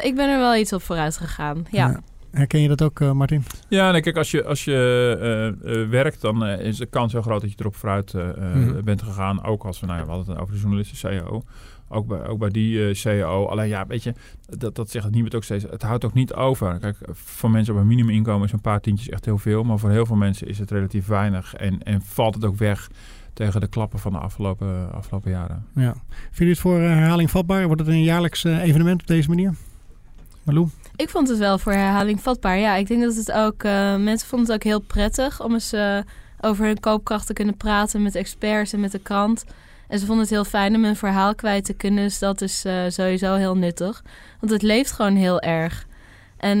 ik 0.00 0.14
ben 0.14 0.30
er 0.30 0.38
wel 0.38 0.56
iets 0.56 0.72
op 0.72 0.82
vooruit 0.82 1.16
gegaan, 1.16 1.66
ja. 1.70 1.88
ja. 1.88 2.00
Herken 2.30 2.60
je 2.60 2.68
dat 2.68 2.82
ook, 2.82 3.00
uh, 3.00 3.12
Martin? 3.12 3.44
Ja, 3.68 3.90
nee, 3.90 4.00
kijk, 4.00 4.16
als 4.16 4.30
je, 4.30 4.44
als 4.44 4.64
je 4.64 5.54
uh, 5.64 5.76
uh, 5.76 5.88
werkt, 5.88 6.20
dan 6.20 6.46
is 6.46 6.76
de 6.76 6.86
kans 6.86 7.12
heel 7.12 7.22
groot 7.22 7.40
dat 7.40 7.50
je 7.50 7.56
erop 7.58 7.76
vooruit 7.76 8.12
mm. 8.14 8.84
bent 8.84 9.02
gegaan. 9.02 9.44
Ook 9.44 9.64
als 9.64 9.80
we, 9.80 9.86
nou 9.86 9.98
ja, 9.98 10.04
we 10.04 10.10
hadden 10.10 10.32
het 10.32 10.42
over 10.42 10.54
de 10.54 10.60
journalisten 10.60 10.96
CEO. 10.96 11.42
Ook 11.88 12.06
bij, 12.06 12.26
ook 12.26 12.38
bij 12.38 12.48
die 12.48 12.94
CEO. 12.94 13.46
Alleen 13.46 13.68
ja, 13.68 13.86
weet 13.86 14.02
je, 14.02 14.14
dat, 14.58 14.74
dat 14.74 14.90
zegt 14.90 15.04
het 15.04 15.14
niet 15.14 15.34
ook 15.34 15.44
steeds. 15.44 15.64
Het 15.70 15.82
houdt 15.82 16.04
ook 16.04 16.14
niet 16.14 16.34
over. 16.34 16.78
Kijk, 16.78 16.96
voor 17.12 17.50
mensen 17.50 17.74
op 17.74 17.80
een 17.80 17.86
minimuminkomen 17.86 18.46
is 18.46 18.52
een 18.52 18.60
paar 18.60 18.80
tientjes 18.80 19.08
echt 19.08 19.24
heel 19.24 19.38
veel. 19.38 19.62
Maar 19.62 19.78
voor 19.78 19.90
heel 19.90 20.06
veel 20.06 20.16
mensen 20.16 20.46
is 20.46 20.58
het 20.58 20.70
relatief 20.70 21.06
weinig. 21.06 21.54
En, 21.54 21.82
en 21.82 22.02
valt 22.02 22.34
het 22.34 22.44
ook 22.44 22.56
weg 22.56 22.88
tegen 23.32 23.60
de 23.60 23.68
klappen 23.68 23.98
van 23.98 24.12
de 24.12 24.18
afgelopen, 24.18 24.92
afgelopen 24.92 25.30
jaren. 25.30 25.66
Ja. 25.74 25.94
Vind 26.08 26.36
je 26.36 26.46
het 26.46 26.58
voor 26.58 26.78
herhaling 26.78 27.30
vatbaar? 27.30 27.66
Wordt 27.66 27.80
het 27.80 27.90
een 27.90 28.02
jaarlijks 28.02 28.44
evenement 28.44 29.00
op 29.00 29.06
deze 29.06 29.28
manier? 29.28 29.54
Malou? 30.42 30.68
Ik 31.00 31.08
vond 31.08 31.28
het 31.28 31.38
wel 31.38 31.58
voor 31.58 31.72
herhaling 31.72 32.20
vatbaar. 32.20 32.58
Ja, 32.58 32.74
ik 32.74 32.86
denk 32.86 33.02
dat 33.02 33.14
het 33.14 33.32
ook... 33.32 33.62
Uh, 33.62 33.96
mensen 33.96 34.28
vonden 34.28 34.46
het 34.46 34.56
ook 34.56 34.62
heel 34.62 34.80
prettig 34.80 35.42
om 35.42 35.52
eens 35.52 35.72
uh, 35.72 35.98
over 36.40 36.64
hun 36.64 36.80
koopkracht 36.80 37.26
te 37.26 37.32
kunnen 37.32 37.56
praten 37.56 38.02
met 38.02 38.14
experts 38.14 38.72
en 38.72 38.80
met 38.80 38.92
de 38.92 38.98
krant. 38.98 39.44
En 39.88 39.98
ze 39.98 40.06
vonden 40.06 40.24
het 40.24 40.34
heel 40.34 40.44
fijn 40.44 40.74
om 40.74 40.84
hun 40.84 40.96
verhaal 40.96 41.34
kwijt 41.34 41.64
te 41.64 41.72
kunnen. 41.72 42.04
Dus 42.04 42.18
dat 42.18 42.40
is 42.40 42.64
uh, 42.64 42.82
sowieso 42.88 43.34
heel 43.34 43.56
nuttig. 43.56 44.02
Want 44.40 44.52
het 44.52 44.62
leeft 44.62 44.92
gewoon 44.92 45.16
heel 45.16 45.40
erg. 45.40 45.86
En 46.36 46.58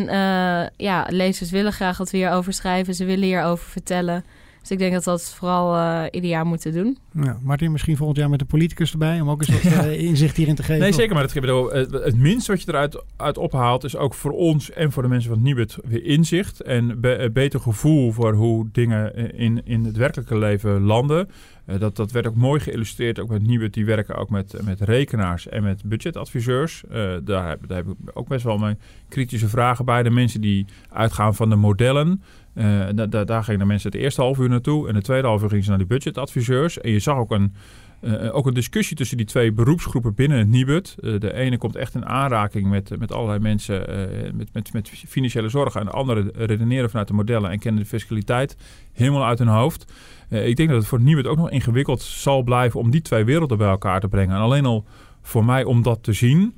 ja, 0.76 1.06
lezers 1.08 1.50
willen 1.50 1.72
graag 1.72 1.96
dat 1.96 2.10
we 2.10 2.16
hierover 2.16 2.52
schrijven. 2.52 2.94
Ze 2.94 3.04
willen 3.04 3.24
hierover 3.24 3.70
vertellen. 3.70 4.24
Dus 4.60 4.70
ik 4.70 4.78
denk 4.78 4.92
dat 4.92 5.04
we 5.04 5.10
dat 5.10 5.34
vooral 5.34 5.76
uh, 5.76 6.04
ieder 6.10 6.30
jaar 6.30 6.46
moeten 6.46 6.72
doen. 6.72 6.98
Ja, 7.12 7.38
Martin, 7.42 7.72
misschien 7.72 7.96
volgend 7.96 8.18
jaar 8.18 8.30
met 8.30 8.38
de 8.38 8.44
politicus 8.44 8.92
erbij... 8.92 9.20
om 9.20 9.30
ook 9.30 9.40
eens 9.40 9.62
wat 9.62 9.72
uh, 9.86 10.00
inzicht 10.00 10.36
hierin 10.36 10.54
te 10.54 10.62
geven. 10.62 10.80
Nee, 10.80 10.92
zeker. 10.92 11.14
Maar 11.14 11.22
het, 11.22 11.34
bedoel, 11.34 11.70
het, 11.70 11.90
het 11.90 12.16
minste 12.16 12.52
wat 12.52 12.62
je 12.62 12.68
eruit 12.68 13.02
uit 13.16 13.38
ophaalt... 13.38 13.84
is 13.84 13.96
ook 13.96 14.14
voor 14.14 14.32
ons 14.32 14.70
en 14.70 14.92
voor 14.92 15.02
de 15.02 15.08
mensen 15.08 15.28
van 15.28 15.38
het 15.38 15.46
Nibud 15.46 15.76
weer 15.84 16.04
inzicht... 16.04 16.60
en 16.60 17.00
be, 17.00 17.30
beter 17.32 17.60
gevoel 17.60 18.12
voor 18.12 18.34
hoe 18.34 18.68
dingen 18.72 19.34
in, 19.34 19.60
in 19.64 19.84
het 19.84 19.96
werkelijke 19.96 20.38
leven 20.38 20.80
landen... 20.80 21.28
Uh, 21.70 21.78
dat, 21.78 21.96
dat 21.96 22.10
werd 22.10 22.26
ook 22.26 22.34
mooi 22.34 22.60
geïllustreerd, 22.60 23.20
ook 23.20 23.28
met 23.28 23.46
Nibud. 23.46 23.74
Die 23.74 23.84
werken 23.84 24.14
ook 24.14 24.30
met, 24.30 24.60
met 24.64 24.80
rekenaars 24.80 25.48
en 25.48 25.62
met 25.62 25.82
budgetadviseurs. 25.84 26.82
Uh, 26.84 26.92
daar, 27.24 27.56
daar 27.66 27.76
heb 27.76 27.86
ik 27.86 27.94
ook 28.12 28.28
best 28.28 28.44
wel 28.44 28.58
mijn 28.58 28.78
kritische 29.08 29.48
vragen 29.48 29.84
bij. 29.84 30.02
De 30.02 30.10
mensen 30.10 30.40
die 30.40 30.66
uitgaan 30.88 31.34
van 31.34 31.48
de 31.48 31.56
modellen... 31.56 32.22
Da 32.94 33.24
daar 33.24 33.44
gingen 33.44 33.60
de 33.60 33.66
mensen 33.66 33.90
het 33.90 34.00
eerste 34.00 34.20
half 34.20 34.38
uur 34.38 34.48
naartoe. 34.48 34.88
En 34.88 34.94
de 34.94 35.02
tweede 35.02 35.26
half 35.26 35.42
uur 35.42 35.48
gingen 35.48 35.64
ze 35.64 35.68
naar 35.68 35.78
die 35.78 35.86
budgetadviseurs. 35.86 36.80
En 36.80 36.90
je 36.90 36.98
zag 36.98 37.16
ook 37.16 37.30
een, 37.30 37.54
uh, 38.00 38.34
ook 38.34 38.46
een 38.46 38.54
discussie 38.54 38.96
tussen 38.96 39.16
die 39.16 39.26
twee 39.26 39.52
beroepsgroepen 39.52 40.14
binnen 40.14 40.38
het 40.38 40.48
Nibud. 40.48 40.96
Uh, 41.00 41.20
de 41.20 41.34
ene 41.34 41.58
komt 41.58 41.76
echt 41.76 41.94
in 41.94 42.06
aanraking 42.06 42.68
met, 42.68 42.98
met 42.98 43.12
allerlei 43.12 43.38
mensen 43.38 43.78
met, 44.36 44.52
met, 44.52 44.72
met 44.72 44.88
financiële 44.88 45.48
zorgen. 45.48 45.80
En 45.80 45.86
de 45.86 45.92
andere 45.92 46.32
redeneren 46.34 46.90
vanuit 46.90 47.08
de 47.08 47.14
modellen 47.14 47.50
en 47.50 47.58
kennen 47.58 47.82
de 47.82 47.88
fiscaliteit 47.88 48.56
helemaal 48.92 49.24
uit 49.24 49.38
hun 49.38 49.48
hoofd. 49.48 49.92
ik 50.28 50.56
denk 50.56 50.68
dat 50.68 50.78
het 50.78 50.86
voor 50.86 50.98
het 50.98 51.06
Nibud 51.06 51.26
ook 51.26 51.36
nog 51.36 51.50
ingewikkeld 51.50 52.02
zal 52.02 52.42
blijven 52.42 52.80
om 52.80 52.90
die 52.90 53.02
twee 53.02 53.24
werelden 53.24 53.58
bij 53.58 53.68
elkaar 53.68 54.00
te 54.00 54.08
brengen. 54.08 54.34
En 54.34 54.40
alleen 54.40 54.66
al 54.66 54.84
voor 55.22 55.44
mij 55.44 55.64
om 55.64 55.82
dat 55.82 56.02
te 56.02 56.12
zien 56.12 56.54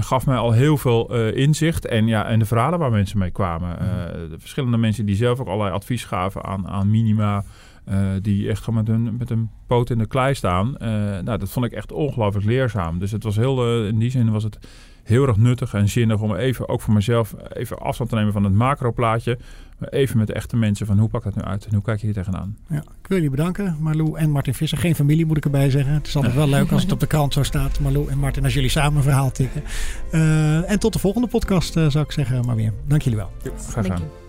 gaf 0.00 0.26
mij 0.26 0.36
al 0.36 0.52
heel 0.52 0.76
veel 0.76 1.16
uh, 1.16 1.36
inzicht. 1.36 1.86
En, 1.86 2.06
ja, 2.06 2.26
en 2.26 2.38
de 2.38 2.44
verhalen 2.44 2.78
waar 2.78 2.90
mensen 2.90 3.18
mee 3.18 3.30
kwamen. 3.30 3.70
Uh, 3.70 3.86
de 4.30 4.38
verschillende 4.38 4.76
mensen 4.76 5.06
die 5.06 5.16
zelf 5.16 5.40
ook 5.40 5.46
allerlei 5.46 5.74
advies 5.74 6.04
gaven 6.04 6.44
aan, 6.44 6.68
aan 6.68 6.90
minima. 6.90 7.44
Eh, 7.84 8.08
die 8.22 8.48
echt 8.48 8.62
gewoon 8.62 8.84
met 8.84 8.86
hun, 8.86 9.16
met 9.16 9.30
een 9.30 9.50
poot 9.66 9.90
in 9.90 9.98
de 9.98 10.06
klei 10.06 10.34
staan. 10.34 10.76
Eh, 10.76 10.88
nou, 11.24 11.38
dat 11.38 11.50
vond 11.50 11.66
ik 11.66 11.72
echt 11.72 11.92
ongelooflijk 11.92 12.46
leerzaam. 12.46 12.98
Dus 12.98 13.10
het 13.10 13.22
was 13.22 13.36
heel, 13.36 13.66
eh, 13.66 13.86
in 13.86 13.98
die 13.98 14.10
zin 14.10 14.30
was 14.30 14.42
het 14.42 14.58
heel 15.02 15.26
erg 15.26 15.36
nuttig 15.36 15.74
en 15.74 15.88
zinnig 15.88 16.20
om 16.20 16.34
even, 16.34 16.68
ook 16.68 16.80
voor 16.80 16.94
mezelf, 16.94 17.34
even 17.52 17.78
afstand 17.78 18.10
te 18.10 18.16
nemen 18.16 18.32
van 18.32 18.44
het 18.44 18.52
macroplaatje. 18.52 19.38
Maar 19.78 19.88
even 19.88 20.18
met 20.18 20.26
de 20.26 20.32
echte 20.32 20.56
mensen 20.56 20.86
van 20.86 20.98
hoe 20.98 21.08
pakt 21.08 21.24
dat 21.24 21.36
nu 21.36 21.42
uit 21.42 21.66
en 21.66 21.74
hoe 21.74 21.82
kijk 21.82 21.98
je 22.00 22.04
hier 22.06 22.14
tegenaan. 22.14 22.56
Ja, 22.68 22.76
ik 22.76 23.08
wil 23.08 23.16
jullie 23.16 23.30
bedanken, 23.30 23.76
Marlou 23.80 24.18
en 24.18 24.30
Martin 24.30 24.54
Visser. 24.54 24.78
Geen 24.78 24.94
familie 24.94 25.26
moet 25.26 25.36
ik 25.36 25.44
erbij 25.44 25.70
zeggen. 25.70 25.94
Het 25.94 26.06
is 26.06 26.16
altijd 26.16 26.34
wel 26.34 26.48
leuk 26.48 26.72
als 26.72 26.82
het 26.82 26.92
op 26.92 27.00
de 27.00 27.06
krant 27.06 27.32
zo 27.32 27.42
staat. 27.42 27.80
Marlou 27.80 28.10
en 28.10 28.18
Martin, 28.18 28.44
als 28.44 28.54
jullie 28.54 28.68
samen 28.68 28.96
een 28.96 29.02
verhaal 29.02 29.30
tikken. 29.30 29.62
Eh, 30.10 30.70
en 30.70 30.78
tot 30.78 30.92
de 30.92 30.98
volgende 30.98 31.28
podcast 31.28 31.72
zou 31.72 32.00
ik 32.00 32.12
zeggen 32.12 32.44
maar 32.46 32.56
weer. 32.56 32.72
Dank 32.86 33.02
jullie 33.02 33.18
wel. 33.18 33.30
Graag 33.56 33.84
gedaan. 33.84 34.21